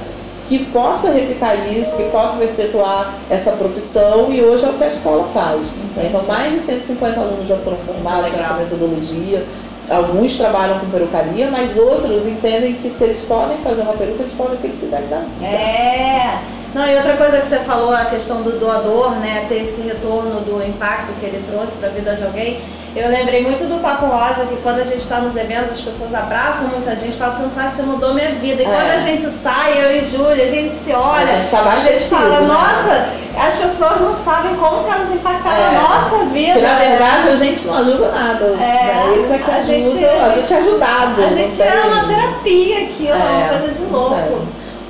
que 0.47 0.65
possa 0.65 1.11
replicar 1.11 1.55
isso, 1.71 1.95
que 1.97 2.03
possa 2.09 2.37
perpetuar 2.37 3.15
essa 3.29 3.51
profissão 3.51 4.31
e 4.31 4.41
hoje 4.41 4.65
é 4.65 4.69
o 4.69 4.73
que 4.73 4.83
a 4.83 4.87
escola 4.87 5.27
faz. 5.33 5.61
né? 5.95 6.07
Então 6.09 6.23
mais 6.23 6.53
de 6.53 6.59
150 6.59 7.19
alunos 7.19 7.47
já 7.47 7.57
foram 7.57 7.77
formados 7.77 8.25
Legal. 8.25 8.39
nessa 8.39 8.53
metodologia. 8.55 9.45
Alguns 9.89 10.35
trabalham 10.35 10.79
com 10.79 10.87
perucaria, 10.87 11.49
mas 11.51 11.77
outros 11.77 12.25
entendem 12.25 12.73
que 12.73 12.89
se 12.89 13.03
eles 13.03 13.21
podem 13.21 13.57
fazer 13.57 13.83
uma 13.83 13.93
peruca, 13.93 14.23
eles 14.23 14.33
podem 14.33 14.55
o 14.55 14.57
que 14.57 14.67
eles 14.67 14.79
quiserem 14.79 15.07
dar. 15.07 15.25
É. 15.45 16.39
Não, 16.75 16.85
e 16.85 16.93
outra 16.95 17.13
coisa 17.15 17.39
que 17.39 17.47
você 17.47 17.59
falou, 17.59 17.93
a 17.95 18.03
questão 18.05 18.41
do 18.41 18.59
doador, 18.59 19.11
né, 19.11 19.45
ter 19.47 19.61
esse 19.63 19.79
retorno 19.81 20.41
do 20.41 20.61
impacto 20.61 21.13
que 21.21 21.25
ele 21.25 21.41
trouxe 21.49 21.77
para 21.77 21.87
a 21.87 21.91
vida 21.91 22.13
de 22.13 22.23
alguém. 22.25 22.59
Eu 22.93 23.09
lembrei 23.09 23.41
muito 23.43 23.63
do 23.65 23.81
Papo 23.81 24.05
Rosa, 24.07 24.45
que 24.45 24.57
quando 24.57 24.79
a 24.79 24.83
gente 24.83 24.99
está 24.99 25.19
nos 25.19 25.37
eventos, 25.37 25.71
as 25.71 25.79
pessoas 25.81 26.13
abraçam 26.13 26.67
muita 26.67 26.93
gente, 26.93 27.15
falam, 27.17 27.33
você 27.33 27.43
não 27.43 27.49
sabe, 27.49 27.75
você 27.75 27.81
mudou 27.83 28.13
minha 28.13 28.31
vida. 28.35 28.61
E 28.61 28.65
É. 28.65 28.67
quando 28.69 28.89
a 28.91 28.99
gente 28.99 29.23
sai, 29.29 29.85
eu 29.85 29.95
e 29.97 30.03
Júlia, 30.03 30.43
a 30.43 30.47
gente 30.47 30.75
se 30.75 30.91
olha, 30.93 31.23
A 31.33 31.35
gente 31.37 31.49
tá 31.49 31.59
a 31.61 31.75
gente 31.77 32.03
fala, 32.09 32.41
né? 32.41 32.47
nossa, 32.47 33.05
as 33.47 33.55
pessoas 33.57 34.01
não 34.01 34.13
sabem 34.13 34.55
como 34.55 34.83
que 34.83 34.89
elas 34.91 35.11
impactaram 35.13 35.57
É. 35.57 35.77
a 35.77 35.81
nossa 35.81 36.25
vida. 36.25 36.53
Porque 36.53 36.67
na 36.67 36.75
verdade 36.75 37.29
a 37.29 37.35
gente 37.37 37.67
não 37.67 37.77
ajuda 37.77 38.11
nada. 38.11 38.45
né? 38.47 39.13
Eles 39.13 39.31
é 39.31 39.37
que 39.37 39.51
a 39.51 39.55
ajudam, 39.55 39.85
gente, 39.93 40.05
a 40.05 40.29
gente 40.35 40.53
é 40.53 40.57
ajudado. 40.57 41.21
A 41.23 41.29
gente 41.31 41.61
é 41.61 41.83
uma 41.85 42.07
terapia 42.07 42.77
aqui, 42.83 43.07
é 43.07 43.13
uma 43.15 43.45
É, 43.45 43.49
coisa 43.59 43.73
de 43.73 43.91
louco. 43.91 44.41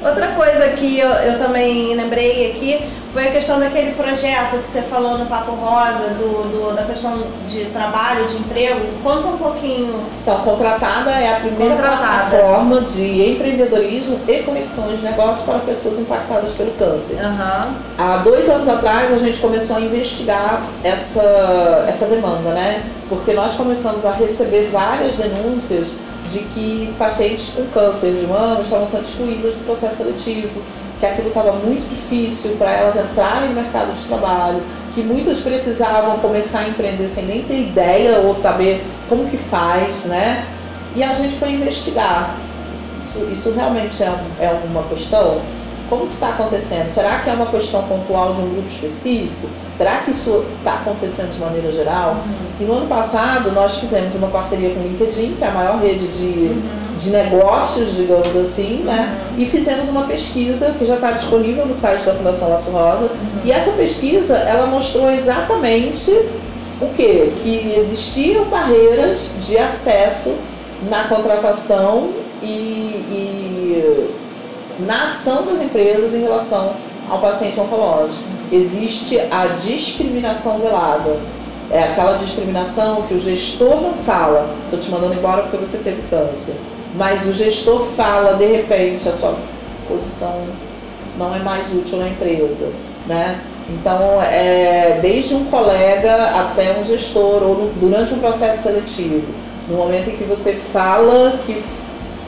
Outra 0.06 0.28
coisa 0.28 0.70
que 0.70 1.00
eu, 1.00 1.10
eu 1.10 1.39
também 1.39 1.96
lembrei 1.96 2.52
aqui 2.52 2.86
foi 3.12 3.30
a 3.30 3.32
questão 3.32 3.60
daquele 3.60 3.94
projeto 3.94 4.60
que 4.60 4.67
você 4.67 4.82
falou 4.84 5.17
no 5.17 5.25
Papo 5.25 5.54
Rosa, 5.54 6.10
do, 6.10 6.44
do, 6.52 6.75
da 6.75 6.84
questão 6.84 7.23
de 7.48 7.65
trabalho, 7.65 8.25
de 8.27 8.36
emprego. 8.36 8.82
Conta 9.02 9.29
um 9.29 9.38
pouquinho. 9.38 10.06
Então, 10.21 10.38
Contratada 10.40 11.10
é 11.10 11.34
a 11.34 11.40
primeira 11.40 11.75
Contratada. 11.75 12.29
plataforma 12.29 12.82
de 12.82 13.32
empreendedorismo 13.32 14.19
e 14.27 14.44
conexões 14.44 15.00
de 15.00 15.06
negócios 15.06 15.44
para 15.46 15.60
pessoas 15.60 15.98
impactadas 15.98 16.52
pelo 16.52 16.71
câncer. 16.73 17.17
Aham. 17.19 17.75
Há 17.98 18.17
dois 18.17 18.48
anos 18.50 18.67
atrás 18.67 19.12
a 19.12 19.17
gente 19.17 19.38
começou 19.38 19.77
a 19.77 19.82
investigar 19.82 20.62
essa, 20.84 21.86
essa 21.88 22.06
demanda, 22.06 22.50
né? 22.52 22.84
Porque 23.08 23.34
nós 23.34 23.56
começamos 23.56 24.06
a 24.06 24.12
receber 24.12 24.69
várias 24.71 25.15
denúncias 25.15 25.88
de 26.32 26.40
que 26.40 26.94
pacientes 26.98 27.50
com 27.56 27.65
câncer 27.67 28.13
de 28.13 28.26
mama 28.28 28.62
estavam 28.62 28.86
sendo 28.86 29.06
excluídos 29.06 29.54
do 29.54 29.65
processo 29.65 29.98
seletivo, 29.98 30.62
que 31.00 31.06
aquilo 31.06 31.28
estava 31.30 31.54
muito 31.54 31.88
difícil 31.90 32.56
para 32.58 32.71
elas 32.71 32.96
entrarem 32.96 33.50
no 33.50 33.56
mercado 33.56 33.94
de 33.94 34.04
trabalho, 34.06 34.62
que 34.94 35.02
muitas 35.02 35.40
precisavam 35.40 36.17
começar 36.19 36.60
a 36.60 36.69
empreender 36.69 37.08
sem 37.08 37.26
nem 37.26 37.44
ter 37.44 37.60
ideia 37.60 38.19
ou 38.19 38.34
saber 38.34 38.84
como 39.10 39.30
que 39.30 39.38
faz, 39.38 40.06
né? 40.06 40.46
E 40.96 41.04
a 41.04 41.13
gente 41.15 41.36
foi 41.38 41.52
investigar. 41.52 42.38
Isso, 43.04 43.28
isso 43.32 43.52
realmente 43.52 44.02
é, 44.02 44.08
é 44.40 44.62
uma 44.65 44.84
questão? 44.84 45.42
Como 45.90 46.08
que 46.08 46.13
está 46.13 46.30
acontecendo? 46.30 46.90
Será 46.90 47.19
que 47.19 47.30
é 47.30 47.34
uma 47.34 47.48
questão 47.48 47.84
pontual 47.84 48.34
de 48.34 48.42
um 48.42 48.50
grupo 48.54 48.69
específico? 48.69 49.48
Será 49.78 49.98
que 49.98 50.12
isso 50.12 50.46
está 50.60 50.76
acontecendo 50.76 51.34
de 51.34 51.40
maneira 51.40 51.69
geral? 51.71 52.17
E 52.60 52.63
no 52.63 52.73
ano 52.73 52.88
passado 52.88 53.52
nós 53.52 53.76
fizemos 53.76 54.15
uma 54.15 54.28
parceria 54.28 54.69
com 54.73 54.80
o 54.80 54.84
LinkedIn, 54.84 55.36
que 55.36 55.44
é 55.44 55.48
a 55.48 55.52
maior 55.52 55.82
rede 55.82 56.08
de, 56.08 56.54
de 56.98 57.10
negócios, 57.10 57.94
digamos 57.94 58.34
assim, 58.38 58.84
né? 58.86 59.13
E 59.38 59.46
fizemos 59.46 59.90
uma 59.90 60.04
pesquisa 60.04 60.73
que 60.80 60.86
já 60.86 60.96
está 60.96 61.12
disponível 61.12 61.65
no 61.65 61.73
site 61.73 62.06
da 62.06 62.13
Fundação 62.13 62.50
Laço 62.50 62.71
Rosa. 62.71 63.10
E 63.44 63.52
essa 63.52 63.71
pesquisa, 63.71 64.38
ela 64.38 64.67
mostrou 64.67 65.12
exatamente 65.12 66.12
o 66.80 66.88
quê? 66.96 67.34
Que 67.44 67.76
existiam 67.78 68.46
barreiras 68.46 69.36
de 69.46 69.58
acesso 69.58 70.36
na 70.90 71.04
contratação 71.06 72.12
e, 72.42 72.46
e 72.46 74.10
na 74.80 75.04
ação 75.04 75.46
das 75.46 75.62
empresas 75.62 76.13
em 76.13 76.21
relação 76.21 76.73
ao 77.10 77.19
paciente 77.19 77.60
oncológico. 77.60 78.35
Existe 78.52 79.19
a 79.31 79.48
discriminação 79.65 80.60
velada. 80.60 81.17
É 81.71 81.83
aquela 81.83 82.17
discriminação 82.17 83.02
que 83.04 83.15
o 83.15 83.19
gestor 83.19 83.81
não 83.81 83.93
fala, 83.93 84.50
estou 84.65 84.79
te 84.79 84.89
mandando 84.91 85.15
embora 85.15 85.41
porque 85.43 85.58
você 85.58 85.77
teve 85.79 86.02
câncer. 86.10 86.56
Mas 86.96 87.25
o 87.25 87.33
gestor 87.33 87.85
fala, 87.98 88.33
de 88.35 88.46
repente, 88.46 89.10
a 89.10 89.12
sua 89.12 89.35
posição 89.87 90.43
não 91.17 91.35
é 91.35 91.39
mais 91.39 91.73
útil 91.73 91.98
na 91.98 92.08
empresa. 92.10 92.69
Né? 93.08 93.39
Então, 93.69 94.21
é, 94.21 95.00
desde 95.02 95.33
um 95.33 95.46
colega 95.46 96.15
até 96.39 96.77
um 96.79 96.85
gestor, 96.85 97.41
ou 97.43 97.56
no- 97.56 97.73
durante 97.79 98.13
um 98.13 98.19
processo 98.19 98.62
seletivo, 98.63 99.23
no 99.67 99.77
momento 99.77 100.10
em 100.10 100.15
que 100.15 100.23
você 100.23 100.54
fala 100.54 101.39
que 101.46 101.62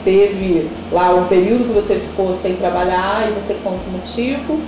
teve 0.04 0.68
lá 0.90 1.14
um 1.14 1.24
período 1.26 1.68
que 1.68 1.72
você 1.80 1.94
ficou 1.94 2.34
sem 2.34 2.56
trabalhar 2.56 3.28
e 3.28 3.32
você 3.32 3.54
conta 3.62 3.80
o 3.88 3.92
motivo, 3.92 4.60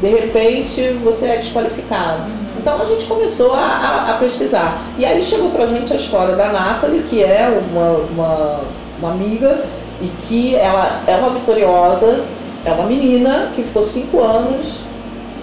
de 0.00 0.08
repente 0.08 0.90
você 1.04 1.26
é 1.26 1.36
desqualificado. 1.38 2.22
Então 2.58 2.80
a 2.80 2.84
gente 2.84 3.06
começou 3.06 3.54
a, 3.54 3.58
a- 3.58 4.10
a 4.10 4.14
pesquisar. 4.18 4.80
E 4.98 5.04
aí 5.04 5.22
chegou 5.22 5.50
pra 5.50 5.66
gente 5.66 5.92
a 5.92 5.96
história 5.96 6.34
da 6.34 6.48
Nathalie, 6.48 7.02
que 7.08 7.22
é 7.22 7.48
uma, 7.70 7.90
uma, 8.10 8.60
uma 8.98 9.10
amiga 9.12 9.64
e 10.00 10.10
que 10.26 10.54
ela 10.56 11.00
é 11.06 11.16
uma 11.16 11.30
vitoriosa, 11.30 12.24
é 12.64 12.72
uma 12.72 12.84
menina 12.86 13.50
que 13.54 13.62
ficou 13.62 13.82
cinco 13.82 14.20
anos 14.22 14.80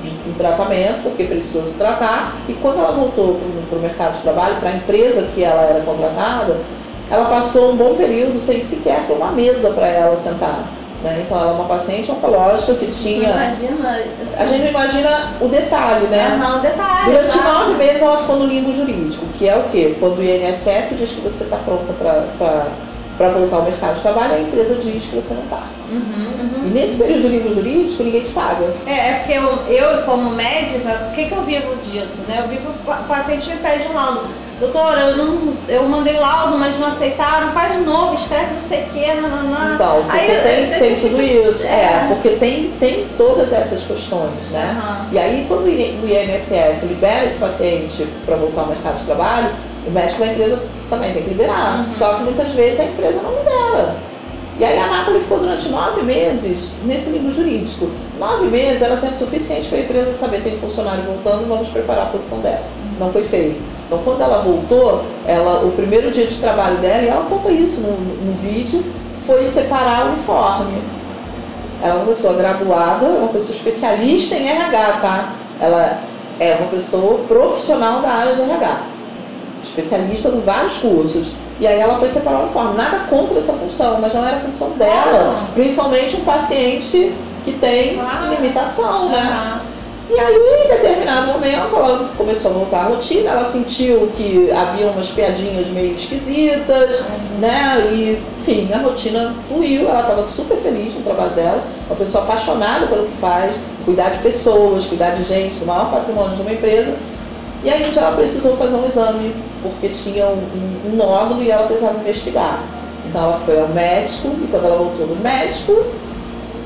de- 0.04 0.30
em 0.30 0.34
tratamento, 0.38 1.04
porque 1.04 1.24
precisou 1.24 1.64
se 1.66 1.78
tratar, 1.78 2.36
e 2.48 2.54
quando 2.54 2.80
ela 2.80 2.92
voltou 2.92 3.40
para 3.70 3.78
o 3.78 3.82
mercado 3.82 4.16
de 4.18 4.22
trabalho, 4.22 4.56
para 4.58 4.70
a 4.70 4.74
empresa 4.76 5.28
que 5.34 5.44
ela 5.44 5.62
era 5.64 5.80
contratada, 5.82 6.58
ela 7.10 7.26
passou 7.26 7.72
um 7.72 7.76
bom 7.76 7.96
período 7.96 8.40
sem 8.40 8.60
sequer 8.60 9.06
ter 9.08 9.14
uma 9.14 9.32
mesa 9.32 9.70
para 9.72 9.88
ela 9.88 10.16
sentar. 10.18 10.64
Né? 11.06 11.22
Então 11.24 11.40
ela 11.40 11.52
é 11.52 11.54
uma 11.54 11.66
paciente 11.66 12.12
oncológica 12.12 12.74
que 12.74 12.92
tinha. 12.92 13.30
Imagina. 13.30 14.00
Assim, 14.24 14.44
A 14.44 14.46
gente 14.48 14.70
imagina 14.70 15.34
o 15.40 15.48
detalhe, 15.48 16.08
né? 16.08 16.40
Aham, 16.42 16.58
um 16.58 16.62
detalhe. 16.62 17.12
Durante 17.12 17.38
nove 17.38 17.74
meses 17.76 18.02
ela 18.02 18.18
ficou 18.18 18.38
no 18.38 18.46
limbo 18.48 18.74
jurídico, 18.74 19.26
que 19.38 19.48
é 19.48 19.56
o 19.56 19.64
quê? 19.72 19.96
Quando 20.00 20.18
o 20.18 20.24
INSS 20.24 20.98
diz 20.98 21.12
que 21.12 21.22
você 21.22 21.44
está 21.44 21.58
pronta 21.58 21.94
para 21.94 23.30
voltar 23.30 23.58
ao 23.58 23.64
mercado 23.64 23.96
de 23.96 24.02
trabalho, 24.02 24.34
a 24.34 24.40
empresa 24.40 24.76
diz 24.76 25.06
que 25.06 25.16
você 25.16 25.36
não 25.36 25.44
está. 25.44 25.64
Uhum, 25.90 26.00
uhum. 26.00 26.66
E 26.66 26.70
nesse 26.70 26.98
período 26.98 27.22
de 27.22 27.28
limbo 27.28 27.54
jurídico, 27.54 28.04
ninguém 28.04 28.24
te 28.24 28.32
paga. 28.32 28.66
É, 28.88 28.92
é 28.92 29.14
porque 29.20 29.34
eu, 29.34 29.60
eu, 29.68 30.02
como 30.04 30.32
médica, 30.32 31.10
o 31.12 31.16
que, 31.16 31.28
que 31.28 31.36
eu 31.36 31.44
vivo 31.44 31.76
disso, 31.76 32.24
né? 32.28 32.42
Eu 32.44 32.48
vivo, 32.48 32.72
o 32.88 33.08
paciente 33.08 33.48
me 33.50 33.58
pede 33.58 33.88
um 33.88 33.94
laudo. 33.94 34.28
Doutora, 34.60 35.02
eu, 35.10 35.18
não, 35.18 35.54
eu 35.68 35.84
mandei 35.84 36.18
laudo, 36.18 36.58
mas 36.58 36.80
não 36.80 36.88
aceitaram, 36.88 37.52
faz 37.52 37.74
de 37.74 37.80
novo, 37.84 38.16
escreve 38.16 38.54
não 38.54 38.60
sei 38.60 38.84
o 38.84 38.86
que, 38.86 39.06
nananã. 39.14 39.74
Então, 39.76 40.04
porque 40.04 40.18
Aí, 40.18 40.42
tem, 40.42 40.80
tem 40.80 40.96
tudo 41.02 41.18
fica- 41.18 41.50
isso. 41.50 41.68
É, 41.68 42.06
porque 42.08 42.30
tem, 42.38 42.72
tem 42.80 43.06
todas 43.18 43.52
essas 43.52 43.84
questões, 43.84 44.32
né? 44.52 44.78
Aham. 44.82 45.08
E 45.12 45.20
aí, 45.20 45.46
quando 45.50 45.66
o 45.66 45.70
INSS 45.70 46.84
libera 46.84 47.26
esse 47.26 47.38
paciente 47.38 48.08
para 48.26 48.38
voltar 48.38 48.62
ao 48.62 48.68
mercado 48.68 48.98
de 48.98 49.04
trabalho, 49.04 49.50
o 49.86 49.92
médico 49.92 50.20
da 50.22 50.28
empresa 50.28 50.64
também 50.90 51.12
tem 51.14 51.24
que 51.24 51.30
liberar. 51.30 51.80
Uhum. 51.80 51.86
Só 51.98 52.14
que 52.14 52.24
muitas 52.24 52.54
vezes 52.54 52.80
a 52.80 52.86
empresa 52.86 53.20
não 53.22 53.32
libera. 53.32 53.96
E 54.58 54.64
aí 54.64 54.80
a 54.80 54.88
Nathalie 54.88 55.20
ficou 55.20 55.40
durante 55.40 55.68
nove 55.68 56.02
meses 56.02 56.80
nesse 56.86 57.10
limbo 57.10 57.30
jurídico. 57.30 57.92
Nove 58.18 58.46
meses 58.46 58.82
era 58.82 58.96
tempo 58.96 59.14
suficiente 59.14 59.68
para 59.68 59.80
a 59.80 59.82
empresa 59.82 60.14
saber 60.14 60.42
tem 60.44 60.58
funcionário 60.58 61.04
voltando, 61.04 61.46
vamos 61.46 61.68
preparar 61.68 62.04
a 62.04 62.10
posição 62.10 62.40
dela. 62.40 62.64
Não 62.98 63.12
foi 63.12 63.24
feito. 63.24 63.75
Então 63.86 64.00
quando 64.04 64.22
ela 64.22 64.42
voltou, 64.42 65.04
ela, 65.28 65.64
o 65.64 65.72
primeiro 65.72 66.10
dia 66.12 66.26
de 66.26 66.38
trabalho 66.38 66.78
dela, 66.78 67.04
e 67.04 67.08
ela 67.08 67.26
conta 67.26 67.52
isso 67.52 67.82
no, 67.82 67.92
no 67.92 68.34
vídeo, 68.34 68.84
foi 69.26 69.46
separar 69.46 70.06
o 70.06 70.10
uniforme. 70.14 70.82
Ela 71.82 71.94
é 71.94 71.98
uma 71.98 72.06
pessoa 72.06 72.34
graduada, 72.34 73.06
uma 73.06 73.28
pessoa 73.30 73.56
especialista 73.56 74.36
em 74.36 74.48
RH, 74.48 75.00
tá? 75.02 75.34
Ela 75.60 76.00
é 76.40 76.56
uma 76.56 76.68
pessoa 76.70 77.20
profissional 77.28 78.02
da 78.02 78.10
área 78.10 78.36
de 78.36 78.42
RH, 78.42 78.80
especialista 79.64 80.30
em 80.30 80.40
vários 80.42 80.78
cursos. 80.78 81.28
E 81.60 81.66
aí 81.68 81.80
ela 81.80 81.98
foi 81.98 82.10
separar 82.10 82.40
o 82.40 82.44
uniforme. 82.44 82.76
Nada 82.76 83.00
contra 83.10 83.38
essa 83.38 83.54
função, 83.54 84.00
mas 84.02 84.14
não 84.14 84.28
era 84.28 84.38
a 84.38 84.40
função 84.42 84.72
dela. 84.72 85.04
Claro. 85.04 85.36
Principalmente 85.54 86.18
um 86.18 86.26
paciente 86.26 87.14
que 87.46 87.54
tem 87.54 87.96
Claro. 87.98 88.30
limitação, 88.34 89.10
né? 89.10 89.20
Aham. 89.20 89.75
E 90.08 90.20
aí, 90.20 90.36
em 90.36 90.68
determinado 90.68 91.28
momento, 91.34 91.76
ela 91.76 92.10
começou 92.16 92.52
a 92.52 92.54
voltar 92.54 92.80
à 92.82 92.84
rotina, 92.90 93.32
ela 93.32 93.44
sentiu 93.46 94.12
que 94.16 94.52
havia 94.52 94.86
umas 94.88 95.08
piadinhas 95.10 95.68
meio 95.70 95.96
esquisitas, 95.96 97.06
né? 97.40 97.90
E, 97.92 98.22
enfim, 98.42 98.70
a 98.72 98.78
rotina 98.78 99.34
fluiu, 99.48 99.90
ela 99.90 100.02
estava 100.02 100.22
super 100.24 100.58
feliz 100.58 100.94
no 100.94 101.02
trabalho 101.02 101.32
dela, 101.32 101.64
uma 101.88 101.96
pessoa 101.96 102.24
apaixonada 102.24 102.86
pelo 102.86 103.08
que 103.08 103.18
faz, 103.18 103.56
cuidar 103.84 104.10
de 104.10 104.20
pessoas, 104.20 104.86
cuidar 104.86 105.12
de 105.16 105.24
gente, 105.24 105.56
do 105.56 105.66
maior 105.66 105.90
patrimônio 105.90 106.36
de 106.36 106.42
uma 106.44 106.54
empresa. 106.54 106.96
E 107.64 107.70
aí 107.70 107.88
um 107.88 107.90
dia 107.90 108.02
ela 108.04 108.16
precisou 108.16 108.56
fazer 108.58 108.76
um 108.76 108.86
exame, 108.88 109.34
porque 109.64 109.90
tinha 109.90 110.28
um, 110.28 110.38
um- 110.38 110.92
um 110.94 110.96
nódulo 110.98 111.42
e 111.42 111.50
ela 111.50 111.66
precisava 111.66 111.98
investigar. 112.00 112.60
Então 113.10 113.24
ela 113.24 113.40
foi 113.44 113.60
ao 113.60 113.70
médico, 113.70 114.28
e 114.28 114.48
quando 114.52 114.66
ela 114.66 114.78
voltou 114.78 115.08
do 115.08 115.16
médico, 115.24 115.84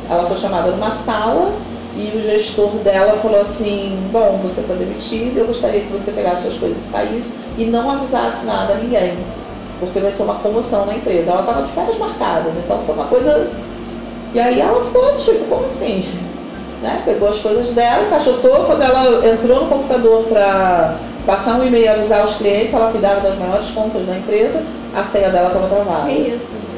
ela 0.10 0.26
foi 0.26 0.36
chamada 0.36 0.72
numa 0.72 0.92
sala 0.92 1.54
e 2.00 2.18
o 2.18 2.24
gestor 2.24 2.70
dela 2.78 3.18
falou 3.18 3.42
assim: 3.42 4.10
Bom, 4.12 4.40
você 4.42 4.62
está 4.62 4.74
demitido, 4.74 5.38
eu 5.38 5.48
gostaria 5.48 5.82
que 5.82 5.92
você 5.92 6.12
pegasse 6.14 6.44
suas 6.44 6.56
coisas 6.56 6.78
e 6.78 6.88
saísse 6.88 7.34
e 7.58 7.66
não 7.66 7.92
avisasse 7.92 8.46
nada 8.46 8.74
a 8.74 8.78
ninguém, 8.78 9.18
porque 9.82 10.00
vai 10.00 10.10
ser 10.10 10.24
uma 10.24 10.36
comoção 10.36 10.86
na 10.86 10.96
empresa. 10.96 11.32
Ela 11.32 11.42
estava 11.42 11.64
de 11.64 11.72
férias 11.74 11.98
marcadas, 11.98 12.54
então 12.58 12.80
foi 12.86 12.96
uma 12.96 13.06
coisa. 13.06 13.52
E 14.34 14.40
aí 14.40 14.62
ela 14.62 14.82
ficou 14.86 15.18
tipo: 15.18 15.46
Como 15.46 15.66
assim? 15.66 16.08
Né? 16.80 17.02
Pegou 17.04 17.28
as 17.28 17.40
coisas 17.40 17.74
dela, 17.76 18.06
encaixotou. 18.06 18.64
Quando 18.64 18.82
ela 18.82 19.28
entrou 19.28 19.66
no 19.66 19.70
computador 19.70 20.24
para 20.30 20.96
passar 21.26 21.60
um 21.60 21.68
e-mail 21.68 21.84
e 21.84 21.88
avisar 21.90 22.24
os 22.24 22.38
clientes, 22.38 22.74
ela 22.74 22.90
cuidava 22.90 23.20
das 23.20 23.38
maiores 23.38 23.70
contas 23.72 24.08
da 24.08 24.16
empresa, 24.16 24.64
a 24.96 25.04
senha 25.04 25.30
dela 25.30 25.48
estava 25.48 25.68
travada. 25.68 26.08
Que 26.08 26.14
isso? 26.14 26.69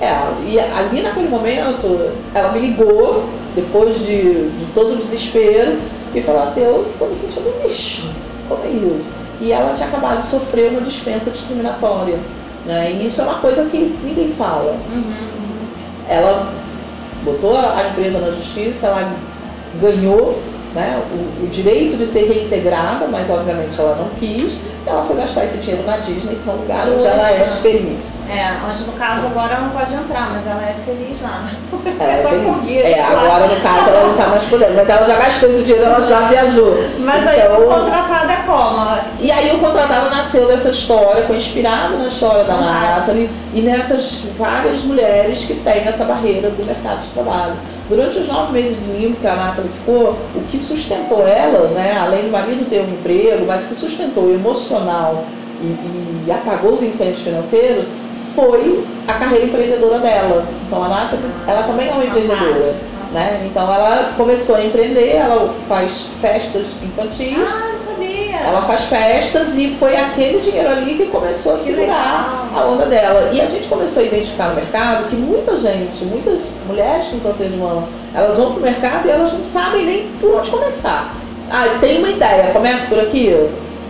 É, 0.00 0.14
e 0.46 0.58
ali 0.58 1.02
naquele 1.02 1.28
momento, 1.28 2.12
ela 2.34 2.52
me 2.52 2.60
ligou, 2.60 3.24
depois 3.54 3.98
de, 3.98 4.48
de 4.50 4.66
todo 4.72 4.94
o 4.94 4.96
desespero, 4.96 5.78
e 6.14 6.22
falou 6.22 6.42
assim, 6.42 6.62
eu 6.62 6.90
tô 6.98 7.06
me 7.06 7.16
sentindo 7.16 7.48
um 7.48 7.66
lixo, 7.66 8.08
como 8.48 8.64
é 8.64 8.68
isso? 8.68 9.12
E 9.40 9.52
ela 9.52 9.74
tinha 9.74 9.88
acabado 9.88 10.20
de 10.20 10.26
sofrer 10.26 10.70
uma 10.70 10.80
dispensa 10.80 11.30
discriminatória, 11.30 12.18
né? 12.64 12.92
E 12.92 13.06
isso 13.06 13.20
é 13.20 13.24
uma 13.24 13.40
coisa 13.40 13.64
que 13.66 13.96
ninguém 14.02 14.32
fala. 14.32 14.76
Ela 16.08 16.52
botou 17.24 17.56
a 17.56 17.78
a 17.78 17.88
empresa 17.88 18.18
na 18.18 18.30
justiça, 18.30 18.86
ela 18.86 19.12
ganhou 19.80 20.38
né, 20.74 21.02
o, 21.12 21.44
o 21.44 21.48
direito 21.48 21.96
de 21.96 22.06
ser 22.06 22.26
reintegrada, 22.26 23.06
mas 23.06 23.30
obviamente 23.30 23.78
ela 23.78 23.96
não 23.96 24.08
quis. 24.18 24.58
Ela 24.88 25.04
foi 25.04 25.16
gastar 25.16 25.44
esse 25.44 25.58
dinheiro 25.58 25.86
na 25.86 25.98
Disney, 25.98 26.38
que 26.42 26.48
é 26.48 26.52
um 26.52 26.56
lugar 26.56 26.88
onde 26.88 27.06
ela 27.06 27.30
é 27.30 27.58
feliz. 27.62 28.24
É, 28.28 28.56
onde 28.68 28.84
no 28.84 28.92
caso 28.92 29.26
agora 29.26 29.54
ela 29.54 29.62
não 29.66 29.70
pode 29.70 29.94
entrar, 29.94 30.30
mas 30.32 30.46
ela 30.46 30.62
é 30.62 30.74
feliz 30.84 31.20
lá. 31.20 31.48
Ela 32.00 32.12
é 32.12 32.24
feliz. 32.64 32.84
É, 32.84 33.02
agora 33.04 33.46
no 33.46 33.60
caso 33.60 33.90
ela 33.90 34.06
não 34.08 34.16
tá 34.16 34.26
mais 34.28 34.44
podendo, 34.44 34.74
mas 34.74 34.88
ela 34.88 35.06
já 35.06 35.16
gastou 35.16 35.50
esse 35.50 35.64
dinheiro, 35.64 35.84
ela 35.84 36.00
já 36.00 36.20
viajou. 36.22 36.84
Mas 36.98 37.26
aí 37.26 37.40
Então, 37.40 37.62
o 37.62 37.66
contratado 37.68 38.32
é 38.32 38.36
como? 38.46 38.98
E 39.20 39.30
aí 39.30 39.54
o 39.54 39.58
contratado 39.58 40.10
nasceu 40.10 40.46
dessa 40.46 40.70
história, 40.70 41.22
foi 41.24 41.36
inspirado 41.36 41.98
na 41.98 42.08
história 42.08 42.44
da. 42.44 42.56
Nathalie 42.56 43.30
e 43.54 43.60
nessas 43.60 44.24
várias 44.38 44.82
mulheres 44.82 45.44
que 45.44 45.54
têm 45.54 45.86
essa 45.86 46.04
barreira 46.04 46.50
do 46.50 46.64
mercado 46.64 47.00
de 47.00 47.08
trabalho. 47.10 47.56
Durante 47.88 48.18
os 48.18 48.28
nove 48.28 48.52
meses 48.52 48.76
de 48.78 48.92
limbo 48.92 49.16
que 49.16 49.26
a 49.26 49.34
Nathalie 49.34 49.70
ficou, 49.70 50.10
o 50.34 50.42
que 50.50 50.58
sustentou 50.58 51.26
ela, 51.26 51.68
né, 51.68 51.96
além 51.98 52.24
do 52.24 52.30
marido 52.30 52.68
ter 52.68 52.82
um 52.82 52.90
emprego, 52.90 53.46
mas 53.46 53.64
o 53.64 53.68
que 53.68 53.76
sustentou 53.76 54.24
o 54.24 54.34
emocional 54.34 55.24
e, 55.62 56.26
e 56.26 56.30
apagou 56.30 56.74
os 56.74 56.82
incêndios 56.82 57.22
financeiros 57.22 57.86
foi 58.34 58.84
a 59.06 59.14
carreira 59.14 59.46
empreendedora 59.46 60.00
dela. 60.00 60.46
Então 60.66 60.84
a 60.84 60.88
Nathalie, 60.88 61.24
ela 61.46 61.62
também 61.62 61.88
é 61.88 61.92
uma 61.92 62.04
empreendedora. 62.04 62.76
Né? 63.12 63.46
Então 63.46 63.62
ela 63.72 64.12
começou 64.18 64.56
a 64.56 64.64
empreender, 64.64 65.16
ela 65.16 65.54
faz 65.66 66.08
festas 66.20 66.66
infantis. 66.82 67.38
Ah, 67.38 67.70
não 67.72 67.78
sabia. 68.18 68.36
Ela 68.36 68.62
faz 68.62 68.84
festas 68.84 69.56
e 69.56 69.76
foi 69.78 69.96
aquele 69.96 70.40
dinheiro 70.40 70.68
ali 70.70 70.96
que 70.96 71.06
começou 71.06 71.54
a 71.54 71.58
Que 71.58 71.64
segurar 71.64 72.48
legal. 72.52 72.64
a 72.64 72.68
onda 72.68 72.86
dela. 72.86 73.30
E 73.32 73.40
a 73.40 73.46
gente 73.46 73.68
começou 73.68 74.02
a 74.02 74.06
identificar 74.06 74.48
no 74.48 74.56
mercado 74.56 75.08
que 75.08 75.16
muita 75.16 75.56
gente, 75.58 76.04
muitas 76.04 76.50
mulheres 76.66 77.08
com 77.08 77.20
câncer 77.20 77.48
de 77.48 77.56
mama, 77.56 77.88
elas 78.14 78.36
vão 78.36 78.52
pro 78.52 78.62
mercado 78.62 79.06
e 79.06 79.10
elas 79.10 79.32
não 79.32 79.44
sabem 79.44 79.84
nem 79.84 80.08
por 80.20 80.34
onde 80.36 80.50
começar. 80.50 81.14
Ah, 81.50 81.64
tem 81.80 81.98
uma 81.98 82.10
ideia, 82.10 82.52
começa 82.52 82.86
por 82.88 83.00
aqui? 83.00 83.34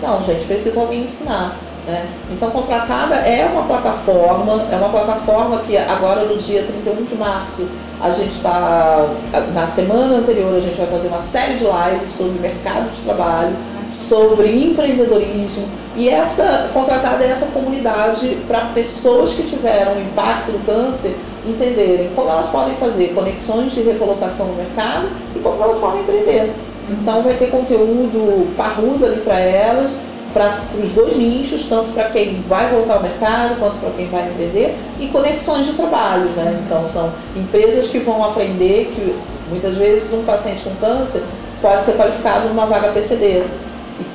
Não, 0.02 0.22
gente, 0.24 0.44
precisa 0.46 0.80
alguém 0.80 1.02
ensinar. 1.02 1.56
Né? 1.86 2.06
Então, 2.30 2.50
Contratada 2.50 3.14
é 3.16 3.48
uma 3.50 3.62
plataforma, 3.62 4.66
é 4.70 4.76
uma 4.76 4.90
plataforma 4.90 5.60
que 5.60 5.76
agora 5.76 6.26
no 6.26 6.36
dia 6.36 6.62
31 6.84 7.04
de 7.04 7.14
março 7.16 7.66
a 8.00 8.10
gente 8.10 8.34
está, 8.34 9.08
na 9.54 9.66
semana 9.66 10.18
anterior 10.18 10.54
a 10.54 10.60
gente 10.60 10.76
vai 10.76 10.86
fazer 10.86 11.08
uma 11.08 11.18
série 11.18 11.54
de 11.54 11.64
lives 11.64 12.10
sobre 12.10 12.38
mercado 12.38 12.94
de 12.94 13.00
trabalho, 13.00 13.56
sobre 13.88 14.48
empreendedorismo 14.48 15.66
e 15.96 16.08
essa 16.08 16.70
contratada 16.72 17.24
é 17.24 17.28
essa 17.28 17.46
comunidade 17.46 18.36
para 18.46 18.66
pessoas 18.66 19.34
que 19.34 19.42
tiveram 19.42 20.00
impacto 20.00 20.52
do 20.52 20.64
câncer 20.66 21.16
entenderem 21.46 22.10
como 22.14 22.28
elas 22.28 22.48
podem 22.50 22.74
fazer 22.76 23.14
conexões 23.14 23.72
de 23.72 23.80
recolocação 23.80 24.46
no 24.46 24.54
mercado 24.54 25.08
e 25.34 25.38
como 25.38 25.62
elas 25.62 25.78
podem 25.78 26.02
empreender. 26.02 26.52
Então 26.90 27.22
vai 27.22 27.34
ter 27.34 27.50
conteúdo 27.50 28.54
parrudo 28.56 29.04
ali 29.04 29.20
para 29.20 29.38
elas, 29.38 29.96
para 30.32 30.60
os 30.82 30.90
dois 30.92 31.16
nichos, 31.16 31.66
tanto 31.66 31.92
para 31.92 32.04
quem 32.10 32.42
vai 32.48 32.68
voltar 32.70 32.94
ao 32.94 33.02
mercado 33.02 33.58
quanto 33.58 33.76
para 33.78 33.90
quem 33.90 34.08
vai 34.08 34.28
empreender, 34.28 34.76
e 35.00 35.08
conexões 35.08 35.66
de 35.66 35.72
trabalho. 35.72 36.26
Né? 36.30 36.62
Então 36.64 36.84
são 36.84 37.12
empresas 37.36 37.88
que 37.88 37.98
vão 37.98 38.24
aprender 38.24 38.92
que 38.94 39.14
muitas 39.50 39.76
vezes 39.76 40.12
um 40.12 40.24
paciente 40.24 40.62
com 40.64 40.74
câncer 40.76 41.24
pode 41.60 41.82
ser 41.82 41.96
qualificado 41.96 42.48
numa 42.48 42.66
vaga 42.66 42.92
PCD. 42.92 43.44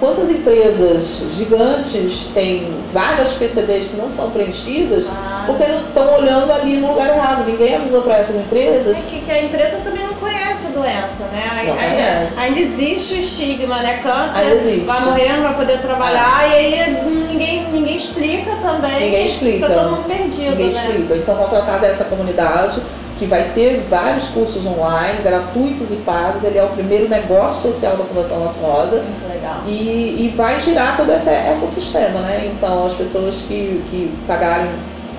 Quantas 0.04 0.30
empresas 0.30 1.24
gigantes 1.32 2.28
têm 2.34 2.74
vagas 2.92 3.32
PCDs 3.40 3.88
que 3.88 3.96
não 3.96 4.10
são 4.10 4.32
preenchidas 4.32 5.06
Ah. 5.10 5.46
porque 5.48 5.64
estão 5.64 6.16
olhando 6.16 6.52
ali 6.52 6.76
no 6.76 6.90
lugar 6.90 7.08
errado. 7.16 7.46
Ninguém 7.46 7.78
avisou 7.78 8.02
para 8.02 8.18
essas 8.18 8.36
empresas 8.36 8.98
É 8.98 9.02
que, 9.10 9.22
que 9.22 9.32
a 9.32 9.42
empresa 9.44 9.78
também 9.78 10.06
não 10.06 10.14
conhece 10.16 10.68
a 10.68 10.70
doença, 10.72 11.24
né? 11.32 11.44
Ainda, 11.58 11.74
conhece. 11.74 12.38
ainda 12.40 12.60
existe 12.60 13.14
o 13.14 13.18
estigma, 13.20 13.78
né? 13.78 14.02
Câncer, 14.04 14.84
vai 14.86 15.02
morrer, 15.06 15.34
não 15.38 15.44
vai 15.44 15.56
poder 15.56 15.80
trabalhar, 15.80 16.50
e 16.50 16.54
aí 16.54 16.98
ninguém, 17.06 17.72
ninguém 17.72 17.96
explica 17.96 18.58
também. 18.62 19.06
Ninguém 19.06 19.26
explica. 19.26 19.68
Fica 19.68 19.80
todo 19.80 19.90
mundo 19.92 20.04
perdido, 20.06 20.50
Ninguém 20.50 20.72
né? 20.72 20.86
explica. 20.86 21.16
Então, 21.16 21.36
contratar 21.38 21.80
dessa 21.80 22.04
comunidade 22.04 22.82
que 23.24 23.30
vai 23.30 23.52
ter 23.56 23.86
vários 23.90 24.28
cursos 24.30 24.66
online, 24.66 25.22
gratuitos 25.24 25.92
e 25.92 25.96
pagos. 25.96 26.44
Ele 26.44 26.58
é 26.58 26.64
o 26.64 26.68
primeiro 26.68 27.08
negócio 27.08 27.72
social 27.72 27.96
da 27.96 28.04
Fundação 28.04 28.42
Nossa 28.42 28.66
Rosa. 28.66 28.98
Muito 28.98 29.34
legal. 29.34 29.62
E, 29.66 29.72
e 29.72 30.34
vai 30.36 30.60
girar 30.60 30.98
todo 30.98 31.10
esse 31.12 31.30
ecossistema, 31.30 32.20
né? 32.20 32.52
Então, 32.54 32.86
as 32.86 32.94
pessoas 32.94 33.36
que, 33.48 33.82
que 33.90 34.14
pagarem 34.28 34.70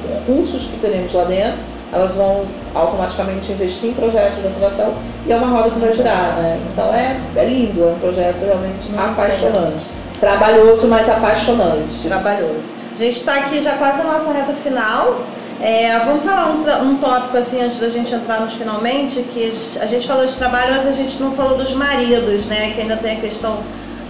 os 0.05 0.25
cursos 0.27 0.67
que 0.67 0.79
teremos 0.81 1.15
lá 1.15 1.25
dentro, 1.25 1.59
elas 1.91 2.13
vão 2.13 2.45
automaticamente 2.75 3.53
investir 3.53 3.91
em 3.91 3.95
projetos 3.95 4.43
da 4.43 4.51
Fundação 4.51 4.95
e 5.27 5.33
é 5.33 5.37
uma 5.37 5.47
roda 5.47 5.71
que 5.71 5.79
vai 5.79 5.95
girar, 5.95 6.37
né? 6.37 6.61
Então, 6.71 6.93
é, 6.93 7.19
é 7.37 7.45
lindo, 7.47 7.85
é 7.85 7.87
um 7.87 7.99
projeto 7.99 8.45
realmente 8.45 8.89
Muito 8.89 9.01
apaixonante. 9.01 9.87
Trabalhoso, 10.21 10.89
mas 10.89 11.09
apaixonante. 11.09 12.07
Trabalhoso. 12.07 12.71
A 12.93 12.95
gente 12.97 13.17
está 13.17 13.37
aqui 13.37 13.61
já 13.61 13.77
quase 13.79 13.99
na 13.99 14.13
nossa 14.13 14.31
reta 14.31 14.53
final. 14.53 15.21
É, 15.61 15.99
vamos 16.01 16.23
falar 16.23 16.51
um, 16.51 16.91
um 16.91 16.97
tópico 16.97 17.37
assim 17.37 17.63
antes 17.63 17.79
da 17.79 17.89
gente 17.89 18.15
entrar 18.15 18.41
nos 18.41 18.55
finalmente, 18.55 19.23
que 19.23 19.53
a 19.81 19.87
gente 19.87 20.07
falou 20.07 20.27
de 20.27 20.35
trabalho, 20.37 20.73
mas 20.73 20.87
a 20.87 20.93
gente 20.93 21.21
não 21.23 21.33
falou 21.33 21.57
dos 21.57 21.73
maridos, 21.75 22.47
né? 22.47 22.73
Que 22.75 22.83
ainda 22.83 22.97
tem 22.97 23.19
a 23.19 23.21
questão 23.21 23.61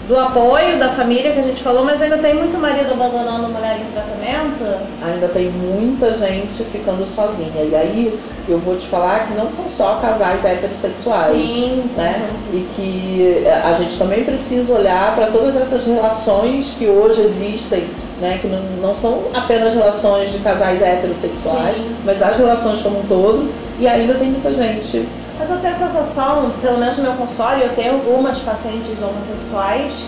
do 0.08 0.18
apoio 0.18 0.78
da 0.78 0.90
família 0.90 1.32
que 1.32 1.38
a 1.38 1.42
gente 1.42 1.62
falou, 1.62 1.84
mas 1.84 2.02
ainda 2.02 2.18
tem 2.18 2.34
muito 2.34 2.58
marido 2.58 2.92
abandonando 2.92 3.48
mulher 3.48 3.80
em 3.80 3.90
tratamento. 3.90 4.64
ainda 5.02 5.28
tem 5.28 5.48
muita 5.50 6.12
gente 6.18 6.62
ficando 6.64 7.06
sozinha. 7.06 7.62
E 7.62 7.74
aí 7.74 8.20
eu 8.46 8.58
vou 8.58 8.76
te 8.76 8.86
falar 8.86 9.26
que 9.26 9.34
não 9.34 9.50
são 9.50 9.68
só 9.68 9.98
casais 10.00 10.44
heterossexuais. 10.44 11.34
Sim, 11.34 11.90
né? 11.96 12.14
E 12.52 12.60
que 12.76 13.46
a 13.48 13.72
gente 13.78 13.96
também 13.96 14.24
precisa 14.24 14.74
olhar 14.74 15.14
para 15.14 15.28
todas 15.28 15.56
essas 15.56 15.86
relações 15.86 16.74
que 16.78 16.86
hoje 16.86 17.22
existem, 17.22 17.88
né? 18.20 18.38
que 18.40 18.46
não, 18.46 18.60
não 18.80 18.94
são 18.94 19.24
apenas 19.34 19.74
relações 19.74 20.32
de 20.32 20.38
casais 20.38 20.82
heterossexuais, 20.82 21.76
Sim. 21.76 21.96
mas 22.04 22.22
as 22.22 22.36
relações 22.36 22.80
como 22.80 23.00
um 23.00 23.06
todo. 23.06 23.50
E 23.78 23.88
ainda 23.88 24.14
tem 24.14 24.28
muita 24.28 24.52
gente. 24.54 25.08
Mas 25.38 25.50
eu 25.50 25.58
tenho 25.58 25.74
a 25.74 25.76
sensação, 25.76 26.52
pelo 26.62 26.78
menos 26.78 26.96
no 26.96 27.02
meu 27.02 27.12
consultório, 27.14 27.64
eu 27.64 27.74
tenho 27.74 27.94
algumas 27.94 28.38
pacientes 28.38 29.02
homossexuais 29.02 30.04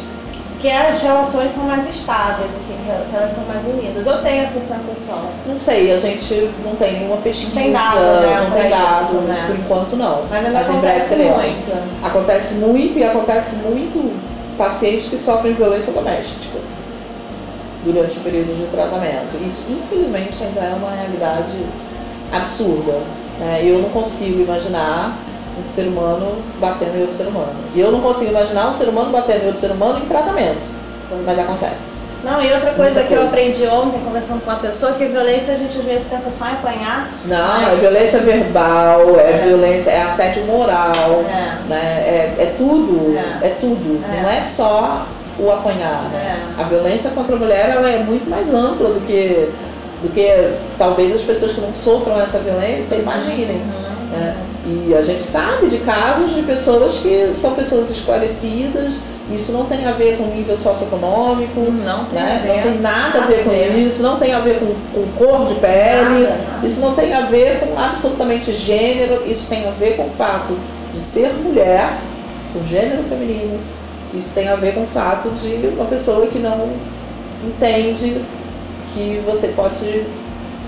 que 0.60 0.70
as 0.70 1.02
relações 1.02 1.50
são 1.50 1.64
mais 1.64 1.88
estáveis, 1.88 2.50
assim, 2.54 2.76
que 3.10 3.16
elas 3.16 3.32
são 3.32 3.44
mais 3.44 3.64
unidas. 3.66 4.06
Eu 4.06 4.22
tenho 4.22 4.42
essa 4.42 4.60
sensação. 4.60 5.20
Não 5.46 5.60
sei, 5.60 5.92
a 5.92 5.98
gente 5.98 6.50
não 6.64 6.74
tem 6.76 7.00
nenhuma 7.00 7.18
pesquisa, 7.18 7.52
tem 7.52 7.72
dado, 7.72 8.00
né, 8.00 8.48
não 8.48 8.58
tem 8.58 8.70
dado, 8.70 9.14
né? 9.22 9.44
por 9.46 9.56
enquanto 9.56 9.96
não. 9.96 10.24
Mas 10.30 10.46
ainda 10.46 10.60
em 10.60 10.80
breve 10.80 11.00
acontece 11.02 11.14
muito. 11.16 12.04
Acontece 12.04 12.54
muito 12.54 12.98
e 12.98 13.04
acontece 13.04 13.56
muito 13.56 14.16
pacientes 14.56 15.08
que 15.08 15.18
sofrem 15.18 15.52
violência 15.52 15.92
doméstica 15.92 16.65
durante 17.86 18.18
o 18.18 18.20
período 18.20 18.56
de 18.56 18.66
tratamento. 18.70 19.36
Isso, 19.46 19.64
infelizmente, 19.70 20.42
ainda 20.42 20.60
é 20.60 20.74
uma 20.76 20.90
realidade 20.90 21.64
absurda. 22.32 22.98
né? 23.38 23.60
Eu 23.62 23.78
não 23.80 23.90
consigo 23.90 24.42
imaginar 24.42 25.16
um 25.60 25.64
ser 25.64 25.82
humano 25.88 26.36
batendo 26.60 26.96
em 26.98 27.00
outro 27.02 27.16
ser 27.16 27.26
humano. 27.28 27.54
E 27.74 27.80
eu 27.80 27.90
não 27.92 28.00
consigo 28.00 28.30
imaginar 28.30 28.68
um 28.68 28.72
ser 28.72 28.88
humano 28.88 29.10
batendo 29.10 29.44
em 29.44 29.46
outro 29.46 29.60
ser 29.60 29.70
humano 29.70 29.98
em 29.98 30.06
tratamento. 30.06 30.58
Mas 31.24 31.38
acontece. 31.38 31.96
Não, 32.24 32.42
e 32.42 32.52
outra 32.52 32.72
coisa 32.72 32.94
Muita 32.94 33.04
que 33.08 33.12
eu 33.14 33.18
coisa. 33.18 33.28
aprendi 33.36 33.66
ontem, 33.68 34.00
conversando 34.00 34.40
com 34.42 34.50
uma 34.50 34.58
pessoa, 34.58 34.92
que 34.94 35.04
violência 35.04 35.52
a 35.54 35.56
gente 35.56 35.78
às 35.78 35.84
vezes 35.84 36.08
pensa 36.08 36.30
só 36.30 36.46
em 36.46 36.52
apanhar. 36.52 37.10
Não, 37.26 37.60
Mas- 37.62 37.72
é 37.74 37.80
violência 37.82 38.18
verbal, 38.20 39.20
é, 39.20 39.30
É. 39.30 39.44
violência, 39.46 39.90
é 39.90 40.02
assédio 40.02 40.44
moral, 40.44 41.24
É. 41.28 41.68
né? 41.68 41.82
É, 42.04 42.34
é 42.38 42.54
tudo, 42.58 43.16
É. 43.16 43.46
é, 43.46 43.50
tudo. 43.60 44.02
É. 44.12 44.22
Não 44.22 44.28
é 44.30 44.40
só 44.40 45.06
o 45.38 45.50
apanhar. 45.50 46.10
É. 46.14 46.60
A 46.60 46.64
violência 46.64 47.10
contra 47.10 47.36
a 47.36 47.38
mulher 47.38 47.70
ela 47.70 47.88
é 47.88 47.98
muito 47.98 48.28
mais 48.28 48.52
ampla 48.52 48.88
do 48.88 49.06
que, 49.06 49.50
do 50.02 50.12
que 50.12 50.54
talvez 50.78 51.14
as 51.14 51.22
pessoas 51.22 51.52
que 51.52 51.60
não 51.60 51.74
sofram 51.74 52.20
essa 52.20 52.38
violência 52.38 52.96
imaginem. 52.96 53.56
Uhum. 53.56 54.18
né? 54.18 54.36
E 54.66 54.94
a 54.94 55.02
gente 55.02 55.22
sabe 55.22 55.68
de 55.68 55.78
casos 55.78 56.34
de 56.34 56.42
pessoas 56.42 56.96
que 56.96 57.32
são 57.40 57.54
pessoas 57.54 57.88
esclarecidas, 57.88 58.94
isso 59.32 59.52
não 59.52 59.64
tem 59.64 59.84
a 59.86 59.92
ver 59.92 60.16
com 60.16 60.24
nível 60.24 60.56
socioeconômico, 60.56 61.60
Não 61.60 62.04
tem 62.06 62.14
né? 62.14 62.44
não 62.46 62.72
tem 62.72 62.80
nada 62.80 63.22
a 63.22 63.26
ver 63.26 63.44
com 63.44 63.52
isso, 63.78 64.02
não 64.02 64.16
tem 64.18 64.32
a 64.32 64.38
ver 64.38 64.60
com, 64.60 64.66
com 64.92 65.06
cor 65.24 65.46
de 65.46 65.54
pele, 65.54 66.24
Nada, 66.24 66.38
nada. 66.52 66.66
isso 66.66 66.80
não 66.80 66.94
tem 66.94 67.12
a 67.12 67.22
ver 67.22 67.60
com 67.60 67.78
absolutamente 67.78 68.52
gênero, 68.52 69.22
isso 69.26 69.46
tem 69.48 69.66
a 69.66 69.72
ver 69.72 69.96
com 69.96 70.04
o 70.06 70.10
fato 70.10 70.56
de 70.94 71.00
ser 71.00 71.32
mulher, 71.42 71.92
com 72.52 72.64
gênero 72.66 73.02
feminino, 73.08 73.58
isso 74.16 74.30
tem 74.34 74.48
a 74.48 74.54
ver 74.56 74.74
com 74.74 74.82
o 74.82 74.86
fato 74.86 75.28
de 75.30 75.68
uma 75.74 75.84
pessoa 75.86 76.26
que 76.26 76.38
não 76.38 76.70
entende 77.44 78.20
que 78.94 79.22
você 79.26 79.48
pode 79.48 80.04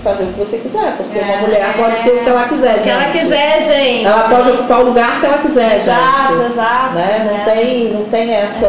fazer 0.03 0.23
o 0.23 0.27
que 0.27 0.39
você 0.39 0.57
quiser, 0.59 0.95
porque 0.95 1.17
uma 1.19 1.33
É. 1.33 1.41
mulher 1.41 1.73
pode 1.75 1.97
ser 1.97 2.11
o 2.11 2.19
que 2.23 2.29
ela 2.29 2.47
quiser, 2.47 2.77
O 2.77 2.81
que 2.83 2.89
ela 2.89 3.01
gente. 3.01 3.19
quiser, 3.19 3.61
gente. 3.61 4.05
Ela 4.05 4.29
pode 4.29 4.51
ocupar 4.51 4.79
o 4.79 4.83
lugar 4.85 5.19
que 5.19 5.25
ela 5.25 5.37
quiser, 5.39 5.75
Exato, 5.75 6.37
gente. 6.37 6.51
exato. 6.53 6.93
Né? 6.95 7.25
Não, 7.25 7.33
né? 7.37 7.43
tem, 7.53 7.93
não 7.93 8.05
tem 8.05 8.33
essa, 8.33 8.67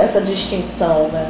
essa 0.00 0.20
distinção, 0.20 1.08
né? 1.12 1.26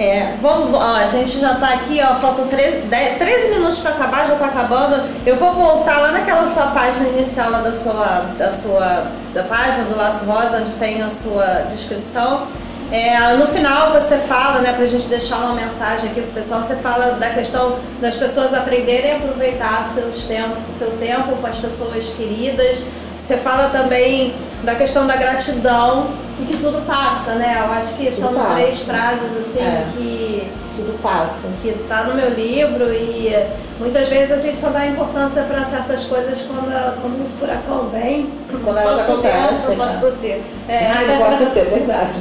É, 0.00 0.36
vamos, 0.40 0.74
ó, 0.78 0.96
a 0.96 1.06
gente 1.06 1.38
já 1.38 1.56
tá 1.56 1.74
aqui, 1.74 2.00
ó, 2.02 2.14
faltam 2.14 2.46
13, 2.46 2.86
10, 2.86 3.18
13 3.18 3.50
minutos 3.50 3.80
para 3.80 3.90
acabar, 3.90 4.26
já 4.26 4.34
tá 4.36 4.46
acabando. 4.46 5.06
Eu 5.26 5.36
vou 5.36 5.52
voltar 5.52 5.98
lá 5.98 6.10
naquela 6.10 6.46
sua 6.46 6.68
página 6.68 7.06
inicial 7.06 7.50
lá 7.50 7.60
da 7.60 7.74
sua, 7.74 8.24
da 8.38 8.50
sua 8.50 9.08
da 9.34 9.42
página 9.42 9.84
do 9.84 9.94
Laço 9.94 10.24
Rosa, 10.24 10.56
onde 10.56 10.70
tem 10.72 11.02
a 11.02 11.10
sua 11.10 11.66
descrição. 11.68 12.48
É, 12.90 13.34
no 13.34 13.46
final 13.48 13.92
você 13.92 14.16
fala, 14.16 14.60
né, 14.60 14.72
pra 14.72 14.86
gente 14.86 15.06
deixar 15.06 15.36
uma 15.36 15.52
mensagem 15.52 16.10
aqui 16.10 16.22
pro 16.22 16.32
pessoal, 16.32 16.62
você 16.62 16.76
fala 16.76 17.16
da 17.16 17.28
questão 17.28 17.78
das 18.00 18.16
pessoas 18.16 18.54
aprenderem 18.54 19.12
a 19.12 19.16
aproveitar 19.16 19.84
seus 19.84 20.24
tempo, 20.24 20.56
seu 20.72 20.92
tempo 20.92 21.36
com 21.36 21.46
as 21.46 21.56
pessoas 21.56 22.08
queridas. 22.16 22.86
Você 23.20 23.36
fala 23.36 23.68
também 23.68 24.34
da 24.64 24.74
questão 24.74 25.06
da 25.06 25.16
gratidão 25.16 26.08
e 26.40 26.44
que 26.46 26.56
tudo 26.56 26.84
passa, 26.86 27.34
né? 27.34 27.62
Eu 27.66 27.72
acho 27.74 27.94
que 27.94 28.06
Tudo 28.06 28.20
são 28.20 28.34
passa. 28.34 28.54
três 28.54 28.80
frases 28.80 29.36
assim 29.36 29.60
É. 29.62 29.86
que 29.92 30.50
Tudo 30.76 31.02
passa. 31.02 31.48
que 31.60 31.72
tá 31.88 32.04
no 32.04 32.14
meu 32.14 32.30
livro 32.30 32.92
e 32.92 33.34
muitas 33.78 34.08
vezes 34.08 34.32
a 34.32 34.36
gente 34.36 34.58
só 34.58 34.70
dá 34.70 34.86
importância 34.86 35.42
para 35.42 35.62
certas 35.64 36.04
coisas 36.04 36.40
quando, 36.42 36.70
ela- 36.72 36.96
quando 37.00 37.14
o 37.24 37.28
furacão 37.38 37.88
vem. 37.90 38.30
Quando 38.64 38.78
elas 38.78 39.00
posso 39.02 39.12
tossir, 39.12 39.30
acontecem, 39.34 39.68
não 39.76 39.84
posso 39.84 39.94
né? 39.96 40.00
tossir. 40.00 40.40
É, 40.68 40.92
não 41.08 41.18
pode 41.18 41.46
ser, 41.50 41.60
é 41.60 41.64
verdade. 41.64 42.12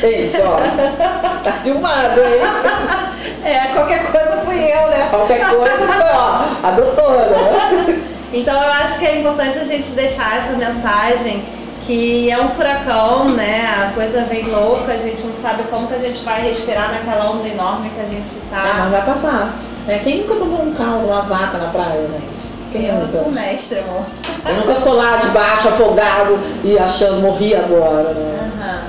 Gente, 0.00 0.36
ó, 0.42 1.42
tá 1.42 1.52
filmado, 1.62 2.20
hein? 2.20 3.44
é, 3.44 3.60
qualquer 3.74 4.04
coisa 4.12 4.36
fui 4.44 4.56
eu, 4.62 4.88
né? 4.90 5.06
Qualquer 5.10 5.48
coisa 5.48 5.76
foi, 5.76 6.02
ó, 6.12 6.42
a 6.62 6.70
doutora. 6.72 7.98
Então 8.32 8.62
eu 8.62 8.72
acho 8.72 8.98
que 8.98 9.06
é 9.06 9.20
importante 9.20 9.58
a 9.58 9.64
gente 9.64 9.90
deixar 9.92 10.36
essa 10.36 10.52
mensagem 10.52 11.42
que 11.88 12.30
é 12.30 12.38
um 12.38 12.50
furacão, 12.50 13.30
né? 13.30 13.64
A 13.88 13.92
coisa 13.94 14.22
vem 14.24 14.44
louca, 14.44 14.92
a 14.92 14.98
gente 14.98 15.24
não 15.24 15.32
sabe 15.32 15.62
como 15.70 15.86
que 15.88 15.94
a 15.94 15.98
gente 15.98 16.22
vai 16.22 16.42
respirar 16.42 16.92
naquela 16.92 17.30
onda 17.30 17.48
enorme 17.48 17.88
que 17.88 18.00
a 18.02 18.04
gente 18.04 18.36
Ah, 18.52 18.56
tá. 18.56 18.74
mas 18.80 18.90
vai 18.90 19.06
passar. 19.06 19.54
É, 19.88 19.98
quem 20.00 20.18
nunca 20.18 20.34
tomou 20.34 20.62
um 20.66 20.74
caldo, 20.74 21.06
uma 21.06 21.22
vaca 21.22 21.56
na 21.56 21.70
praia, 21.70 22.02
gente? 22.02 22.48
Quem 22.72 22.88
eu 22.88 22.96
nunca? 22.96 23.08
sou 23.08 23.32
mestre, 23.32 23.78
amor. 23.78 24.02
Eu 24.46 24.54
nunca 24.56 24.74
ficou 24.74 24.92
lá 24.96 25.16
debaixo, 25.16 25.68
afogado 25.68 26.38
e 26.62 26.78
achando 26.78 27.22
morri 27.22 27.54
agora, 27.54 28.12
né? 28.12 28.50
Aham. 28.60 28.80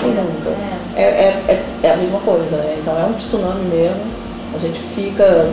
Quem 0.00 0.10
nunca? 0.12 0.48
É. 0.96 1.02
É, 1.02 1.04
é, 1.04 1.44
é, 1.48 1.64
é 1.82 1.92
a 1.92 1.96
mesma 1.98 2.20
coisa, 2.20 2.56
né? 2.56 2.78
Então 2.80 2.98
é 2.98 3.04
um 3.04 3.12
tsunami 3.12 3.66
mesmo. 3.66 4.00
A 4.54 4.58
gente 4.58 4.80
fica. 4.94 5.50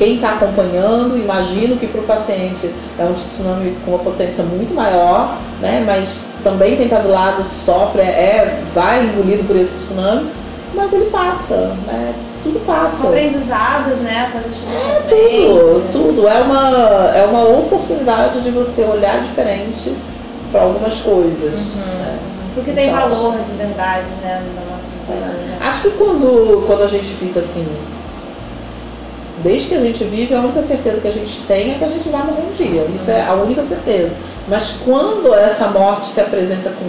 Quem 0.00 0.14
está 0.14 0.30
acompanhando, 0.30 1.18
imagino 1.18 1.76
que 1.76 1.86
para 1.86 2.00
o 2.00 2.04
paciente 2.04 2.74
é 2.98 3.04
um 3.04 3.12
tsunami 3.12 3.76
com 3.84 3.90
uma 3.90 3.98
potência 4.00 4.42
muito 4.42 4.74
maior, 4.74 5.36
né? 5.60 5.84
Mas 5.86 6.26
também 6.42 6.74
quem 6.74 6.86
está 6.86 7.00
do 7.00 7.10
lado 7.10 7.44
sofre, 7.44 8.00
é, 8.00 8.62
vai 8.74 9.04
engolido 9.04 9.44
por 9.44 9.54
esse 9.56 9.76
tsunami, 9.76 10.30
mas 10.74 10.90
ele 10.94 11.10
passa, 11.10 11.76
né? 11.86 12.14
Tudo 12.42 12.64
passa. 12.64 13.08
Aprendizados, 13.08 14.00
né? 14.00 14.30
Coisas 14.32 14.56
que 14.56 14.64
É 14.74 14.96
aprende. 14.96 15.44
tudo, 15.44 15.92
tudo. 15.92 16.26
É 16.28 16.40
uma, 16.40 16.68
é 17.14 17.26
uma 17.26 17.42
oportunidade 17.58 18.40
de 18.40 18.50
você 18.50 18.84
olhar 18.84 19.20
diferente 19.20 19.94
para 20.50 20.62
algumas 20.62 20.94
coisas. 21.00 21.74
né? 21.76 22.18
Porque 22.54 22.72
tem 22.72 22.88
Então, 22.88 23.00
valor 23.10 23.34
de 23.46 23.52
verdade, 23.52 24.10
né? 24.22 24.42
Na 24.56 24.74
nossa 24.74 24.88
vida. 25.06 25.26
né? 25.26 25.58
Acho 25.60 25.82
que 25.82 25.90
quando, 25.90 26.64
quando 26.66 26.84
a 26.84 26.86
gente 26.86 27.08
fica 27.08 27.40
assim, 27.40 27.66
desde 29.42 29.68
que 29.68 29.74
a 29.74 29.80
gente 29.80 30.04
vive, 30.04 30.34
a 30.34 30.40
única 30.40 30.62
certeza 30.62 31.00
que 31.00 31.08
a 31.08 31.12
gente 31.12 31.42
tem 31.42 31.72
é 31.72 31.74
que 31.74 31.84
a 31.84 31.88
gente 31.88 32.08
vai 32.08 32.22
morrer 32.24 32.42
um 32.42 32.52
dia. 32.52 32.86
Isso 32.94 33.10
é 33.10 33.26
a 33.26 33.34
única 33.34 33.62
certeza. 33.62 34.10
Mas 34.48 34.76
quando 34.84 35.34
essa 35.34 35.68
morte 35.68 36.08
se 36.08 36.20
apresenta 36.20 36.70
com 36.70 36.86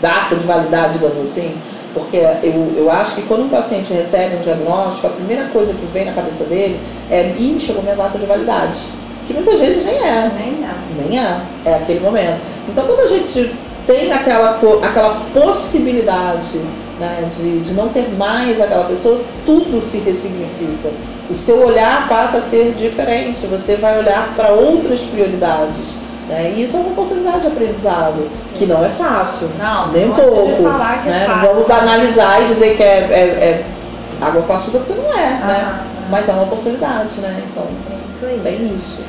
data 0.00 0.34
de 0.34 0.44
validade, 0.44 0.94
digamos 0.94 1.30
assim, 1.30 1.54
porque 1.94 2.16
eu, 2.16 2.72
eu 2.76 2.90
acho 2.90 3.14
que 3.14 3.22
quando 3.22 3.44
um 3.44 3.48
paciente 3.48 3.92
recebe 3.92 4.36
um 4.36 4.40
diagnóstico, 4.40 5.06
a 5.06 5.10
primeira 5.10 5.44
coisa 5.48 5.74
que 5.74 5.86
vem 5.92 6.06
na 6.06 6.12
cabeça 6.12 6.44
dele 6.44 6.80
é, 7.10 7.34
ih, 7.38 7.60
chegou 7.60 7.82
minha 7.82 7.94
data 7.94 8.18
de 8.18 8.26
validade. 8.26 8.80
Que 9.26 9.34
muitas 9.34 9.60
vezes 9.60 9.84
nem 9.84 9.96
é. 9.96 10.30
Nem 10.34 10.64
é. 10.64 11.08
Nem 11.08 11.18
é, 11.18 11.40
é 11.66 11.74
aquele 11.74 12.00
momento. 12.00 12.40
Então, 12.68 12.84
quando 12.86 13.00
a 13.00 13.08
gente 13.08 13.54
tem 13.86 14.12
aquela, 14.12 14.58
aquela 14.82 15.22
possibilidade 15.32 16.60
né, 17.02 17.28
de, 17.36 17.60
de 17.60 17.74
não 17.74 17.88
ter 17.88 18.08
mais 18.16 18.60
aquela 18.60 18.84
pessoa, 18.84 19.20
tudo 19.44 19.82
se 19.82 19.98
ressignifica. 19.98 20.88
O 21.28 21.34
seu 21.34 21.66
olhar 21.66 22.08
passa 22.08 22.38
a 22.38 22.40
ser 22.40 22.74
diferente, 22.78 23.46
você 23.46 23.74
vai 23.76 23.98
olhar 23.98 24.32
para 24.36 24.52
outras 24.52 25.00
prioridades. 25.00 25.96
Né? 26.28 26.54
E 26.56 26.62
isso 26.62 26.76
é 26.76 26.80
uma 26.80 26.90
oportunidade 26.90 27.40
de 27.40 27.46
aprendizado, 27.48 28.22
que 28.54 28.66
não 28.66 28.84
é 28.84 28.88
fácil, 28.90 29.48
Não, 29.58 29.90
nem 29.92 30.08
um 30.10 30.14
pouco. 30.14 30.62
falar 30.62 31.02
que 31.02 31.08
é 31.08 31.12
né? 31.12 31.26
Não 31.28 31.34
fácil. 31.34 31.50
vamos 31.52 31.66
banalizar 31.68 32.42
e 32.42 32.46
dizer 32.46 32.76
que 32.76 32.82
é, 32.82 32.86
é- 32.86 33.64
é 34.20 34.24
água 34.24 34.44
açúcar, 34.54 34.78
porque 34.78 34.94
não 35.00 35.12
é, 35.12 35.26
né? 35.30 35.64
Ah, 35.64 35.80
Mas 36.10 36.28
é 36.28 36.32
uma 36.32 36.42
oportunidade, 36.44 37.20
né? 37.20 37.42
Então, 37.50 37.64
é 37.90 38.04
isso 38.04 38.26
aí. 38.26 38.40
é 38.44 38.50
isso. 38.74 39.02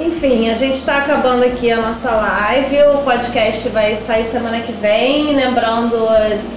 Enfim, 0.00 0.48
a 0.48 0.54
gente 0.54 0.76
está 0.76 0.96
acabando 0.98 1.44
aqui 1.44 1.70
a 1.70 1.76
nossa 1.76 2.10
live. 2.10 2.78
O 2.94 2.98
podcast 3.04 3.68
vai 3.68 3.94
sair 3.94 4.24
semana 4.24 4.60
que 4.60 4.72
vem. 4.72 5.34
Lembrando 5.34 5.94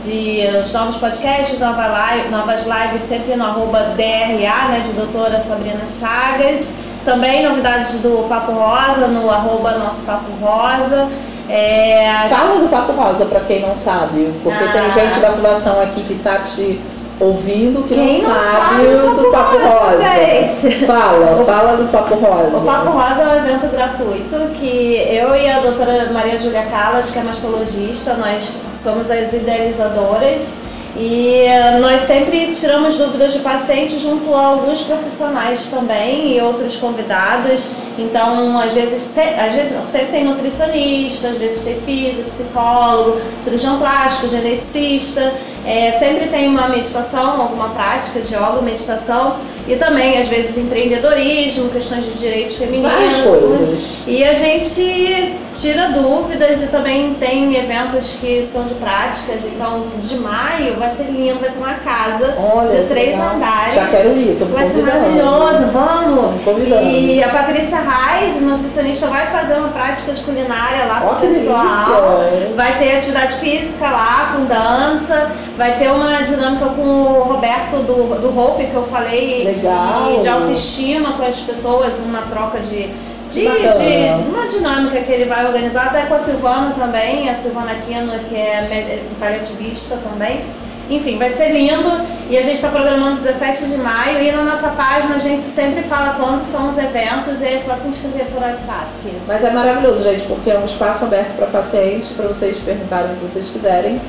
de 0.02 0.48
os 0.64 0.72
novos 0.72 0.96
podcasts, 0.96 1.60
nova 1.60 1.86
live, 1.88 2.30
novas 2.30 2.66
lives 2.66 3.02
sempre 3.02 3.36
no 3.36 3.44
arroba 3.44 3.94
DRA, 3.98 4.70
né, 4.70 4.82
de 4.86 4.94
doutora 4.94 5.42
Sabrina 5.42 5.86
Chagas. 5.86 6.76
Também 7.04 7.46
novidades 7.46 8.00
do 8.00 8.26
Papo 8.30 8.54
Rosa, 8.54 9.08
no 9.08 9.30
arroba 9.30 9.72
nosso 9.78 10.06
Papo 10.06 10.32
Rosa. 10.42 11.10
É, 11.50 12.28
Fala 12.30 12.62
do 12.62 12.70
Papo 12.70 12.94
Rosa 12.94 13.26
pra 13.26 13.42
quem 13.42 13.62
não 13.62 13.76
sabe, 13.76 14.34
porque 14.42 14.64
Ah. 14.64 14.72
tem 14.72 15.04
gente 15.04 15.20
da 15.20 15.32
fundação 15.34 15.82
aqui 15.82 16.02
que 16.04 16.16
tá 16.24 16.38
te 16.38 16.80
ouvindo 17.20 17.84
que 17.88 17.94
Quem 17.94 18.22
não, 18.22 18.30
não 18.30 18.36
sabe, 18.40 18.52
sabe 18.86 18.88
do 19.24 19.30
Papo 19.32 19.58
Rosa. 19.58 20.04
gente? 20.04 20.86
Fala, 20.86 21.42
O- 21.42 21.46
fala 21.46 21.78
do 21.78 21.92
Papo 21.92 22.16
Rosa. 22.16 22.58
O 22.58 22.62
Papo 22.62 22.90
Rosa 22.90 23.22
é 23.22 23.28
um 23.28 23.46
evento 23.48 23.68
gratuito 23.72 24.36
que 24.60 24.96
eu 25.10 25.36
e 25.36 25.50
a 25.50 25.60
doutora 25.60 26.10
Maria 26.12 26.38
Júlia 26.38 26.64
Calas, 26.72 27.12
que 27.12 27.20
é 27.20 27.24
mastologista, 27.24 28.16
nós 28.16 28.58
somos 28.74 29.10
as 29.12 29.32
idealizadoras 29.32 30.58
e 30.96 31.40
eh, 31.48 31.80
nós 31.80 32.02
sempre 32.02 32.52
tiramos 32.54 32.96
dúvidas 32.98 33.34
de 33.34 33.40
pacientes 33.40 34.00
junto 34.00 34.34
a 34.36 34.46
alguns 34.46 34.82
profissionais 34.82 35.68
também 35.70 36.38
e 36.38 36.42
outros 36.42 36.78
convidados. 36.78 37.70
Então, 37.98 38.58
às 38.60 38.74
vezes, 38.74 39.16
às 39.18 39.54
vezes 39.54 39.76
não, 39.76 39.84
sempre 39.84 40.08
tem 40.08 40.24
nutricionista, 40.26 41.30
às 41.30 41.38
vezes 41.38 41.64
tem 41.64 41.80
físico, 41.82 42.30
psicólogo, 42.30 43.18
cirurgião 43.40 43.78
plástico, 43.80 44.28
geneticista. 44.28 45.32
É, 45.66 45.92
sempre 45.92 46.28
tem 46.28 46.48
uma 46.50 46.68
meditação, 46.68 47.42
alguma 47.42 47.70
prática 47.70 48.20
de 48.20 48.34
yoga, 48.36 48.62
meditação 48.62 49.38
e 49.66 49.78
também, 49.78 50.22
às 50.22 50.28
vezes, 50.28 50.58
empreendedorismo, 50.58 51.70
questões 51.70 52.04
de 52.04 52.12
direitos 52.20 52.58
femininos. 52.58 53.22
Coisas. 53.22 53.80
E 54.06 54.24
a 54.26 54.34
gente 54.34 55.34
tira 55.56 55.90
dúvidas 55.90 56.62
e 56.62 56.68
também 56.68 57.14
tem 57.14 57.56
eventos 57.56 58.18
que 58.20 58.44
são 58.44 58.66
de 58.66 58.74
práticas. 58.74 59.46
Então, 59.46 59.86
de 60.02 60.18
maio 60.18 60.76
vai 60.78 60.90
ser 60.90 61.04
lindo, 61.06 61.40
vai 61.40 61.50
ser 61.50 61.60
uma 61.60 61.76
casa 61.76 62.36
Olha, 62.38 62.82
de 62.82 62.88
três 62.88 63.12
legal. 63.12 63.36
andares. 63.36 63.76
Já 63.76 63.88
quero 63.88 64.10
ir, 64.18 64.36
tô 64.38 64.46
Vai 64.46 64.66
ser 64.66 64.80
convidando. 64.82 65.00
maravilhoso, 65.16 65.72
vamos! 65.72 66.44
Convidando. 66.44 66.84
E 66.90 67.24
a 67.24 67.30
Patrícia 67.30 67.78
Reis, 67.80 68.42
nutricionista, 68.42 69.08
vai 69.08 69.28
fazer 69.28 69.54
uma 69.54 69.70
prática 69.70 70.12
de 70.12 70.22
culinária 70.24 70.86
lá 70.88 71.04
Ó, 71.06 71.08
para 71.08 71.18
o 71.18 71.22
que 71.22 71.28
pessoal. 71.28 72.20
delícia. 72.32 72.54
Vai 72.56 72.78
ter 72.80 72.98
atividade 72.98 73.36
física 73.38 73.86
lá, 73.90 74.34
com 74.36 74.44
dança. 74.46 75.32
Vai 75.58 75.78
ter 75.78 75.92
uma 75.92 76.22
dinâmica 76.24 76.66
com 76.66 76.82
o 76.82 77.24
Roberto 77.24 77.78
do, 77.86 78.20
do 78.20 78.40
Hope, 78.40 78.66
que 78.66 78.74
eu 78.74 78.84
falei, 78.84 79.44
Legal. 79.44 80.14
de, 80.16 80.22
de 80.22 80.28
autoestima 80.28 81.14
com 81.14 81.24
as 81.24 81.40
pessoas, 81.40 82.00
uma 82.00 82.24
troca 82.24 82.60
de. 82.60 82.90
De, 83.32 83.42
de 83.42 84.30
uma 84.30 84.46
dinâmica 84.46 85.02
que 85.02 85.12
ele 85.12 85.26
vai 85.26 85.44
organizar, 85.48 85.88
até 85.88 86.04
com 86.04 86.14
a 86.14 86.20
Silvana 86.20 86.76
também, 86.78 87.28
a 87.32 87.34
Silvana 87.34 87.72
Aquino, 87.72 88.12
que 88.30 88.36
é 88.36 89.02
paliativista 89.20 89.98
também. 90.08 90.46
Enfim, 90.90 91.18
vai 91.18 91.30
ser 91.30 91.50
lindo 91.50 91.90
e 92.30 92.38
a 92.38 92.42
gente 92.42 92.56
está 92.56 92.70
programando 92.70 93.22
17 93.22 93.66
de 93.68 93.78
maio 93.78 94.22
e 94.22 94.32
na 94.32 94.44
nossa 94.44 94.70
página 94.70 95.16
a 95.16 95.20
gente 95.20 95.42
sempre 95.42 95.82
fala 95.84 96.16
quando 96.16 96.44
são 96.44 96.68
os 96.70 96.78
eventos 96.78 97.42
e 97.42 97.48
é 97.48 97.58
só 97.58 97.76
se 97.76 97.88
inscrever 97.88 98.26
por 98.28 98.42
WhatsApp. 98.42 98.88
Mas 99.26 99.44
é 99.44 99.50
maravilhoso, 99.52 100.04
gente, 100.04 100.24
porque 100.26 100.52
é 100.52 100.60
um 100.60 100.66
espaço 100.66 101.06
aberto 101.06 101.36
para 101.38 101.48
pacientes, 101.48 102.10
para 102.10 102.28
vocês 102.28 102.58
perguntarem 102.60 103.14
o 103.14 103.16
que 103.16 103.22
vocês 103.22 103.50
quiserem, 103.50 104.02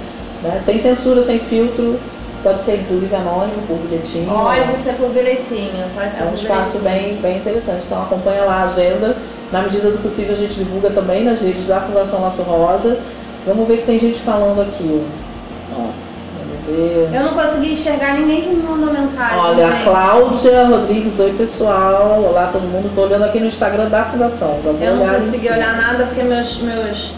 né? 0.45 0.59
sem 0.59 0.78
censura, 0.78 1.22
sem 1.22 1.38
filtro. 1.38 1.99
Pode 2.42 2.61
ser 2.61 2.80
inclusive 2.80 3.14
anônimo, 3.16 3.62
por 3.66 3.78
bilhetinho. 3.78 4.28
Pode 4.28 4.76
ser 4.76 4.92
por 4.97 5.09
bilhetinho, 5.09 5.86
pode 5.95 6.12
ser 6.12 6.24
É 6.24 6.26
um 6.26 6.34
espaço 6.34 6.78
bem, 6.80 7.16
bem 7.16 7.38
interessante. 7.38 7.84
Então 7.86 8.03
acompanha 8.03 8.45
lá 8.45 8.57
a 8.57 8.64
agenda. 8.64 9.16
Na 9.51 9.62
medida 9.62 9.90
do 9.90 10.03
possível 10.03 10.34
a 10.34 10.38
gente 10.38 10.55
divulga 10.55 10.90
também 10.90 11.24
nas 11.24 11.40
redes 11.40 11.66
da 11.66 11.80
Fundação 11.80 12.20
Laço 12.20 12.42
Rosa. 12.42 12.99
Vamos 13.47 13.66
ver 13.66 13.78
que 13.78 13.86
tem 13.86 13.99
gente 13.99 14.18
falando 14.20 14.61
aqui. 14.61 15.03
Ó, 15.72 15.86
vamos 16.38 16.66
ver. 16.66 17.11
Eu 17.14 17.22
não 17.22 17.32
consegui 17.34 17.72
enxergar 17.72 18.14
ninguém 18.14 18.42
que 18.42 18.49
me 18.49 18.62
mandou 18.62 18.92
mensagem. 18.92 19.38
Olha, 19.38 19.68
a. 19.68 19.84
Cláudia 19.84 20.66
Rodrigues, 20.66 21.18
oi 21.20 21.32
pessoal. 21.32 22.24
Olá 22.28 22.51
todo 22.53 22.62
mundo. 22.62 22.95
Tô 22.95 23.03
olhando 23.03 23.24
aqui 23.24 23.40
no 23.40 23.47
Instagram 23.47 23.88
da 23.88 24.05
Fundação. 24.05 24.59
Eu 24.80 24.97
não 24.97 25.14
consegui 25.14 25.49
olhar 25.49 25.76
nada 25.76 26.05
porque 26.05 26.22
meus, 26.22 26.59
meus, 26.61 27.14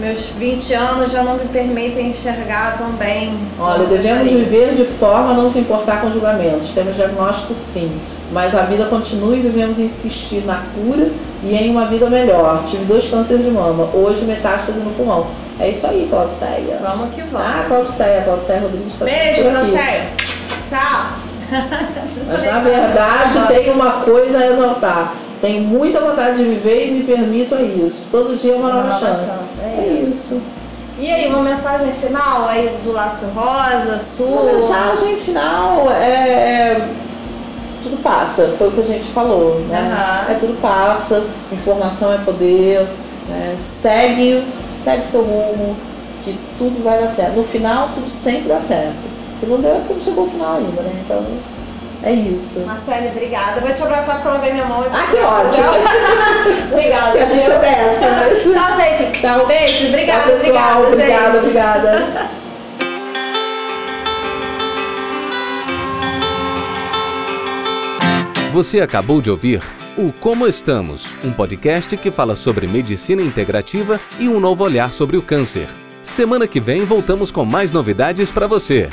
meus 0.00 0.30
20 0.30 0.72
anos 0.72 1.12
já 1.12 1.22
não 1.22 1.34
me 1.34 1.44
permitem 1.48 2.08
enxergar 2.08 2.78
tão 2.78 2.90
bem. 2.92 3.38
Olha, 3.58 3.86
devemos 3.86 4.22
gostaria. 4.22 4.38
viver 4.44 4.74
de 4.74 4.84
forma 4.84 5.32
a 5.32 5.34
não 5.34 5.48
se 5.48 5.58
importar 5.58 6.00
com 6.00 6.10
julgamentos. 6.10 6.70
Temos 6.70 6.96
diagnóstico 6.96 7.54
sim, 7.54 8.00
mas 8.32 8.54
a 8.54 8.62
vida 8.62 8.86
continua 8.86 9.36
e 9.36 9.40
devemos 9.40 9.78
insistir 9.78 10.42
na 10.46 10.64
cura 10.74 11.10
e 11.44 11.54
em 11.54 11.70
uma 11.70 11.86
vida 11.86 12.08
melhor. 12.08 12.64
Tive 12.64 12.84
dois 12.86 13.06
cânceres 13.08 13.44
de 13.44 13.50
mama, 13.50 13.88
hoje 13.92 14.24
metástase 14.24 14.78
no 14.78 14.90
pulmão. 14.92 15.26
É 15.58 15.68
isso 15.68 15.86
aí, 15.86 16.06
Claudiceia. 16.08 16.78
Vamos 16.80 17.14
que 17.14 17.20
vamos. 17.20 17.46
Ah, 17.46 17.64
Claudiceia, 17.68 18.22
Claudiceia 18.22 18.60
Rodrigues 18.60 18.94
está 18.94 19.04
Beijo. 19.04 19.42
Claudiceia. 19.42 20.08
Tchau. 20.68 21.10
Mas 22.26 22.42
na 22.46 22.60
verdade 22.60 23.46
tem 23.48 23.70
uma 23.70 23.90
coisa 24.02 24.38
a 24.38 24.46
exaltar. 24.46 25.14
Tenho 25.40 25.62
muita 25.62 26.00
vontade 26.00 26.38
de 26.38 26.44
viver 26.44 26.88
e 26.88 26.90
me 26.92 27.04
permito 27.04 27.54
a 27.54 27.62
isso. 27.62 28.08
Todo 28.10 28.36
dia 28.36 28.52
é 28.52 28.56
uma, 28.56 28.72
nova, 28.72 28.98
chance. 28.98 29.26
É 29.62 30.02
isso. 30.06 30.40
E 30.98 31.10
aí, 31.10 31.28
uma 31.28 31.42
mensagem 31.42 31.90
final 31.92 32.46
aí 32.46 32.76
do 32.84 32.92
Laço 32.92 33.26
Rosa, 33.28 33.94
A 33.94 33.98
sua? 33.98 34.44
mensagem 34.44 35.16
final 35.16 35.90
é 35.90 36.88
tudo 37.82 38.02
passa, 38.02 38.54
foi 38.58 38.68
o 38.68 38.72
que 38.72 38.80
a 38.80 38.84
gente 38.84 39.08
falou, 39.08 39.60
né? 39.60 39.78
Aham. 39.78 40.32
É 40.32 40.34
tudo 40.38 40.60
passa, 40.60 41.24
informação 41.50 42.12
é 42.12 42.18
poder, 42.18 42.86
né? 43.28 43.56
segue, 43.58 44.44
segue 44.84 45.06
seu 45.06 45.22
rumo, 45.22 45.76
que 46.24 46.38
tudo 46.58 46.82
vai 46.84 47.00
dar 47.00 47.08
certo. 47.08 47.36
No 47.36 47.44
final 47.44 47.88
tudo 47.94 48.08
sempre 48.08 48.48
dá 48.48 48.60
certo. 48.60 48.96
Se 49.34 49.46
não 49.46 49.60
deu 49.60 49.70
é 49.70 49.78
porque 49.78 49.94
não 49.94 50.00
chegou 50.00 50.24
ao 50.24 50.30
final 50.30 50.56
ainda, 50.56 50.82
né? 50.82 51.02
Então 51.04 51.24
é 52.02 52.12
isso. 52.12 52.60
Marcele, 52.60 53.08
obrigada. 53.08 53.58
Eu 53.58 53.62
vou 53.62 53.72
te 53.72 53.82
abraçar 53.82 54.16
porque 54.16 54.28
ela 54.28 54.38
veio 54.38 54.54
minha 54.54 54.66
mão 54.66 54.82
e 54.82 54.86
Ah, 54.86 55.04
você- 55.06 55.16
que 55.16 55.22
ótimo! 55.22 56.68
obrigada. 56.72 57.12
Que 57.12 57.18
a 57.18 57.26
gente 57.26 57.50
é 57.50 57.58
dessa, 57.58 58.10
mas- 58.44 58.54
Tchau, 58.54 58.74
gente. 58.74 59.20
Tchau. 59.20 59.46
Beijo. 59.46 59.88
Obrigada, 59.88 60.22
Tchau, 60.22 60.38
pessoal. 60.38 60.82
obrigada, 60.84 61.36
obrigada, 61.38 61.38
gente. 61.38 61.46
obrigada. 61.48 62.30
Você 68.52 68.80
acabou 68.80 69.20
de 69.22 69.30
ouvir 69.30 69.62
o 69.96 70.12
Como 70.12 70.46
Estamos, 70.46 71.14
um 71.24 71.32
podcast 71.32 71.96
que 71.96 72.10
fala 72.10 72.34
sobre 72.34 72.66
medicina 72.66 73.22
integrativa 73.22 74.00
e 74.18 74.28
um 74.28 74.40
novo 74.40 74.64
olhar 74.64 74.92
sobre 74.92 75.16
o 75.16 75.22
câncer. 75.22 75.68
Semana 76.02 76.48
que 76.48 76.60
vem 76.60 76.84
voltamos 76.84 77.30
com 77.30 77.44
mais 77.44 77.72
novidades 77.72 78.30
para 78.30 78.46
você. 78.46 78.88